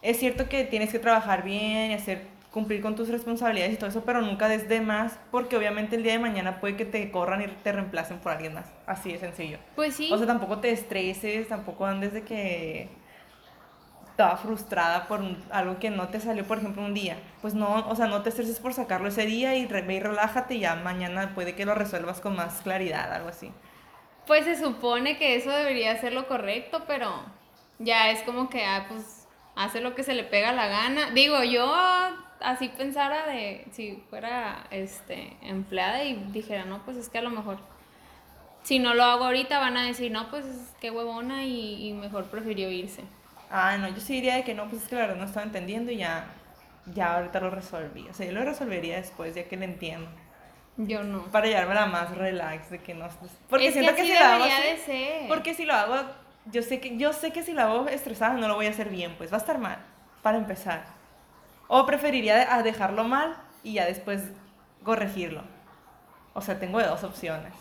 es 0.02 0.18
cierto 0.20 0.48
que 0.50 0.63
tienes 0.63 0.92
que 0.92 1.00
trabajar 1.00 1.44
bien 1.44 1.92
y 1.92 1.94
hacer 1.96 2.26
cumplir 2.52 2.82
con 2.82 2.96
tus 2.96 3.10
responsabilidades 3.10 3.74
y 3.76 3.78
todo 3.78 3.90
eso, 3.90 4.04
pero 4.06 4.22
nunca 4.22 4.48
des 4.48 4.68
de 4.70 4.82
más, 4.82 5.20
porque 5.32 5.58
obviamente 5.58 5.96
el 5.96 6.04
día 6.04 6.13
de 6.13 6.20
mañana 6.20 6.60
puede 6.60 6.76
que 6.76 6.86
te 6.86 7.12
corran 7.12 7.42
y 7.42 7.48
te 7.48 7.72
reemplacen 7.72 8.18
por 8.20 8.32
alguien 8.32 8.54
más. 8.54 8.66
Así 8.88 9.12
de 9.12 9.20
sencillo. 9.20 9.60
pues 9.76 9.96
sí. 9.96 10.10
O 10.12 10.18
sea, 10.18 10.26
tampoco 10.26 10.60
te 10.60 10.72
estreses, 10.72 11.48
tampoco 11.50 11.86
andes 11.86 12.13
de 12.13 12.24
que 12.24 12.90
estaba 14.10 14.38
frustrada 14.38 15.08
por 15.08 15.22
algo 15.52 15.78
que 15.78 15.92
no 15.92 16.08
te 16.08 16.20
salió, 16.20 16.44
por 16.46 16.58
ejemplo, 16.58 16.84
un 16.84 16.94
día. 16.96 17.18
Pues 17.42 17.54
no, 17.54 17.88
o 17.88 17.96
sea, 17.96 18.08
no 18.08 18.24
te 18.24 18.30
estreses 18.30 18.60
por 18.60 18.74
sacarlo 18.74 19.10
ese 19.10 19.26
día 19.28 19.56
y 19.56 19.68
re- 19.68 19.84
ve 19.84 19.96
y 19.96 20.00
relájate 20.00 20.56
y 20.56 20.60
ya 20.62 20.76
mañana 20.76 21.34
puede 21.36 21.54
que 21.54 21.66
lo 21.66 21.76
resuelvas 21.76 22.20
con 22.20 22.36
más 22.36 22.62
claridad, 22.62 23.13
algo 23.13 23.30
así. 23.30 23.52
Pues 24.28 24.46
se 24.46 24.58
supone 24.58 25.18
que 25.18 25.36
eso 25.36 25.50
debería 25.50 26.00
ser 26.00 26.13
lo 26.13 26.28
correcto, 26.28 26.84
pero 26.86 27.24
ya 27.80 28.12
es 28.12 28.22
como 28.24 28.50
que, 28.50 28.66
ah, 28.66 28.86
pues 28.90 29.28
hace 29.56 29.82
lo 29.82 29.96
que 29.96 30.04
se 30.04 30.13
le 30.13 30.24
pega 30.24 30.52
la 30.52 30.68
gana. 30.68 31.12
Digo, 31.12 31.44
yo 31.44 31.74
así 32.42 32.70
pensara 32.70 33.26
de 33.28 33.66
si 33.72 34.04
fuera 34.10 34.68
este 34.70 35.38
empleada 35.42 36.04
y 36.04 36.16
dijera, 36.32 36.66
no, 36.66 36.84
pues 36.84 36.98
es 36.98 37.10
que 37.10 37.18
a 37.18 37.22
lo 37.22 37.30
mejor 37.30 37.58
si 38.63 38.80
no 38.80 38.94
lo 38.94 39.04
hago 39.04 39.24
ahorita 39.24 39.60
van 39.60 39.78
a 39.78 39.86
decir, 39.86 40.12
no, 40.12 40.30
pues 40.30 40.46
qué 40.82 40.92
huevona 40.92 41.46
y, 41.46 41.88
y 41.88 41.94
mejor 41.94 42.26
prefirió 42.26 42.70
irse. 42.70 43.04
Ah, 43.50 43.78
no, 43.78 43.88
yo 43.88 44.02
sí 44.02 44.13
diría 44.16 44.36
de 44.36 44.44
que 44.44 44.54
no, 44.54 44.68
pues 44.70 44.84
es 44.84 44.90
que 44.90 44.96
la 44.96 45.02
verdad 45.02 45.16
no 45.16 45.26
estaba 45.26 45.46
entendiendo 45.46 45.92
y 45.92 45.98
ya, 45.98 46.26
ya 46.94 47.16
ahorita 47.16 47.40
lo 47.40 47.50
resolví. 47.50 48.08
O 48.10 48.13
sea, 48.13 48.26
yo 48.26 48.34
lo 48.34 48.44
resolvería 48.44 48.98
después, 48.98 49.36
ya 49.36 49.48
que 49.48 49.56
lo 49.56 49.63
entiendo. 49.63 50.10
Yo 50.78 51.04
no. 51.04 51.24
Para 51.26 51.48
llevármela 51.48 51.88
más 51.88 52.16
relax, 52.16 52.70
de 52.70 52.80
que 52.80 52.94
no... 52.94 53.08
Porque 53.50 53.68
es 53.68 53.74
siento 53.74 53.96
que, 53.96 54.04
si 54.04 54.13
lo 54.13 54.20
hago 54.20 54.44
de 54.46 54.78
ser. 54.78 55.28
Porque 55.28 55.54
si 55.54 55.66
lo 55.66 55.74
hago, 55.74 55.96
yo 56.46 56.62
sé 56.62 56.80
que 56.80 56.98
yo 56.98 57.13
sé 57.13 57.32
que 57.32 57.44
si 57.44 57.54
lo 57.54 57.62
hago 57.62 57.88
estresada 57.88 58.34
no 58.36 58.48
lo 58.48 58.56
voy 58.56 58.68
a 58.68 58.70
hacer 58.70 58.90
bien, 58.90 59.16
pues 59.18 59.32
va 59.32 59.38
a 59.38 59.40
estar 59.40 59.58
mal, 59.58 59.80
para 60.22 60.38
empezar. 60.38 60.86
O 61.68 61.86
preferiría 61.86 62.56
a 62.56 62.63
dejarlo 62.63 63.04
mal 63.04 63.38
y 63.63 63.74
ya 63.74 63.86
después 63.86 64.24
corregirlo. 64.84 65.42
O 66.34 66.42
sea, 66.42 66.60
tengo 66.60 66.82
dos 66.82 67.04
opciones. 67.04 67.54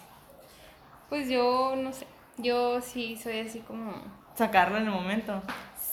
Pues 1.08 1.28
yo 1.28 1.74
no 1.76 1.92
sé. 1.92 2.06
Yo 2.36 2.82
sí 2.82 3.16
soy 3.16 3.40
así 3.40 3.60
como 3.60 3.94
Sacarlo 4.36 4.76
en 4.76 4.84
el 4.84 4.90
momento. 4.90 5.42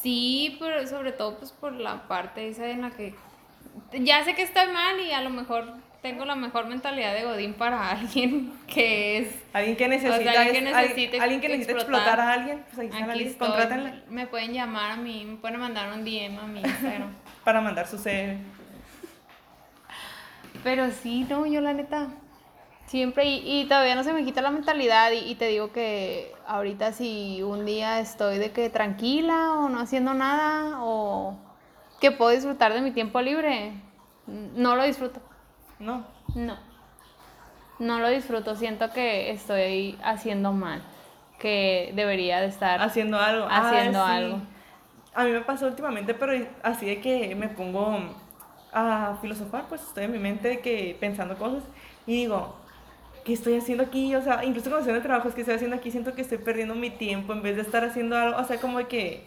Sí, 0.02 0.58
pero 0.60 0.86
sobre 0.86 1.14
todo 1.14 1.38
pues 1.38 1.54
por 1.54 1.72
la 1.72 2.10
parte 2.10 2.50
esa 2.50 2.68
en 2.68 2.82
la 2.82 2.92
que 2.92 3.16
ya 3.94 4.24
sé 4.26 4.36
que 4.36 4.42
estoy 4.42 4.68
mal 4.68 5.00
y 5.00 5.14
a 5.14 5.22
lo 5.22 5.30
mejor 5.30 5.76
tengo 6.04 6.26
la 6.26 6.36
mejor 6.36 6.68
mentalidad 6.68 7.14
de 7.16 7.24
Godín 7.24 7.54
para 7.56 7.90
alguien 7.92 8.54
que 8.68 9.18
es 9.20 9.36
Alguien 9.54 9.76
que 9.76 9.88
necesita, 9.88 10.32
alguien 10.42 10.64
que 10.66 10.70
es- 10.70 10.76
al- 10.76 10.84
necesite 10.84 11.20
alguien 11.20 11.42
que 11.42 11.48
necesita 11.50 11.72
explotar. 11.72 12.02
explotar. 12.08 12.20
a 12.20 12.34
alguien, 12.34 12.64
pues 12.68 12.78
ahí 12.80 12.86
está 12.88 13.00
la 13.08 13.14
aquí 13.14 13.24
lista, 13.24 13.32
estoy, 13.46 13.48
contrátenla 13.48 14.04
me 14.10 14.28
pueden 14.28 14.54
llamar 14.54 14.92
a 14.92 14.96
mí, 14.98 15.26
me 15.26 15.38
pueden 15.38 15.60
mandar 15.60 15.92
un 15.92 16.04
DM 16.06 16.38
a 16.40 16.46
mí, 16.46 16.62
pero 16.82 17.06
para 17.44 17.62
mandar 17.62 17.88
su 17.88 17.98
CV. 17.98 18.38
pero 20.64 20.92
sí, 20.92 21.26
no, 21.30 21.46
yo 21.46 21.62
la 21.62 21.74
neta 21.74 22.08
siempre 22.86 23.26
y, 23.26 23.62
y 23.62 23.66
todavía 23.66 23.96
no 23.96 24.04
se 24.04 24.14
me 24.14 24.24
quita 24.24 24.42
la 24.42 24.52
mentalidad 24.52 25.12
y, 25.12 25.20
y 25.32 25.36
te 25.36 25.48
digo 25.48 25.72
que 25.72 26.32
ahorita 26.46 26.92
si 26.94 27.42
un 27.42 27.66
día 27.66 28.00
estoy 28.00 28.38
de 28.38 28.52
que 28.52 28.70
tranquila 28.70 29.54
o 29.54 29.70
no 29.70 29.80
haciendo 29.80 30.14
nada 30.14 30.80
o 30.84 31.38
que 32.00 32.12
puedo 32.12 32.32
disfrutar 32.32 32.74
de 32.74 32.82
mi 32.82 32.92
tiempo 32.92 33.20
libre, 33.22 33.72
no 34.28 34.76
lo 34.76 34.84
disfruto. 34.84 35.22
No. 35.84 36.06
No. 36.36 36.58
No 37.80 38.00
lo 38.00 38.10
disfruto, 38.10 38.56
siento 38.56 38.92
que 38.92 39.32
estoy 39.32 39.98
haciendo 40.04 40.54
mal, 40.54 40.82
que 41.40 41.92
debería 41.96 42.40
de 42.40 42.48
estar 42.48 42.82
Haciendo 42.82 43.20
algo. 43.20 43.48
Ah, 43.50 43.70
haciendo 43.70 44.06
sí. 44.06 44.12
algo. 44.12 44.38
A 45.14 45.24
mí 45.26 45.32
me 45.32 45.42
pasó 45.42 45.68
últimamente, 45.68 46.14
pero 46.14 46.48
así 46.64 46.86
de 46.86 47.02
que 47.02 47.36
me 47.36 47.50
pongo 47.50 48.00
a 48.72 49.18
filosofar, 49.22 49.66
pues 49.68 49.82
estoy 49.82 50.06
en 50.06 50.12
mi 50.14 50.20
mente 50.20 50.48
de 50.48 50.60
que 50.60 50.98
pensando 51.00 51.38
cosas 51.38 51.64
y 52.08 52.14
digo, 52.16 52.56
¿qué 53.24 53.34
estoy 53.34 53.58
haciendo 53.58 53.84
aquí? 53.84 54.16
O 54.16 54.22
sea, 54.22 54.44
incluso 54.44 54.70
cuando 54.70 54.80
estoy 54.80 54.92
en 54.92 54.98
el 54.98 55.04
trabajo, 55.04 55.30
que 55.34 55.42
estoy 55.42 55.56
haciendo 55.56 55.76
aquí, 55.76 55.92
siento 55.92 56.14
que 56.14 56.22
estoy 56.22 56.40
perdiendo 56.40 56.74
mi 56.76 56.90
tiempo 56.90 57.34
en 57.34 57.42
vez 57.42 57.56
de 57.56 57.62
estar 57.62 57.84
haciendo 57.84 58.18
algo, 58.18 58.40
o 58.40 58.44
sea, 58.44 58.60
como 58.60 58.80
de 58.80 58.88
que 58.88 59.26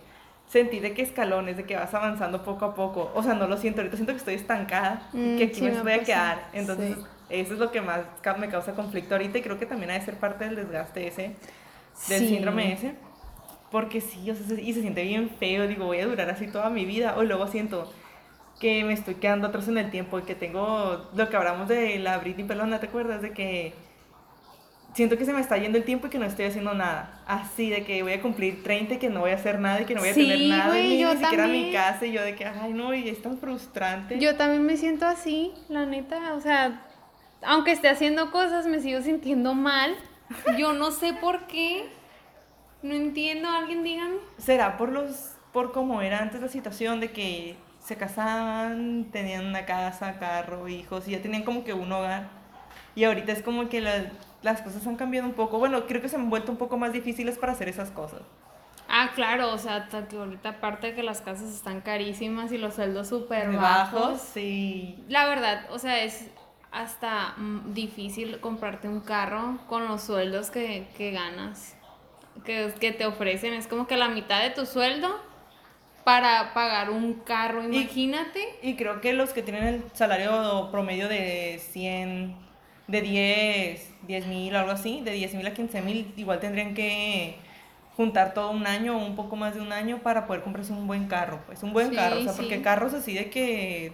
sentí 0.49 0.79
de 0.81 0.95
que 0.95 1.03
escalones, 1.03 1.57
de 1.57 1.65
que 1.65 1.77
vas 1.77 1.93
avanzando 1.95 2.43
poco 2.45 2.65
a 2.67 2.75
poco, 2.75 3.11
o 3.15 3.23
sea, 3.23 3.35
no 3.35 3.47
lo 3.47 3.57
siento, 3.57 3.81
ahorita 3.81 3.97
siento 3.97 4.13
que 4.13 4.19
estoy 4.19 4.35
estancada, 4.35 5.03
Mm, 5.13 5.37
que 5.39 5.45
aquí 5.45 5.55
sí 5.57 5.63
me 5.63 5.83
voy 5.83 5.93
a 5.93 6.05
quedar, 6.05 6.39
entonces 6.53 6.97
sí. 6.97 7.05
eso 7.31 7.55
es 7.55 7.59
lo 7.59 7.71
que 7.73 7.81
más 7.81 8.01
me 8.39 8.49
causa 8.49 8.73
conflicto 8.75 9.15
ahorita 9.15 9.39
y 9.39 9.43
creo 9.43 9.59
que 9.59 9.67
también 9.67 9.91
ha 9.91 9.95
de 9.95 10.03
ser 10.03 10.15
parte 10.17 10.45
del 10.45 10.57
desgaste 10.57 11.07
ese, 11.09 11.37
del 12.09 12.21
Sí. 12.21 12.29
síndrome 12.29 12.73
ese. 12.73 12.95
Porque 13.71 14.01
sí, 14.01 14.31
o 14.31 14.35
sea, 14.35 14.47
se- 14.47 14.63
y 14.63 14.73
se 14.73 14.81
siente 14.81 15.03
bien 15.03 15.29
feo, 15.29 15.67
digo, 15.67 15.87
voy 15.87 15.99
a 16.01 16.07
durar 16.07 16.31
así 16.31 16.47
toda 16.47 16.71
mi 16.71 16.85
vida. 16.85 17.17
O 17.19 17.25
luego 17.25 17.49
siento 17.49 17.91
que 18.61 18.85
me 18.85 18.93
estoy 18.93 19.17
quedando 19.17 19.49
atrás 19.49 19.69
en 19.69 19.77
el 19.79 19.91
tiempo 19.91 20.19
y 20.19 20.23
que 20.23 20.35
tengo 20.37 21.11
lo 21.15 21.29
que 21.29 21.37
hablamos 21.37 21.69
de 21.69 21.99
la 21.99 22.19
Britney 22.19 22.47
Pelona, 22.47 22.81
¿te 22.81 22.87
acuerdas? 22.87 23.23
De 23.23 23.33
que 23.33 23.75
siento 24.97 25.17
que 25.19 25.25
se 25.25 25.33
me 25.33 25.41
está 25.41 25.57
yendo 25.59 25.79
el 25.79 25.85
tiempo 25.85 26.07
y 26.07 26.11
que 26.11 26.19
no 26.19 26.25
estoy 26.25 26.47
haciendo 26.47 26.75
nada. 26.75 27.21
Así, 27.27 27.71
de 27.71 27.85
que 27.85 28.03
voy 28.03 28.15
a 28.15 28.23
cumplir 28.23 28.63
30 28.63 28.95
y 28.95 28.99
que 28.99 29.11
no 29.11 29.21
voy 29.21 29.31
a 29.31 29.35
hacer 29.35 29.61
nada 29.61 29.83
y 29.83 29.85
que 29.85 29.95
no 29.95 30.01
voy 30.01 30.11
a 30.11 30.15
Sí, 30.15 30.23
tener 30.23 30.49
nada, 30.49 30.69
güey, 30.69 30.89
ni, 30.89 30.99
yo 30.99 31.15
ni 31.15 31.21
siquiera 31.21 31.47
mi 31.47 31.53
también. 31.53 31.73
casa. 31.73 32.07
Y 32.07 32.13
yo 32.13 32.23
de 32.23 32.35
que, 32.35 32.47
ay, 32.47 32.73
no, 32.73 32.95
y 32.95 33.09
es 33.09 33.21
tan 33.23 33.39
frustrante. 33.39 34.19
Yo 34.19 34.37
también 34.37 34.65
me 34.65 34.77
siento 34.77 35.07
así, 35.07 35.53
la 35.69 35.87
neta, 35.87 36.35
o 36.35 36.41
sea, 36.41 36.83
aunque 37.43 37.73
esté 37.73 37.89
haciendo 37.89 38.31
cosas, 38.33 38.67
me 38.67 38.81
sigo 38.81 39.01
sintiendo 39.03 39.55
mal. 39.55 39.95
Yo 40.59 40.73
no 40.73 40.91
sé 40.91 41.13
por 41.13 41.47
qué. 41.47 41.89
No 42.83 42.95
entiendo, 42.95 43.49
alguien 43.49 43.83
dígame. 43.83 44.17
¿Será 44.39 44.77
por 44.77 44.91
los 44.93 45.33
por 45.53 45.73
cómo 45.73 46.03
era 46.03 46.19
antes 46.19 46.41
la 46.41 46.49
situación 46.49 47.01
de 47.01 47.11
que 47.13 47.57
se 47.81 47.97
casaban, 47.97 49.07
tenían 49.13 49.47
una 49.47 49.65
casa, 49.65 50.19
carro, 50.19 50.69
hijos 50.69 51.07
y 51.09 51.13
ya 51.13 51.23
tenían 51.23 51.45
como 51.45 51.65
que 51.65 51.73
un 51.73 51.91
hogar? 51.93 52.29
Y 52.97 53.05
ahorita 53.05 53.33
es 53.33 53.43
como 53.43 53.69
que 53.69 53.81
la- 53.81 54.11
las 54.43 54.63
cosas 54.63 54.87
han 54.87 54.97
cambiado 54.97 55.29
un 55.29 55.35
poco. 55.35 55.59
Bueno, 55.59 55.87
creo 55.87 56.03
que 56.03 56.09
se 56.09 56.17
han 56.17 56.31
vuelto 56.31 56.51
un 56.53 56.59
poco 56.59 56.77
más 56.79 56.93
difíciles 56.93 57.39
para 57.39 57.53
hacer 57.53 57.69
esas 57.69 57.91
cosas. 57.93 58.23
Ah, 58.89 59.11
claro, 59.15 59.53
o 59.53 59.59
sea, 59.59 59.89
que 60.09 60.17
ahorita 60.17 60.49
aparte 60.51 60.89
de 60.89 60.95
que 60.95 61.03
las 61.03 61.21
casas 61.21 61.53
están 61.53 61.81
carísimas 61.81 62.53
y 62.53 62.59
los 62.59 62.75
sueldos 62.75 63.09
súper 63.09 63.53
bajos, 63.53 64.01
bajos. 64.03 64.21
sí. 64.21 65.05
La 65.09 65.27
verdad, 65.29 65.67
o 65.71 65.79
sea, 65.79 66.03
es 66.05 66.31
hasta 66.71 67.35
mm, 67.37 67.75
difícil 67.75 68.39
comprarte 68.41 68.89
un 68.89 69.01
carro 69.01 69.59
con 69.69 69.89
los 69.89 70.03
sueldos 70.03 70.51
que, 70.51 70.87
que 70.97 71.11
ganas, 71.11 71.77
que, 72.45 72.73
que 72.81 72.93
te 72.93 73.07
ofrecen. 73.07 73.55
Es 73.55 73.67
como 73.67 73.87
que 73.89 73.97
la 73.97 74.09
mitad 74.09 74.41
de 74.43 74.51
tu 74.51 74.67
sueldo 74.67 75.21
para 76.05 76.55
pagar 76.55 76.91
un 76.91 77.15
carro, 77.15 77.65
imagínate. 77.65 78.47
Y 78.63 78.77
creo 78.77 79.01
que 79.01 79.13
los 79.13 79.31
que 79.31 79.43
tienen 79.43 79.65
el 79.65 79.85
salario 79.95 80.69
promedio 80.71 81.09
de 81.09 81.61
100, 81.73 82.37
de 82.89 83.01
10, 83.03 83.95
10 84.07 84.27
mil 84.27 84.55
o 84.55 84.59
algo 84.59 84.71
así, 84.73 85.01
de 85.03 85.13
10 85.13 85.35
mil 85.35 85.47
a 85.47 85.55
15 85.55 85.83
mil, 85.83 86.13
igual 86.17 86.41
tendrían 86.41 86.75
que 86.75 87.37
juntar 87.97 88.35
todo 88.35 88.51
un 88.51 88.67
año 88.67 88.97
o 88.99 89.05
un 89.07 89.17
poco 89.17 89.37
más 89.37 89.55
de 89.55 89.61
un 89.61 89.73
año 89.73 89.99
para 90.03 90.27
poder 90.27 90.43
comprarse 90.43 90.73
un 90.73 90.87
buen 90.87 91.09
carro, 91.09 91.41
pues 91.47 91.63
un 91.63 91.73
buen 91.73 91.91
Sí, 91.91 91.97
carro, 91.97 92.19
o 92.19 92.23
sea, 92.23 92.33
sí. 92.33 92.43
porque 92.43 92.63
carros 92.63 92.95
así 92.95 93.15
de 93.15 93.31
que 93.31 93.93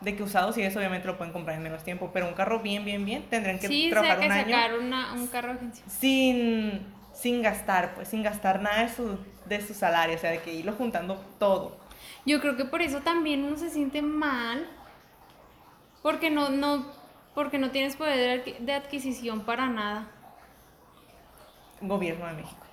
de 0.00 0.16
que 0.16 0.22
usados 0.22 0.58
y 0.58 0.62
eso 0.62 0.78
obviamente 0.78 1.06
lo 1.06 1.16
pueden 1.16 1.32
comprar 1.32 1.56
en 1.56 1.62
menos 1.62 1.82
tiempo, 1.84 2.10
pero 2.12 2.28
un 2.28 2.34
carro 2.34 2.60
bien, 2.60 2.84
bien, 2.84 3.04
bien, 3.06 3.22
tendrían 3.30 3.58
que 3.58 3.68
sí, 3.68 3.88
trabajar 3.90 4.18
que 4.20 4.26
un 4.26 4.32
año 4.32 4.44
sacar 4.44 4.78
una, 4.78 5.12
un 5.14 5.26
carro 5.28 5.56
sin, 5.86 6.86
sin 7.12 7.42
gastar, 7.42 7.94
pues 7.94 8.08
sin 8.08 8.22
gastar 8.22 8.60
nada 8.60 8.82
de 8.82 8.88
su, 8.94 9.18
de 9.46 9.60
su 9.66 9.74
salario, 9.74 10.16
o 10.16 10.18
sea, 10.18 10.30
de 10.30 10.40
que 10.42 10.52
irlo 10.54 10.72
juntando 10.72 11.16
todo. 11.38 11.76
Yo 12.26 12.40
creo 12.40 12.56
que 12.56 12.64
por 12.64 12.82
eso 12.82 13.00
también 13.00 13.44
uno 13.44 13.56
se 13.56 13.70
siente 13.70 14.02
mal, 14.02 14.66
porque 16.02 16.30
no, 16.30 16.50
no, 16.50 16.86
porque 17.34 17.58
no 17.58 17.70
tienes 17.70 17.96
poder 17.96 18.16
de 18.16 18.44
adqui- 18.44 18.58
de 18.58 18.72
adquisición 18.72 19.40
para 19.40 19.66
nada. 19.68 20.06
Gobierno 21.80 22.26
de 22.26 22.32
México. 22.34 22.64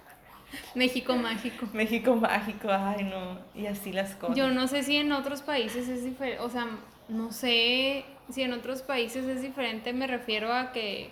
México 0.74 1.16
mágico. 1.16 1.66
México 1.72 2.14
mágico, 2.16 2.68
ay 2.70 3.04
no, 3.04 3.38
y 3.54 3.66
así 3.66 3.92
las 3.92 4.14
cosas. 4.14 4.36
Yo 4.36 4.48
no 4.50 4.66
sé 4.68 4.82
si 4.82 4.96
en 4.96 5.12
otros 5.12 5.42
países 5.42 5.88
es 5.88 6.04
diferente, 6.04 6.40
o 6.42 6.48
sea, 6.50 6.66
no 7.08 7.32
sé 7.32 8.04
si 8.30 8.42
en 8.42 8.52
otros 8.52 8.82
países 8.82 9.24
es 9.26 9.42
diferente, 9.42 9.92
me 9.92 10.06
refiero 10.06 10.52
a 10.52 10.72
que, 10.72 11.10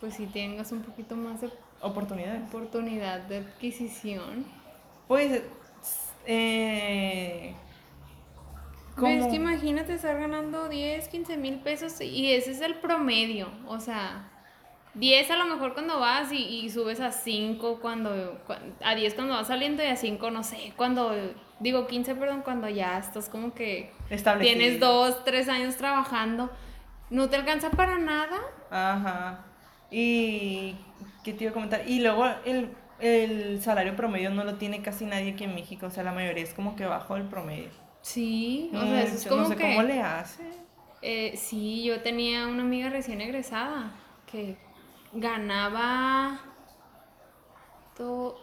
pues 0.00 0.14
si 0.14 0.26
tengas 0.26 0.72
un 0.72 0.82
poquito 0.82 1.14
más 1.16 1.40
de 1.40 1.50
Oportunidades. 1.82 2.42
oportunidad 2.48 3.20
de 3.20 3.38
adquisición. 3.38 4.44
Pues, 5.08 5.42
eh, 6.26 7.54
Pero 9.06 9.12
es 9.14 9.20
como- 9.20 9.30
que 9.30 9.36
imagínate 9.36 9.94
estar 9.94 10.18
ganando 10.18 10.68
10, 10.68 11.08
15 11.08 11.36
mil 11.36 11.60
pesos 11.60 12.00
y 12.00 12.32
ese 12.32 12.50
es 12.52 12.60
el 12.60 12.76
promedio, 12.76 13.48
o 13.66 13.80
sea, 13.80 14.28
10 14.94 15.30
a 15.30 15.36
lo 15.36 15.44
mejor 15.46 15.72
cuando 15.74 16.00
vas 16.00 16.32
y, 16.32 16.38
y 16.64 16.68
subes 16.70 17.00
a 17.00 17.12
5 17.12 17.78
cuando, 17.80 18.40
cuan- 18.46 18.74
a 18.84 18.94
10 18.94 19.14
cuando 19.14 19.34
vas 19.34 19.46
saliendo 19.46 19.82
y 19.82 19.86
a 19.86 19.96
5 19.96 20.30
no 20.30 20.42
sé, 20.42 20.72
cuando, 20.76 21.14
digo 21.60 21.86
15, 21.86 22.14
perdón, 22.16 22.42
cuando 22.42 22.68
ya 22.68 22.98
estás 22.98 23.28
como 23.28 23.54
que 23.54 23.92
tienes 24.42 24.80
2, 24.80 25.24
3 25.24 25.48
años 25.48 25.76
trabajando, 25.76 26.50
no 27.10 27.28
te 27.28 27.36
alcanza 27.36 27.70
para 27.70 27.98
nada. 27.98 28.38
Ajá. 28.70 29.44
Y, 29.92 30.76
¿qué 31.24 31.32
te 31.34 31.44
iba 31.44 31.50
a 31.50 31.54
comentar? 31.54 31.82
Y 31.88 32.00
luego 32.00 32.26
el, 32.44 32.70
el 33.00 33.60
salario 33.62 33.96
promedio 33.96 34.30
no 34.30 34.44
lo 34.44 34.54
tiene 34.54 34.82
casi 34.82 35.04
nadie 35.04 35.32
aquí 35.32 35.44
en 35.44 35.54
México, 35.54 35.86
o 35.86 35.90
sea, 35.90 36.02
la 36.04 36.12
mayoría 36.12 36.42
es 36.44 36.54
como 36.54 36.76
que 36.76 36.84
bajo 36.86 37.16
el 37.16 37.24
promedio. 37.24 37.68
Sí, 38.02 38.70
o 38.74 38.80
sea, 38.80 39.02
es 39.02 39.24
yo 39.24 39.30
como 39.30 39.42
no 39.42 39.48
sé 39.48 39.56
que... 39.56 39.62
cómo 39.62 39.82
le 39.82 40.00
hace. 40.00 40.42
Eh, 41.02 41.36
sí, 41.36 41.82
yo 41.84 42.02
tenía 42.02 42.46
una 42.46 42.62
amiga 42.62 42.90
recién 42.90 43.20
egresada 43.20 43.92
que 44.30 44.56
ganaba, 45.12 46.40
to- 47.96 48.38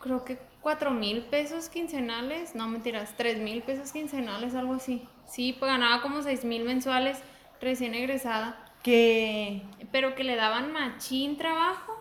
creo 0.00 0.24
que 0.24 0.38
cuatro 0.60 0.90
mil 0.90 1.22
pesos 1.22 1.68
quincenales, 1.68 2.54
no 2.54 2.68
mentiras, 2.68 3.14
tres 3.16 3.38
mil 3.38 3.62
pesos 3.62 3.92
quincenales, 3.92 4.54
algo 4.54 4.74
así. 4.74 5.08
Sí, 5.26 5.54
pues 5.58 5.70
ganaba 5.70 6.02
como 6.02 6.22
seis 6.22 6.44
mil 6.44 6.64
mensuales 6.64 7.20
recién 7.60 7.94
egresada, 7.94 8.64
Que, 8.82 9.62
pero 9.92 10.14
que 10.14 10.24
le 10.24 10.36
daban 10.36 10.72
machín 10.72 11.36
trabajo 11.36 11.92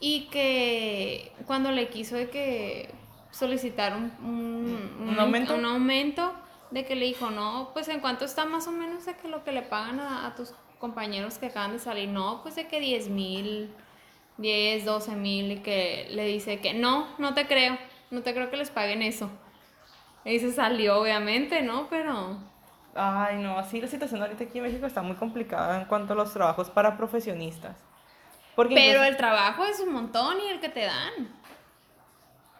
y 0.00 0.28
que 0.30 1.32
cuando 1.46 1.70
le 1.70 1.88
quiso 1.88 2.16
de 2.16 2.30
que 2.30 2.90
solicitar 3.32 3.96
un, 3.96 4.12
un, 4.24 5.08
¿Un 5.08 5.18
aumento? 5.18 5.54
un 5.56 5.64
aumento, 5.64 6.32
de 6.70 6.84
que 6.86 6.94
le 6.94 7.06
dijo, 7.06 7.30
no, 7.30 7.70
pues 7.74 7.88
en 7.88 7.98
cuánto 8.00 8.24
está 8.24 8.44
más 8.46 8.66
o 8.68 8.70
menos 8.70 9.04
de 9.04 9.14
que 9.16 9.28
lo 9.28 9.42
que 9.44 9.52
le 9.52 9.62
pagan 9.62 9.98
a, 10.00 10.26
a 10.26 10.34
tus 10.36 10.54
compañeros 10.78 11.38
que 11.38 11.46
acaban 11.46 11.72
de 11.72 11.78
salir, 11.80 12.08
no, 12.08 12.40
pues 12.42 12.54
de 12.54 12.66
que 12.68 12.78
10 12.80 13.08
mil, 13.08 13.74
10, 14.38 14.84
12 14.84 15.16
mil, 15.16 15.52
y 15.52 15.56
que 15.58 16.06
le 16.12 16.24
dice 16.26 16.60
que 16.60 16.72
no, 16.72 17.08
no 17.18 17.34
te 17.34 17.46
creo, 17.46 17.76
no 18.10 18.22
te 18.22 18.32
creo 18.32 18.50
que 18.50 18.56
les 18.56 18.70
paguen 18.70 19.02
eso. 19.02 19.28
Y 20.24 20.38
se 20.38 20.52
salió, 20.52 21.00
obviamente, 21.00 21.62
¿no? 21.62 21.88
Pero 21.90 22.38
ay 22.94 23.38
no, 23.38 23.58
así 23.58 23.80
la 23.80 23.88
situación 23.88 24.20
ahorita 24.22 24.44
aquí 24.44 24.58
en 24.58 24.64
México 24.64 24.84
está 24.86 25.00
muy 25.02 25.16
complicada 25.16 25.80
en 25.80 25.86
cuanto 25.86 26.12
a 26.12 26.16
los 26.16 26.32
trabajos 26.32 26.68
para 26.70 26.96
profesionistas. 26.96 27.76
Porque 28.54 28.74
Pero 28.74 28.86
incluso- 28.98 29.04
el 29.08 29.16
trabajo 29.16 29.64
es 29.64 29.80
un 29.80 29.92
montón 29.92 30.36
y 30.40 30.48
el 30.50 30.60
que 30.60 30.68
te 30.68 30.84
dan. 30.84 31.41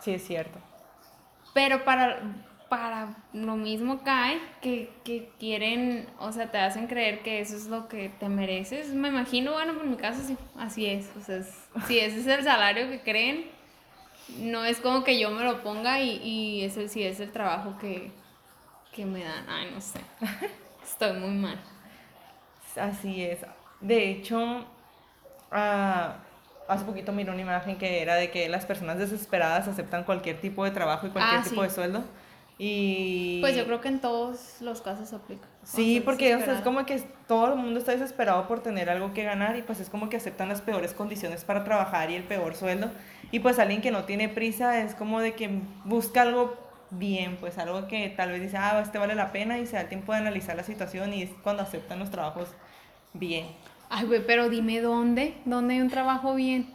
Sí, 0.02 0.12
es 0.14 0.26
cierto. 0.26 0.58
Pero 1.54 1.84
para, 1.84 2.22
para 2.68 3.16
lo 3.32 3.56
mismo 3.56 4.02
cae 4.04 4.40
que, 4.60 4.90
que 5.04 5.30
quieren, 5.38 6.08
o 6.18 6.32
sea, 6.32 6.50
te 6.50 6.58
hacen 6.58 6.86
creer 6.86 7.22
que 7.22 7.40
eso 7.40 7.56
es 7.56 7.66
lo 7.68 7.88
que 7.88 8.08
te 8.10 8.28
mereces. 8.28 8.88
Me 8.94 9.08
imagino, 9.08 9.52
bueno, 9.52 9.74
por 9.74 9.86
mi 9.86 9.96
caso 9.96 10.22
sí, 10.26 10.36
así 10.58 10.86
es. 10.86 11.10
O 11.16 11.20
sea, 11.22 11.38
es- 11.38 11.68
si 11.86 11.98
ese 11.98 12.20
es 12.20 12.26
el 12.26 12.44
salario 12.44 12.88
que 12.90 13.02
creen, 13.02 13.46
no 14.38 14.64
es 14.64 14.80
como 14.80 15.04
que 15.04 15.18
yo 15.20 15.30
me 15.30 15.44
lo 15.44 15.62
ponga 15.62 16.00
y, 16.00 16.18
y 16.22 16.64
ese 16.64 16.88
sí 16.88 17.02
es 17.04 17.20
el 17.20 17.32
trabajo 17.32 17.78
que, 17.78 18.12
que 18.92 19.06
me 19.06 19.24
dan. 19.24 19.46
Ay, 19.48 19.70
no 19.74 19.80
sé. 19.80 20.00
Estoy 20.84 21.14
muy 21.14 21.30
mal. 21.30 21.60
Así 22.76 23.22
es. 23.24 23.40
De 23.80 24.10
hecho, 24.10 24.64
ah, 25.50 26.16
hace 26.68 26.84
poquito 26.84 27.12
miré 27.12 27.30
una 27.30 27.42
imagen 27.42 27.76
que 27.76 28.02
era 28.02 28.14
de 28.16 28.30
que 28.30 28.48
las 28.48 28.64
personas 28.66 28.98
desesperadas 28.98 29.68
aceptan 29.68 30.04
cualquier 30.04 30.40
tipo 30.40 30.64
de 30.64 30.70
trabajo 30.70 31.06
y 31.06 31.10
cualquier 31.10 31.40
Ah, 31.40 31.44
tipo 31.44 31.62
sí. 31.62 31.68
de 31.68 31.74
sueldo. 31.74 32.04
Y... 32.58 33.40
Pues 33.40 33.56
yo 33.56 33.64
creo 33.64 33.80
que 33.80 33.88
en 33.88 34.00
todos 34.00 34.56
los 34.60 34.82
casos 34.82 35.12
aplica. 35.12 35.48
Sí, 35.64 36.00
porque 36.04 36.34
o 36.36 36.38
sea, 36.40 36.54
es 36.54 36.60
como 36.60 36.84
que 36.86 37.02
todo 37.26 37.48
el 37.54 37.56
mundo 37.58 37.78
está 37.80 37.92
desesperado 37.92 38.46
por 38.46 38.62
tener 38.62 38.88
algo 38.90 39.12
que 39.12 39.24
ganar 39.24 39.56
y 39.56 39.62
pues 39.62 39.80
es 39.80 39.88
como 39.88 40.08
que 40.08 40.16
aceptan 40.18 40.48
las 40.48 40.60
peores 40.60 40.92
condiciones 40.92 41.44
para 41.44 41.64
trabajar 41.64 42.10
y 42.10 42.14
el 42.14 42.22
peor 42.24 42.54
sueldo. 42.54 42.90
Y 43.32 43.40
pues 43.40 43.58
alguien 43.58 43.80
que 43.80 43.90
no 43.90 44.04
tiene 44.04 44.28
prisa 44.28 44.80
es 44.80 44.94
como 44.94 45.20
de 45.20 45.32
que 45.34 45.50
busca 45.84 46.22
algo 46.22 46.56
bien, 46.90 47.36
pues 47.40 47.58
algo 47.58 47.88
que 47.88 48.10
tal 48.10 48.30
vez 48.30 48.42
dice, 48.42 48.58
ah, 48.58 48.80
este 48.82 48.98
vale 48.98 49.14
la 49.14 49.32
pena 49.32 49.58
y 49.58 49.66
se 49.66 49.76
da 49.76 49.80
el 49.82 49.88
tiempo 49.88 50.12
de 50.12 50.18
analizar 50.18 50.54
la 50.54 50.62
situación 50.62 51.12
y 51.14 51.22
es 51.22 51.30
cuando 51.42 51.62
aceptan 51.62 51.98
los 51.98 52.10
trabajos 52.10 52.48
bien, 53.14 53.46
Ay, 53.94 54.06
güey, 54.06 54.26
pero 54.26 54.48
dime 54.48 54.80
dónde, 54.80 55.34
dónde 55.44 55.74
hay 55.74 55.80
un 55.80 55.90
trabajo 55.90 56.34
bien. 56.34 56.66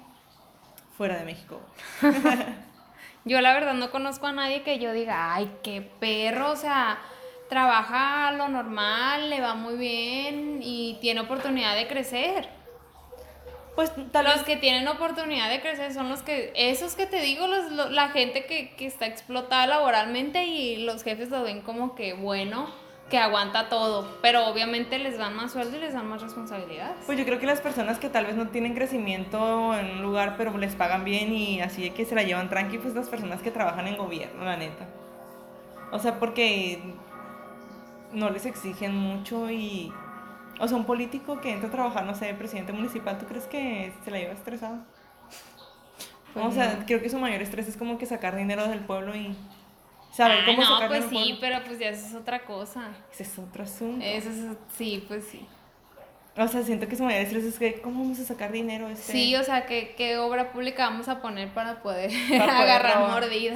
fuera 0.97 1.17
de 1.17 1.25
México. 1.25 1.59
Yo 3.25 3.41
la 3.41 3.53
verdad 3.53 3.73
no 3.73 3.91
conozco 3.91 4.27
a 4.27 4.31
nadie 4.31 4.63
que 4.63 4.79
yo 4.79 4.93
diga, 4.93 5.33
ay, 5.33 5.51
qué 5.61 5.81
perro, 5.81 6.51
o 6.51 6.55
sea, 6.55 6.97
trabaja 7.49 8.31
lo 8.31 8.47
normal, 8.47 9.29
le 9.29 9.41
va 9.41 9.53
muy 9.53 9.75
bien 9.75 10.59
y 10.63 10.97
tiene 11.01 11.19
oportunidad 11.21 11.75
de 11.75 11.87
crecer. 11.87 12.47
Pues 13.75 13.91
tal 14.11 14.25
Los 14.25 14.35
vez 14.35 14.43
que 14.43 14.55
tienen 14.55 14.87
oportunidad 14.87 15.49
de 15.49 15.61
crecer 15.61 15.93
son 15.93 16.09
los 16.09 16.23
que, 16.23 16.51
esos 16.55 16.95
que 16.95 17.05
te 17.05 17.21
digo, 17.21 17.47
los, 17.47 17.71
lo- 17.71 17.89
la 17.89 18.09
gente 18.09 18.45
que, 18.45 18.73
que 18.75 18.87
está 18.87 19.05
explotada 19.05 19.67
laboralmente 19.67 20.45
y 20.45 20.77
los 20.77 21.03
jefes 21.03 21.29
lo 21.29 21.43
ven 21.43 21.61
como 21.61 21.95
que 21.95 22.13
bueno, 22.13 22.69
que 23.09 23.17
aguanta 23.17 23.69
todo, 23.69 24.07
pero 24.21 24.47
obviamente 24.47 24.99
les 24.99 25.17
dan 25.17 25.35
más 25.35 25.53
sueldo 25.53 25.77
y 25.77 25.79
les 25.79 25.93
dan 25.93 26.07
más 26.07 26.21
responsabilidades. 26.21 26.97
Pues 27.05 27.17
yo 27.17 27.25
creo 27.25 27.39
que 27.39 27.45
las 27.45 27.61
personas 27.61 27.99
que 27.99 28.09
tal 28.09 28.25
vez 28.25 28.35
no 28.35 28.49
tienen 28.49 28.73
crecimiento 28.73 29.77
en 29.77 29.91
un 29.91 30.01
lugar, 30.01 30.35
pero 30.37 30.57
les 30.57 30.75
pagan 30.75 31.05
bien 31.05 31.31
y 31.31 31.61
así 31.61 31.83
de 31.83 31.91
que 31.91 32.05
se 32.05 32.15
la 32.15 32.23
llevan 32.23 32.49
tranqui, 32.49 32.77
pues 32.79 32.93
las 32.95 33.07
personas 33.07 33.41
que 33.41 33.51
trabajan 33.51 33.87
en 33.87 33.97
gobierno, 33.97 34.43
la 34.43 34.57
neta. 34.57 34.85
O 35.91 35.99
sea, 35.99 36.19
porque 36.19 36.81
no 38.11 38.29
les 38.29 38.45
exigen 38.45 38.95
mucho 38.95 39.49
y... 39.49 39.93
O 40.59 40.67
sea, 40.67 40.75
un 40.75 40.85
político 40.85 41.39
que 41.39 41.51
entra 41.51 41.69
a 41.69 41.71
trabajar, 41.71 42.03
no 42.03 42.15
sé, 42.15 42.33
presidente 42.33 42.73
municipal, 42.73 43.17
¿tú 43.19 43.25
crees 43.25 43.45
que 43.45 43.93
se 44.03 44.11
la 44.11 44.17
lleva 44.17 44.33
estresado? 44.33 44.79
Pues 46.33 46.45
o 46.45 46.51
sea, 46.51 46.77
no. 46.79 46.85
creo 46.85 47.01
que 47.01 47.09
su 47.09 47.19
mayor 47.19 47.41
estrés 47.41 47.67
es 47.67 47.77
como 47.77 47.97
que 47.97 48.05
sacar 48.05 48.35
dinero 48.35 48.67
del 48.67 48.79
pueblo 48.79 49.15
y 49.15 49.35
saber 50.17 50.39
Ah, 50.41 50.45
cómo 50.45 50.61
no, 50.61 50.67
sacarlo 50.67 50.87
pues 50.87 51.05
sí, 51.09 51.37
pero 51.39 51.63
pues 51.63 51.79
ya 51.79 51.89
eso 51.89 52.07
es 52.07 52.15
otra 52.15 52.43
cosa. 52.43 52.89
Ese 53.11 53.23
es 53.23 53.39
otro 53.39 53.63
asunto. 53.63 54.03
Eso 54.05 54.29
es, 54.29 54.57
sí, 54.75 55.05
pues 55.07 55.25
sí. 55.25 55.45
O 56.35 56.47
sea, 56.47 56.61
siento 56.61 56.87
que 56.87 56.95
su 56.95 57.03
mayor 57.03 57.21
estrés 57.21 57.45
es 57.45 57.57
que, 57.57 57.81
¿cómo 57.81 58.01
vamos 58.03 58.19
a 58.19 58.23
sacar 58.23 58.51
dinero? 58.51 58.87
Este? 58.89 59.11
Sí, 59.11 59.35
o 59.35 59.43
sea, 59.43 59.65
¿qué, 59.65 59.95
qué 59.97 60.17
obra 60.17 60.51
pública 60.51 60.89
vamos 60.89 61.07
a 61.07 61.19
poner 61.21 61.49
para 61.53 61.81
poder, 61.81 62.11
Para 62.37 62.59
agarrar 62.59 62.99
mordida? 63.09 63.55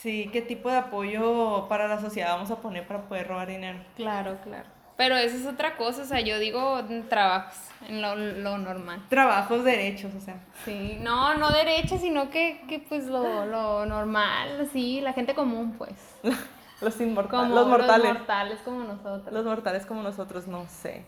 Sí, 0.00 0.28
¿qué 0.32 0.42
tipo 0.42 0.70
de 0.70 0.76
apoyo 0.76 1.66
para 1.68 1.88
la 1.88 2.00
sociedad 2.00 2.34
vamos 2.34 2.50
a 2.50 2.60
poner 2.60 2.86
para 2.86 3.02
poder 3.08 3.26
robar 3.28 3.48
dinero? 3.48 3.78
Claro, 3.96 4.38
claro. 4.42 4.68
Pero 4.96 5.16
eso 5.16 5.36
es 5.36 5.46
otra 5.46 5.76
cosa, 5.76 6.02
o 6.02 6.04
sea, 6.04 6.20
yo 6.20 6.38
digo 6.38 6.80
trabajos, 7.08 7.56
en 7.88 8.00
lo, 8.00 8.14
lo 8.14 8.58
normal. 8.58 9.02
Trabajos, 9.08 9.64
derechos, 9.64 10.12
o 10.14 10.20
sea. 10.20 10.36
Sí, 10.64 10.98
no, 11.00 11.34
no 11.34 11.50
derecha, 11.50 11.98
sino 11.98 12.30
que, 12.30 12.62
que 12.68 12.78
pues 12.78 13.06
lo, 13.06 13.44
lo 13.46 13.86
normal, 13.86 14.68
sí, 14.72 15.00
la 15.00 15.12
gente 15.12 15.34
común, 15.34 15.74
pues. 15.76 15.94
Los 16.80 17.00
inmortales. 17.00 17.48
Como 17.48 17.54
Los 17.54 17.66
mortales. 17.68 18.08
Los 18.08 18.18
mortales 18.18 18.58
como 18.64 18.84
nosotros. 18.84 19.32
Los 19.32 19.44
mortales 19.44 19.86
como 19.86 20.02
nosotros, 20.02 20.46
no 20.46 20.66
sé. 20.68 21.04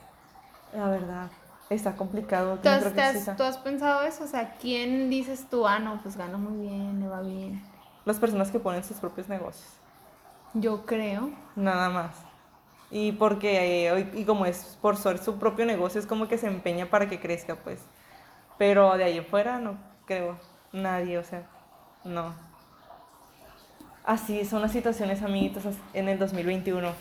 La 0.72 0.88
verdad, 0.88 1.30
está 1.70 1.94
complicado. 1.96 2.58
¿Tú 2.62 2.68
has, 2.68 3.36
tú 3.36 3.42
has 3.42 3.58
pensado 3.58 4.02
eso? 4.02 4.24
O 4.24 4.26
sea, 4.26 4.54
¿quién 4.60 5.10
dices 5.10 5.46
tú, 5.50 5.66
ah, 5.66 5.78
no, 5.78 6.00
pues 6.02 6.16
gana 6.16 6.38
muy 6.38 6.66
bien, 6.66 7.00
le 7.00 7.08
va 7.08 7.20
bien? 7.20 7.62
Las 8.04 8.18
personas 8.18 8.50
que 8.50 8.58
ponen 8.58 8.84
sus 8.84 8.98
propios 8.98 9.28
negocios. 9.28 9.68
Yo 10.54 10.86
creo. 10.86 11.30
Nada 11.56 11.90
más. 11.90 12.25
Y 12.90 13.12
porque, 13.12 13.88
eh, 13.88 14.10
y 14.14 14.24
como 14.24 14.46
es 14.46 14.78
por 14.80 14.96
ser 14.96 15.18
su 15.18 15.38
propio 15.38 15.66
negocio, 15.66 16.00
es 16.00 16.06
como 16.06 16.28
que 16.28 16.38
se 16.38 16.46
empeña 16.46 16.86
para 16.86 17.08
que 17.08 17.18
crezca, 17.18 17.56
pues. 17.56 17.80
Pero 18.58 18.96
de 18.96 19.04
ahí 19.04 19.18
en 19.18 19.26
fuera 19.26 19.58
no 19.58 19.76
creo. 20.06 20.38
Nadie, 20.72 21.18
o 21.18 21.24
sea, 21.24 21.46
no. 22.04 22.34
Así 24.04 24.44
son 24.44 24.62
las 24.62 24.72
situaciones, 24.72 25.22
amiguitos, 25.22 25.64
en 25.92 26.08
el 26.08 26.18
2021. 26.18 26.92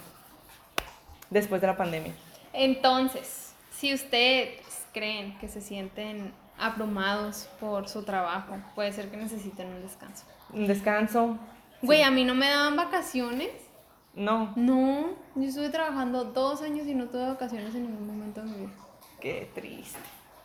Después 1.30 1.62
de 1.62 1.68
la 1.68 1.78
pandemia. 1.78 2.14
Entonces, 2.54 3.54
si 3.72 3.94
ustedes 3.94 4.62
creen 4.94 5.38
que 5.40 5.48
se 5.48 5.62
sienten 5.62 6.34
abrumados 6.58 7.50
por 7.60 7.90
su 7.90 8.04
trabajo, 8.04 8.58
puede 8.74 8.92
ser 8.92 9.10
que 9.10 9.18
necesiten 9.18 9.68
un 9.68 9.82
descanso. 9.82 10.26
Un 10.54 10.68
descanso. 10.68 11.38
Güey, 11.82 12.04
a 12.04 12.12
mí 12.12 12.24
no 12.24 12.34
me 12.34 12.48
daban 12.48 12.76
vacaciones. 12.76 13.52
No. 14.16 14.56
No, 14.56 15.10
yo 15.36 15.44
estuve 15.48 15.70
trabajando 15.70 16.26
dos 16.26 16.62
años 16.62 16.88
y 16.88 16.96
no 16.96 17.10
tuve 17.10 17.26
vacaciones 17.28 17.76
en 17.76 17.84
ningún 17.84 18.08
momento 18.08 18.42
de 18.42 18.48
mi 18.48 18.58
vida. 18.58 18.74
Qué 19.20 19.52
triste. 19.54 20.00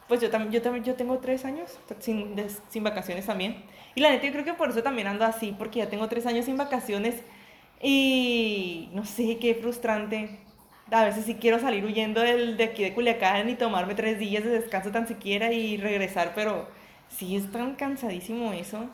pues 0.09 0.21
yo 0.21 0.31
también, 0.31 0.53
yo 0.53 0.63
también, 0.63 0.85
yo 0.85 0.95
tengo 0.97 1.19
tres 1.21 1.45
años 1.45 1.79
sin, 2.01 2.35
des- 2.35 2.63
sin 2.69 2.83
vacaciones 2.83 3.27
también. 3.27 3.65
Y 3.95 4.01
la 4.01 4.11
neta, 4.11 4.27
yo 4.27 4.33
creo 4.33 4.45
que 4.45 4.55
por 4.55 4.71
eso 4.71 4.83
también 4.83 5.07
ando 5.09 5.25
así, 5.25 5.55
porque 5.57 5.79
ya 5.81 5.89
tengo 5.91 6.09
tres 6.09 6.27
años 6.27 6.47
sin 6.47 6.57
vacaciones 6.57 7.23
y 7.83 8.91
no 8.93 9.05
sé, 9.05 9.39
qué 9.39 9.55
frustrante. 9.55 10.41
A 10.91 11.05
veces 11.05 11.25
sí 11.27 11.37
quiero 11.37 11.61
salir 11.61 11.85
huyendo 11.85 12.21
del, 12.23 12.57
de 12.57 12.65
aquí 12.65 12.83
de 12.83 12.95
Culiacán 12.95 13.49
y 13.49 13.55
tomarme 13.55 13.95
tres 13.95 14.19
días 14.19 14.43
de 14.45 14.51
descanso 14.51 14.91
tan 14.91 15.07
siquiera 15.07 15.53
y 15.53 15.77
regresar, 15.77 16.33
pero 16.35 16.69
sí 17.09 17.37
es 17.37 17.51
tan 17.53 17.77
cansadísimo 17.77 18.53
eso. 18.53 18.91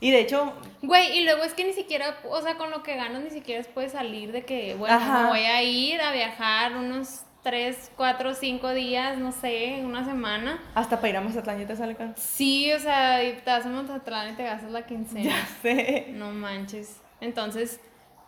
Y 0.00 0.10
de 0.10 0.20
hecho, 0.20 0.52
Güey, 0.82 1.18
y 1.18 1.24
luego 1.24 1.44
es 1.44 1.54
que 1.54 1.64
ni 1.64 1.72
siquiera, 1.72 2.18
o 2.28 2.40
sea, 2.42 2.56
con 2.56 2.70
lo 2.70 2.82
que 2.82 2.94
ganas 2.96 3.22
ni 3.22 3.30
siquiera 3.30 3.64
puedes 3.72 3.92
salir 3.92 4.32
de 4.32 4.44
que, 4.44 4.74
bueno, 4.74 4.98
me 5.22 5.28
voy 5.30 5.40
a 5.40 5.62
ir 5.62 6.00
a 6.02 6.12
viajar 6.12 6.76
unos 6.76 7.22
3, 7.42 7.90
4, 7.96 8.34
5 8.34 8.70
días, 8.74 9.16
no 9.18 9.32
sé, 9.32 9.80
una 9.84 10.04
semana. 10.04 10.62
hasta 10.74 10.96
para 10.96 11.08
ir 11.08 11.16
a 11.16 11.20
Mazatlán 11.22 11.58
ya 11.60 11.66
te 11.66 11.76
sale 11.76 11.94
can- 11.94 12.14
Sí, 12.16 12.70
o 12.72 12.78
sea, 12.78 13.22
y 13.24 13.32
te 13.36 13.50
vas 13.50 13.64
a 13.64 13.68
Montatlán 13.70 14.32
y 14.32 14.36
te 14.36 14.42
gastas 14.44 14.70
la 14.72 14.84
quincena. 14.86 15.24
Ya 15.24 15.46
sé. 15.62 16.06
No 16.10 16.30
manches. 16.32 17.00
Entonces, 17.20 17.80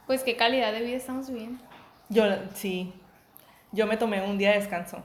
pues 0.07 0.23
qué 0.23 0.37
calidad 0.37 0.73
de 0.73 0.81
vida 0.83 0.97
estamos 0.97 1.29
viviendo. 1.31 1.63
Yo, 2.09 2.25
sí, 2.55 2.93
yo 3.73 3.87
me 3.87 3.97
tomé 3.97 4.23
un 4.23 4.39
día 4.39 4.51
de 4.53 4.59
descanso. 4.61 5.03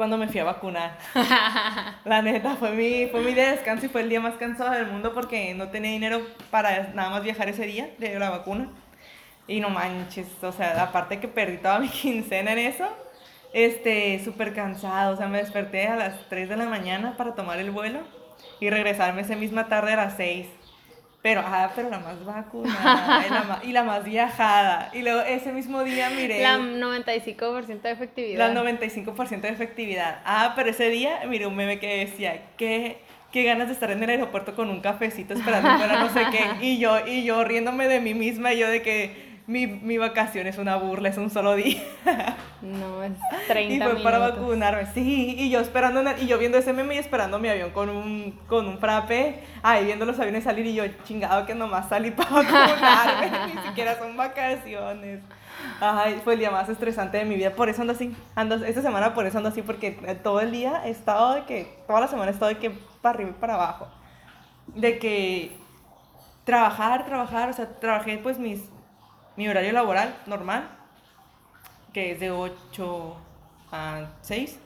Cuando 0.00 0.16
me 0.16 0.28
fui 0.28 0.40
a 0.40 0.44
vacunar. 0.44 0.96
La 2.06 2.22
neta, 2.22 2.56
fue 2.56 2.70
mi, 2.70 3.06
fue 3.08 3.20
mi 3.20 3.34
día 3.34 3.50
de 3.50 3.56
descanso 3.56 3.84
y 3.84 3.90
fue 3.90 4.00
el 4.00 4.08
día 4.08 4.18
más 4.18 4.36
cansado 4.36 4.70
del 4.70 4.86
mundo 4.86 5.12
porque 5.12 5.52
no 5.52 5.68
tenía 5.68 5.90
dinero 5.90 6.22
para 6.50 6.94
nada 6.94 7.10
más 7.10 7.22
viajar 7.22 7.50
ese 7.50 7.66
día 7.66 7.90
de 7.98 8.18
la 8.18 8.30
vacuna. 8.30 8.70
Y 9.46 9.60
no 9.60 9.68
manches, 9.68 10.26
o 10.42 10.52
sea, 10.52 10.82
aparte 10.82 11.20
que 11.20 11.28
perdí 11.28 11.58
toda 11.58 11.80
mi 11.80 11.88
quincena 11.90 12.52
en 12.52 12.60
eso, 12.60 12.88
este, 13.52 14.18
súper 14.24 14.54
cansado. 14.54 15.12
O 15.12 15.16
sea, 15.18 15.28
me 15.28 15.36
desperté 15.36 15.86
a 15.86 15.96
las 15.96 16.30
3 16.30 16.48
de 16.48 16.56
la 16.56 16.64
mañana 16.64 17.18
para 17.18 17.34
tomar 17.34 17.58
el 17.58 17.70
vuelo 17.70 18.00
y 18.58 18.70
regresarme 18.70 19.20
esa 19.20 19.36
misma 19.36 19.68
tarde 19.68 19.92
a 19.92 19.96
las 19.96 20.16
6. 20.16 20.46
Pero, 21.22 21.42
ah, 21.44 21.70
pero 21.76 21.90
la 21.90 21.98
más 21.98 22.24
vacunada 22.24 23.24
y 23.26 23.30
la 23.30 23.42
más, 23.48 23.64
y 23.64 23.72
la 23.72 23.84
más 23.84 24.04
viajada. 24.04 24.90
Y 24.94 25.02
luego 25.02 25.20
ese 25.20 25.52
mismo 25.52 25.84
día 25.84 26.08
miré... 26.10 26.42
La 26.42 26.58
95% 26.58 27.82
de 27.82 27.90
efectividad. 27.90 28.54
La 28.54 28.62
95% 28.62 29.40
de 29.40 29.48
efectividad. 29.50 30.22
Ah, 30.24 30.54
pero 30.56 30.70
ese 30.70 30.88
día 30.88 31.20
miré 31.28 31.46
un 31.46 31.56
meme 31.56 31.78
que 31.78 32.06
decía, 32.06 32.40
qué, 32.56 33.02
qué 33.32 33.42
ganas 33.42 33.68
de 33.68 33.74
estar 33.74 33.90
en 33.90 34.02
el 34.02 34.08
aeropuerto 34.08 34.54
con 34.54 34.70
un 34.70 34.80
cafecito 34.80 35.34
esperando 35.34 35.76
fuera 35.76 36.00
no 36.00 36.10
sé 36.10 36.24
qué. 36.30 36.44
Y 36.66 36.78
yo, 36.78 37.06
y 37.06 37.24
yo 37.24 37.44
riéndome 37.44 37.86
de 37.86 38.00
mí 38.00 38.14
misma, 38.14 38.54
y 38.54 38.58
yo 38.58 38.68
de 38.68 38.80
que 38.80 39.29
mi, 39.50 39.66
mi 39.66 39.98
vacación 39.98 40.46
es 40.46 40.58
una 40.58 40.76
burla, 40.76 41.08
es 41.08 41.18
un 41.18 41.28
solo 41.28 41.56
día. 41.56 41.82
No, 42.62 43.02
es 43.02 43.12
30 43.48 43.74
y 43.74 43.80
fue 43.80 44.00
para 44.00 44.18
vacunarme, 44.18 44.86
sí. 44.94 45.34
Y 45.36 45.50
yo 45.50 45.58
esperando, 45.58 46.02
y 46.20 46.26
yo 46.28 46.38
viendo 46.38 46.56
ese 46.56 46.72
meme 46.72 46.94
y 46.94 46.98
esperando 46.98 47.40
mi 47.40 47.48
avión 47.48 47.70
con 47.70 47.88
un, 47.88 48.38
con 48.46 48.68
un 48.68 48.78
frappe, 48.78 49.42
ahí 49.64 49.86
viendo 49.86 50.04
los 50.06 50.20
aviones 50.20 50.44
salir 50.44 50.66
y 50.66 50.74
yo 50.74 50.84
chingado 51.02 51.46
que 51.46 51.56
nomás 51.56 51.88
salí 51.88 52.10
para 52.12 52.30
vacunarme, 52.30 53.30
ni 53.54 53.60
siquiera 53.62 53.98
son 53.98 54.16
vacaciones. 54.16 55.20
Ay, 55.80 56.20
fue 56.22 56.34
el 56.34 56.38
día 56.38 56.52
más 56.52 56.68
estresante 56.68 57.18
de 57.18 57.24
mi 57.24 57.34
vida, 57.34 57.50
por 57.50 57.68
eso 57.68 57.80
ando 57.80 57.92
así, 57.92 58.14
ando, 58.36 58.54
esta 58.64 58.82
semana 58.82 59.14
por 59.14 59.26
eso 59.26 59.38
ando 59.38 59.48
así, 59.48 59.62
porque 59.62 59.90
todo 60.22 60.40
el 60.40 60.52
día 60.52 60.82
he 60.84 60.90
estado 60.90 61.34
de 61.34 61.42
que, 61.42 61.76
toda 61.88 62.00
la 62.00 62.06
semana 62.06 62.30
he 62.30 62.34
estado 62.34 62.50
de 62.50 62.58
que 62.58 62.70
para 63.02 63.16
arriba 63.16 63.30
y 63.30 63.40
para 63.40 63.54
abajo, 63.54 63.88
de 64.68 64.98
que 65.00 65.56
trabajar, 66.44 67.04
trabajar, 67.04 67.50
o 67.50 67.52
sea, 67.52 67.68
trabajé 67.78 68.16
pues 68.18 68.38
mis, 68.38 68.62
mi 69.40 69.48
horario 69.48 69.72
laboral 69.72 70.14
normal, 70.26 70.68
que 71.94 72.12
es 72.12 72.20
de 72.20 72.30
8 72.30 73.16
a 73.72 74.10
6. 74.20 74.58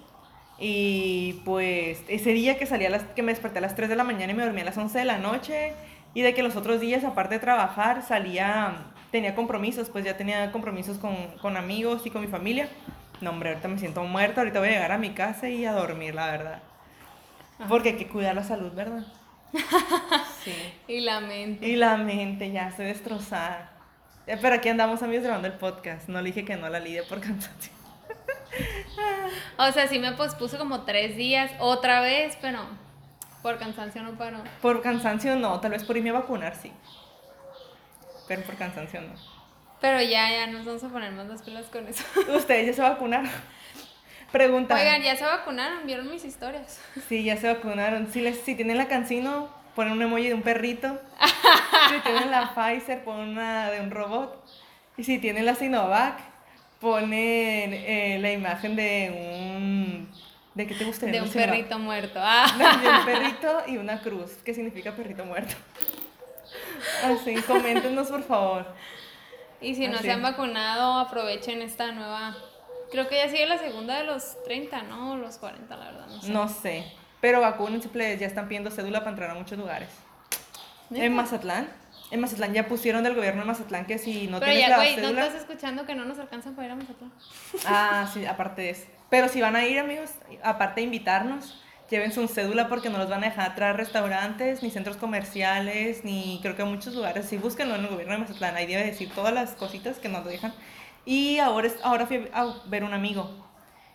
Y 0.58 1.34
pues 1.44 2.02
ese 2.08 2.32
día 2.32 2.58
que 2.58 2.66
salía 2.66 2.88
a 2.88 2.90
las, 2.90 3.04
que 3.04 3.22
me 3.22 3.30
desperté 3.30 3.58
a 3.58 3.60
las 3.60 3.76
3 3.76 3.88
de 3.88 3.94
la 3.94 4.02
mañana 4.02 4.32
y 4.32 4.34
me 4.34 4.42
dormía 4.42 4.62
a 4.62 4.66
las 4.66 4.76
11 4.76 4.98
de 4.98 5.04
la 5.04 5.18
noche. 5.18 5.74
Y 6.12 6.22
de 6.22 6.34
que 6.34 6.42
los 6.42 6.56
otros 6.56 6.80
días, 6.80 7.04
aparte 7.04 7.36
de 7.36 7.40
trabajar, 7.40 8.02
salía, 8.02 8.74
tenía 9.12 9.36
compromisos, 9.36 9.90
pues 9.90 10.04
ya 10.04 10.16
tenía 10.16 10.50
compromisos 10.50 10.98
con, 10.98 11.14
con 11.40 11.56
amigos 11.56 12.04
y 12.04 12.10
con 12.10 12.22
mi 12.22 12.28
familia. 12.28 12.68
No, 13.20 13.30
hombre, 13.30 13.50
ahorita 13.50 13.68
me 13.68 13.78
siento 13.78 14.02
muerta, 14.02 14.40
ahorita 14.40 14.58
voy 14.58 14.70
a 14.70 14.72
llegar 14.72 14.90
a 14.90 14.98
mi 14.98 15.10
casa 15.10 15.48
y 15.48 15.64
a 15.66 15.72
dormir, 15.72 16.16
la 16.16 16.32
verdad. 16.32 16.62
Porque 17.68 17.90
hay 17.90 17.96
que 17.96 18.08
cuidar 18.08 18.34
la 18.34 18.42
salud, 18.42 18.72
¿verdad? 18.72 19.06
Sí. 20.42 20.52
Y 20.88 21.00
la 21.00 21.20
mente. 21.20 21.66
Y 21.66 21.76
la 21.76 21.96
mente, 21.96 22.50
ya 22.50 22.68
estoy 22.68 22.86
destrozada. 22.86 23.73
Eh, 24.26 24.38
Pero 24.40 24.54
aquí 24.54 24.68
andamos 24.68 25.02
amigos 25.02 25.24
grabando 25.24 25.48
el 25.48 25.54
podcast. 25.54 26.08
No 26.08 26.20
le 26.20 26.26
dije 26.26 26.44
que 26.44 26.56
no 26.56 26.68
la 26.68 26.80
lidia 26.80 27.02
por 27.04 27.20
cansancio. 27.20 27.72
O 29.58 29.72
sea, 29.72 29.88
sí 29.88 29.98
me 29.98 30.12
pospuse 30.12 30.56
como 30.58 30.82
tres 30.82 31.16
días 31.16 31.50
otra 31.58 32.00
vez, 32.00 32.36
pero 32.40 32.60
por 33.42 33.58
cansancio 33.58 34.02
no 34.02 34.16
paró. 34.16 34.38
Por 34.62 34.80
cansancio 34.80 35.36
no, 35.36 35.60
tal 35.60 35.72
vez 35.72 35.84
por 35.84 35.96
irme 35.96 36.10
a 36.10 36.14
vacunar, 36.14 36.54
sí. 36.54 36.72
Pero 38.28 38.42
por 38.42 38.54
cansancio 38.56 39.00
no. 39.00 39.14
Pero 39.80 40.00
ya, 40.00 40.30
ya 40.30 40.46
nos 40.46 40.64
vamos 40.64 40.84
a 40.84 40.88
poner 40.88 41.12
más 41.12 41.26
las 41.26 41.42
pilas 41.42 41.66
con 41.66 41.86
eso. 41.88 42.04
¿Ustedes 42.36 42.66
ya 42.68 42.72
se 42.72 42.82
vacunaron? 42.82 43.30
Pregunta. 44.32 44.74
Oigan, 44.74 45.02
ya 45.02 45.16
se 45.16 45.24
vacunaron, 45.24 45.86
vieron 45.86 46.10
mis 46.10 46.24
historias. 46.24 46.80
Sí, 47.08 47.22
ya 47.24 47.36
se 47.36 47.52
vacunaron. 47.52 48.10
Si, 48.12 48.20
les, 48.20 48.40
si 48.40 48.54
tienen 48.54 48.78
la 48.78 48.88
cancino, 48.88 49.48
ponen 49.74 49.94
un 49.94 50.02
emoji 50.02 50.28
de 50.28 50.34
un 50.34 50.42
perrito. 50.42 51.00
si 51.90 52.00
tienen 52.00 52.30
la 52.30 52.54
Pfizer, 52.54 53.04
ponen 53.04 53.30
una 53.30 53.70
de 53.70 53.80
un 53.80 53.90
robot. 53.90 54.44
Y 54.96 55.04
si 55.04 55.18
tienen 55.18 55.46
la 55.46 55.54
Sinovac, 55.54 56.18
ponen 56.80 57.72
eh, 57.74 58.18
la 58.20 58.32
imagen 58.32 58.76
de 58.76 59.56
un... 59.56 60.14
¿De 60.54 60.66
qué 60.68 60.74
te 60.74 60.84
gustaría? 60.84 61.14
De 61.14 61.22
un 61.22 61.28
Sinovac? 61.32 61.50
perrito 61.50 61.78
muerto. 61.78 62.20
Ah. 62.22 62.78
de 62.82 62.88
un 62.88 63.04
perrito 63.04 63.62
y 63.66 63.76
una 63.76 64.00
cruz, 64.00 64.32
que 64.44 64.54
significa 64.54 64.92
perrito 64.92 65.24
muerto. 65.24 65.54
Así, 67.02 67.34
coméntenos 67.42 68.08
por 68.08 68.22
favor. 68.22 68.66
Y 69.60 69.74
si 69.74 69.88
no 69.88 69.96
Así. 69.96 70.04
se 70.04 70.12
han 70.12 70.22
vacunado, 70.22 70.98
aprovechen 70.98 71.62
esta 71.62 71.90
nueva. 71.92 72.36
Creo 72.90 73.08
que 73.08 73.16
ya 73.16 73.28
sigue 73.28 73.46
la 73.46 73.58
segunda 73.58 73.96
de 73.98 74.04
los 74.04 74.36
30, 74.44 74.82
¿no? 74.82 75.16
Los 75.16 75.38
40, 75.38 75.74
la 75.76 75.84
verdad, 75.86 76.06
no 76.06 76.20
sé. 76.20 76.32
No 76.32 76.48
sé, 76.48 76.92
pero 77.24 77.40
vacúnense, 77.40 77.88
plebes, 77.88 78.20
ya 78.20 78.26
están 78.26 78.48
pidiendo 78.48 78.70
cédula 78.70 78.98
para 78.98 79.12
entrar 79.12 79.30
a 79.30 79.34
muchos 79.34 79.56
lugares. 79.56 79.88
¿Neta? 80.90 81.06
En 81.06 81.14
Mazatlán, 81.14 81.70
en 82.10 82.20
Mazatlán 82.20 82.52
ya 82.52 82.68
pusieron 82.68 83.02
del 83.02 83.14
gobierno 83.14 83.40
de 83.40 83.46
Mazatlán 83.46 83.86
que 83.86 83.96
si 83.96 84.26
no 84.26 84.40
Pero 84.40 84.52
tienes 84.52 84.68
ya, 84.68 84.76
la 84.76 84.84
¿no 84.84 84.90
cédula... 84.94 85.26
estás 85.26 85.40
escuchando 85.40 85.86
que 85.86 85.94
no 85.94 86.04
nos 86.04 86.18
alcanzan 86.18 86.54
para 86.54 86.66
ir 86.66 86.72
a 86.72 86.76
Mazatlán? 86.76 87.10
Ah, 87.66 88.10
sí, 88.12 88.26
aparte 88.26 88.60
de 88.60 88.70
eso. 88.70 88.84
Pero 89.08 89.28
si 89.30 89.40
van 89.40 89.56
a 89.56 89.64
ir, 89.64 89.78
amigos, 89.78 90.10
aparte 90.42 90.82
de 90.82 90.84
invitarnos, 90.84 91.58
llévense 91.90 92.20
un 92.20 92.28
cédula 92.28 92.68
porque 92.68 92.90
no 92.90 92.98
los 92.98 93.08
van 93.08 93.22
a 93.24 93.28
dejar 93.28 93.48
entrar 93.52 93.70
a 93.70 93.72
restaurantes, 93.72 94.62
ni 94.62 94.70
centros 94.70 94.98
comerciales, 94.98 96.04
ni 96.04 96.40
creo 96.42 96.56
que 96.56 96.60
a 96.62 96.66
muchos 96.66 96.94
lugares. 96.94 97.24
Sí, 97.24 97.38
búsquenlo 97.38 97.74
en 97.76 97.84
el 97.84 97.88
gobierno 97.88 98.12
de 98.12 98.18
Mazatlán, 98.20 98.54
ahí 98.56 98.66
debe 98.66 98.84
decir 98.84 99.10
todas 99.14 99.32
las 99.32 99.52
cositas 99.52 99.96
que 99.98 100.10
nos 100.10 100.26
dejan. 100.26 100.52
Y 101.06 101.38
ahora, 101.38 101.68
es- 101.68 101.78
ahora 101.82 102.04
fui 102.06 102.28
a 102.34 102.52
ver 102.66 102.84
un 102.84 102.92
amigo 102.92 103.30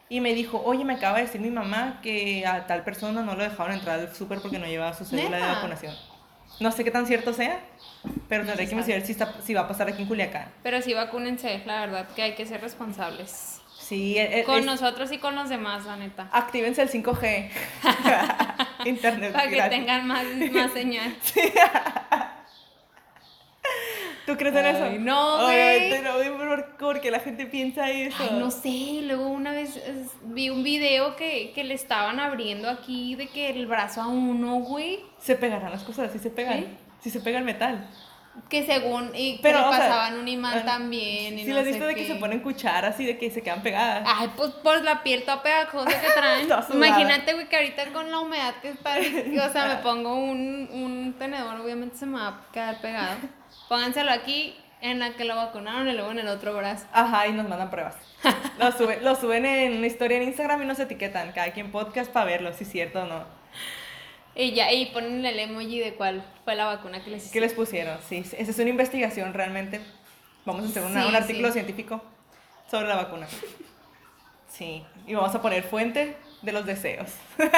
y 0.10 0.20
me 0.22 0.34
dijo, 0.34 0.62
oye, 0.66 0.84
me 0.86 0.94
acaba 0.96 1.18
de 1.18 1.26
decir 1.26 1.40
mi 1.40 1.52
mamá 1.52 2.00
que 2.02 2.46
a 2.46 2.66
tal 2.68 2.84
persona 2.84 3.22
no 3.22 3.36
lo 3.36 3.44
dejaron 3.44 3.74
entrar 3.74 4.00
al 4.00 4.14
súper 4.16 4.40
porque 4.42 4.58
no 4.60 4.66
llevaba 4.66 4.94
su 4.94 5.06
cédula 5.06 5.38
de 5.38 5.46
vacunación. 5.46 5.96
No 6.60 6.72
sé 6.72 6.84
qué 6.84 6.92
tan 6.92 7.06
cierto 7.06 7.32
sea, 7.34 7.60
pero 8.28 8.44
tendré 8.46 8.66
que 8.66 8.72
investigar 8.72 9.02
si, 9.06 9.12
está- 9.14 9.34
si 9.42 9.54
va 9.54 9.62
a 9.62 9.68
pasar 9.68 9.88
aquí 9.88 10.02
en 10.02 10.08
Culiacán. 10.08 10.52
Pero 10.64 10.82
sí, 10.82 10.94
vacúnense, 10.94 11.62
la 11.66 11.82
verdad, 11.82 12.08
que 12.16 12.24
hay 12.24 12.36
que 12.36 12.46
ser 12.46 12.60
responsables. 12.60 13.62
Sí, 13.80 14.18
e- 14.18 14.40
e- 14.40 14.44
Con 14.44 14.60
es- 14.60 14.66
nosotros 14.66 15.12
y 15.12 15.20
con 15.20 15.36
los 15.36 15.48
demás, 15.48 15.86
la 15.86 15.96
neta. 15.96 16.28
Actívense 16.34 16.82
el 16.82 16.90
5G. 16.90 17.50
Internet. 18.86 19.32
Para 19.32 19.48
que 19.50 19.56
gratis. 19.56 19.78
tengan 19.78 20.08
más, 20.08 20.26
más 20.52 20.72
señal. 20.74 21.16
¿Tú 24.30 24.38
crees 24.38 24.56
en 24.56 24.66
Ay, 24.66 24.76
eso? 24.76 25.00
no, 25.00 25.44
güey. 25.46 25.90
pero, 25.90 26.14
güey, 26.18 26.30
¿por, 26.38 26.78
por 26.78 27.02
qué 27.02 27.10
la 27.10 27.20
gente 27.20 27.48
piensa 27.48 27.90
eso? 27.90 28.18
Ay, 28.20 28.38
no 28.38 28.52
sé, 28.52 29.00
luego 29.02 29.28
una 29.28 29.52
vez 29.54 29.76
es, 29.76 30.12
vi 30.22 30.52
un 30.52 30.62
video 30.62 31.16
que, 31.16 31.52
que 31.56 31.64
le 31.64 31.74
estaban 31.74 32.20
abriendo 32.20 32.70
aquí 32.70 33.16
de 33.16 33.26
que 33.26 33.50
el 33.50 33.66
brazo 33.66 34.04
a 34.04 34.08
uno, 34.08 34.58
güey. 34.58 35.00
Se 35.18 35.36
pegarán 35.36 35.72
las 35.72 35.84
cosas, 35.84 36.12
sí 36.12 36.20
se 36.20 36.30
pegan. 36.30 36.60
¿Sí? 36.60 36.68
Sí, 37.02 37.10
se 37.10 37.22
pega 37.22 37.40
el 37.40 37.44
metal. 37.44 37.90
Que 38.50 38.64
según, 38.68 39.10
y 39.16 39.38
que 39.38 39.42
Pero, 39.42 39.58
le 39.58 39.64
sea, 39.64 39.80
pasaban 39.80 40.20
un 40.20 40.28
imán 40.28 40.60
ah, 40.60 40.66
también. 40.66 41.40
Y 41.40 41.46
Sí, 41.46 41.50
no 41.50 41.56
les 41.56 41.64
sé 41.64 41.72
visto 41.72 41.88
de 41.88 41.96
que 41.96 42.06
se 42.06 42.16
ponen 42.16 42.42
cucharas 42.42 43.00
y 43.00 43.06
de 43.08 43.18
que 43.18 43.32
se 43.32 43.42
quedan 43.42 43.64
pegadas. 43.64 44.04
Ay, 44.06 44.30
pues 44.38 44.52
por 44.52 44.84
la 44.84 45.02
piel 45.02 45.24
toda 45.24 45.42
pegajosa 45.42 45.90
que 46.00 46.08
traen. 46.16 46.48
Imagínate, 46.74 47.34
güey, 47.34 47.50
que 47.50 47.56
ahorita 47.56 47.92
con 47.94 48.12
la 48.12 48.20
humedad 48.20 48.54
que 48.62 48.70
está, 48.70 48.96
o 49.50 49.52
sea, 49.52 49.66
me 49.66 49.76
pongo 49.78 50.14
un, 50.14 50.70
un 50.72 51.16
tenedor, 51.18 51.60
obviamente 51.60 51.98
se 51.98 52.06
me 52.06 52.20
va 52.20 52.28
a 52.28 52.52
quedar 52.54 52.80
pegado. 52.80 53.18
Pónganselo 53.70 54.12
aquí, 54.12 54.56
en 54.82 55.00
la 55.00 55.12
que 55.12 55.26
lo 55.26 55.36
vacunaron 55.36 55.88
y 55.88 55.94
luego 55.94 56.12
en 56.12 56.20
el 56.20 56.28
otro 56.28 56.56
brazo. 56.56 56.86
Ajá, 56.92 57.28
y 57.28 57.34
nos 57.34 57.48
mandan 57.48 57.70
pruebas. 57.70 57.96
Lo, 58.60 58.72
sube- 58.74 59.00
lo 59.02 59.16
suben 59.16 59.46
en 59.46 59.78
una 59.78 59.88
historia 59.88 60.18
en 60.18 60.24
Instagram 60.24 60.62
y 60.64 60.66
nos 60.66 60.80
etiquetan. 60.80 61.32
Cada 61.32 61.52
quien 61.54 61.72
podcast 61.72 62.12
para 62.12 62.26
verlo, 62.26 62.52
si 62.54 62.66
es 62.66 62.70
cierto 62.72 63.04
o 63.04 63.06
no. 63.06 63.24
Y 64.36 64.52
ya, 64.52 64.72
y 64.74 64.88
ponen 64.88 65.26
el 65.26 65.40
emoji 65.40 65.80
de 65.80 65.94
cuál 65.96 66.24
fue 66.44 66.56
la 66.56 66.66
vacuna 66.66 67.02
que 67.04 67.10
les 67.12 67.22
¿Qué 67.24 67.28
hicieron. 67.30 67.48
les 67.48 67.56
pusieron? 67.56 67.98
Sí, 68.10 68.24
sí, 68.26 68.36
esa 68.38 68.52
es 68.52 68.60
una 68.60 68.70
investigación 68.70 69.34
realmente. 69.34 69.80
Vamos 70.46 70.66
a 70.66 70.70
hacer 70.70 70.84
una- 70.84 71.04
Sí, 71.04 71.10
un 71.10 71.16
artículo 71.16 71.48
sí. 71.48 71.54
científico 71.54 72.04
sobre 72.70 72.88
la 72.88 72.96
vacuna. 72.98 73.28
Sí, 74.50 74.84
y 75.08 75.14
vamos 75.14 75.34
a 75.36 75.42
poner 75.42 75.64
fuente 75.64 76.18
de 76.42 76.52
los 76.52 76.66
deseos. 76.66 77.12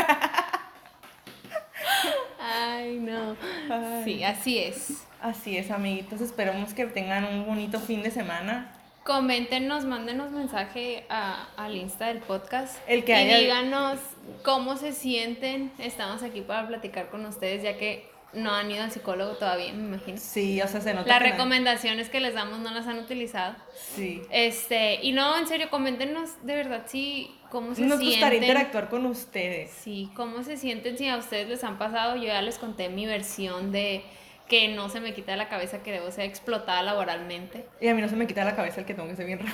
Ay, 2.39 2.97
no. 2.99 3.36
Ay. 3.70 4.03
Sí, 4.03 4.24
así 4.24 4.59
es. 4.59 5.03
Así 5.22 5.57
es, 5.57 5.69
amiguitos. 5.72 6.19
Esperemos 6.22 6.74
que 6.74 6.86
tengan 6.88 7.26
un 7.26 7.45
bonito 7.45 7.80
fin 7.80 8.01
de 8.01 8.11
semana. 8.11 8.76
Coméntenos, 9.03 9.86
mándenos 9.86 10.32
mensaje 10.32 11.05
a- 11.09 11.47
al 11.57 11.76
Insta 11.76 12.07
del 12.07 12.19
podcast. 12.19 12.78
El 12.88 13.03
que 13.03 13.11
y 13.13 13.15
haya- 13.15 13.38
díganos 13.39 13.99
cómo 14.43 14.78
se 14.78 14.93
sienten. 14.93 15.72
Estamos 15.80 16.24
aquí 16.24 16.41
para 16.41 16.67
platicar 16.67 17.09
con 17.09 17.26
ustedes, 17.26 17.63
ya 17.63 17.78
que 17.78 18.09
no 18.34 18.51
han 18.53 18.72
ido 18.72 18.84
al 18.84 18.91
psicólogo 18.91 19.34
todavía, 19.34 19.74
me 19.74 19.95
imagino. 19.95 20.17
Sí, 20.17 20.61
o 20.61 20.67
sea, 20.67 20.82
se 20.82 20.93
nota. 20.93 21.07
Las 21.07 21.22
que 21.22 21.32
recomendaciones 21.32 22.09
que 22.09 22.19
les 22.19 22.34
damos 22.34 22.59
no 22.59 22.72
las 22.72 22.88
han 22.88 22.99
utilizado. 22.99 23.55
Sí. 23.95 24.22
Este, 24.32 24.99
y 25.03 25.11
no, 25.11 25.38
en 25.38 25.47
serio, 25.47 25.69
coméntenos 25.69 26.30
de 26.45 26.55
verdad 26.55 26.84
sí 26.88 27.36
cómo 27.49 27.76
se 27.76 27.82
Nos 27.82 27.99
sienten. 27.99 28.09
gustaría 28.09 28.39
interactuar 28.39 28.88
con 28.89 29.05
ustedes. 29.07 29.72
Sí, 29.72 30.09
cómo 30.15 30.43
se 30.43 30.57
sienten 30.57 30.97
si 30.97 31.07
a 31.09 31.17
ustedes 31.17 31.47
les 31.49 31.63
han 31.63 31.78
pasado. 31.78 32.15
Yo 32.15 32.24
ya 32.28 32.41
les 32.41 32.57
conté 32.57 32.88
mi 32.89 33.05
versión 33.05 33.72
de 33.72 34.03
que 34.52 34.68
no 34.68 34.89
se 34.89 34.99
me 34.99 35.14
quita 35.14 35.32
de 35.32 35.38
la 35.38 35.47
cabeza 35.47 35.82
que 35.82 35.93
debo 35.93 36.12
ser 36.12 36.26
explotada 36.26 36.84
laboralmente. 36.84 37.66
Y 37.80 37.88
a 37.88 37.95
mí 37.95 38.02
no 38.02 38.10
se 38.10 38.18
me 38.18 38.28
quita 38.28 38.41
de 38.41 38.52
la 38.52 38.56
cabeza 38.58 38.82
el 38.82 38.86
que 38.86 38.93
tengo 38.93 39.08
que 39.08 39.16
ser 39.16 39.26
bien 39.26 39.39
raro. 39.39 39.54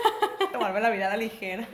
Tomarme 0.52 0.80
la 0.80 0.88
vida 0.88 1.08
a 1.08 1.10
la 1.10 1.16
ligera. 1.18 1.68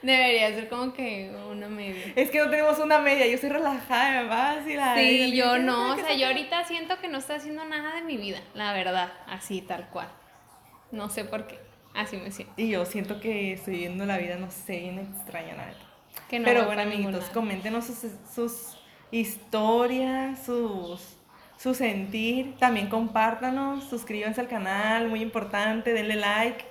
Debería 0.00 0.48
ser 0.48 0.70
como 0.70 0.94
que 0.94 1.30
una 1.50 1.68
media. 1.68 2.14
Es 2.16 2.30
que 2.30 2.38
no 2.38 2.48
tenemos 2.48 2.78
una 2.78 3.00
media, 3.00 3.26
yo 3.26 3.36
soy 3.36 3.50
relajada, 3.50 4.22
me 4.22 4.28
fácil. 4.30 4.80
Sí, 4.96 5.36
yo 5.36 5.58
no, 5.58 5.92
o 5.92 5.96
sea, 5.96 6.14
yo 6.14 6.28
ahorita 6.28 6.64
siento 6.64 6.98
que 7.00 7.08
no 7.08 7.18
estoy 7.18 7.36
haciendo 7.36 7.66
nada 7.66 7.96
de 7.96 8.00
mi 8.00 8.16
vida, 8.16 8.40
la 8.54 8.72
verdad, 8.72 9.12
así 9.26 9.60
tal 9.60 9.90
cual. 9.90 10.08
No 10.92 11.10
sé 11.10 11.26
por 11.26 11.46
qué, 11.46 11.58
así 11.92 12.16
me 12.16 12.30
siento. 12.30 12.54
Y 12.56 12.70
yo 12.70 12.86
siento 12.86 13.20
que 13.20 13.52
estoy 13.52 13.74
viviendo 13.74 14.06
la 14.06 14.16
vida, 14.16 14.36
no 14.36 14.50
sé, 14.50 14.78
bien 14.78 15.00
extraña, 15.00 15.54
la 15.54 15.66
neta. 15.66 15.86
Que 16.30 16.38
no 16.38 16.46
Pero 16.46 16.64
bueno, 16.64 16.80
amiguitos, 16.80 17.26
coméntenos 17.26 17.84
sus, 17.84 18.10
sus 18.34 18.78
historias, 19.10 20.46
sus, 20.46 21.15
su 21.58 21.74
sentir. 21.74 22.56
También 22.58 22.88
compártanos, 22.88 23.84
suscríbanse 23.84 24.40
al 24.40 24.48
canal, 24.48 25.08
muy 25.08 25.20
importante, 25.20 25.92
denle 25.92 26.16
like, 26.16 26.64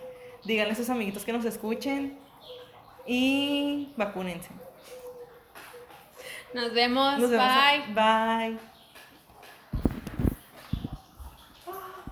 díganle 0.44 0.74
a 0.74 0.76
sus 0.76 0.90
amiguitos 0.90 1.26
que 1.26 1.34
nos 1.34 1.46
escuchen 1.46 2.18
y 3.06 3.90
vacúnense. 3.98 4.50
Nos 6.54 6.74
vemos, 6.74 7.20
Nos 7.20 7.30
vemos. 7.30 7.48
bye. 7.94 7.94
Bye. 7.94 8.75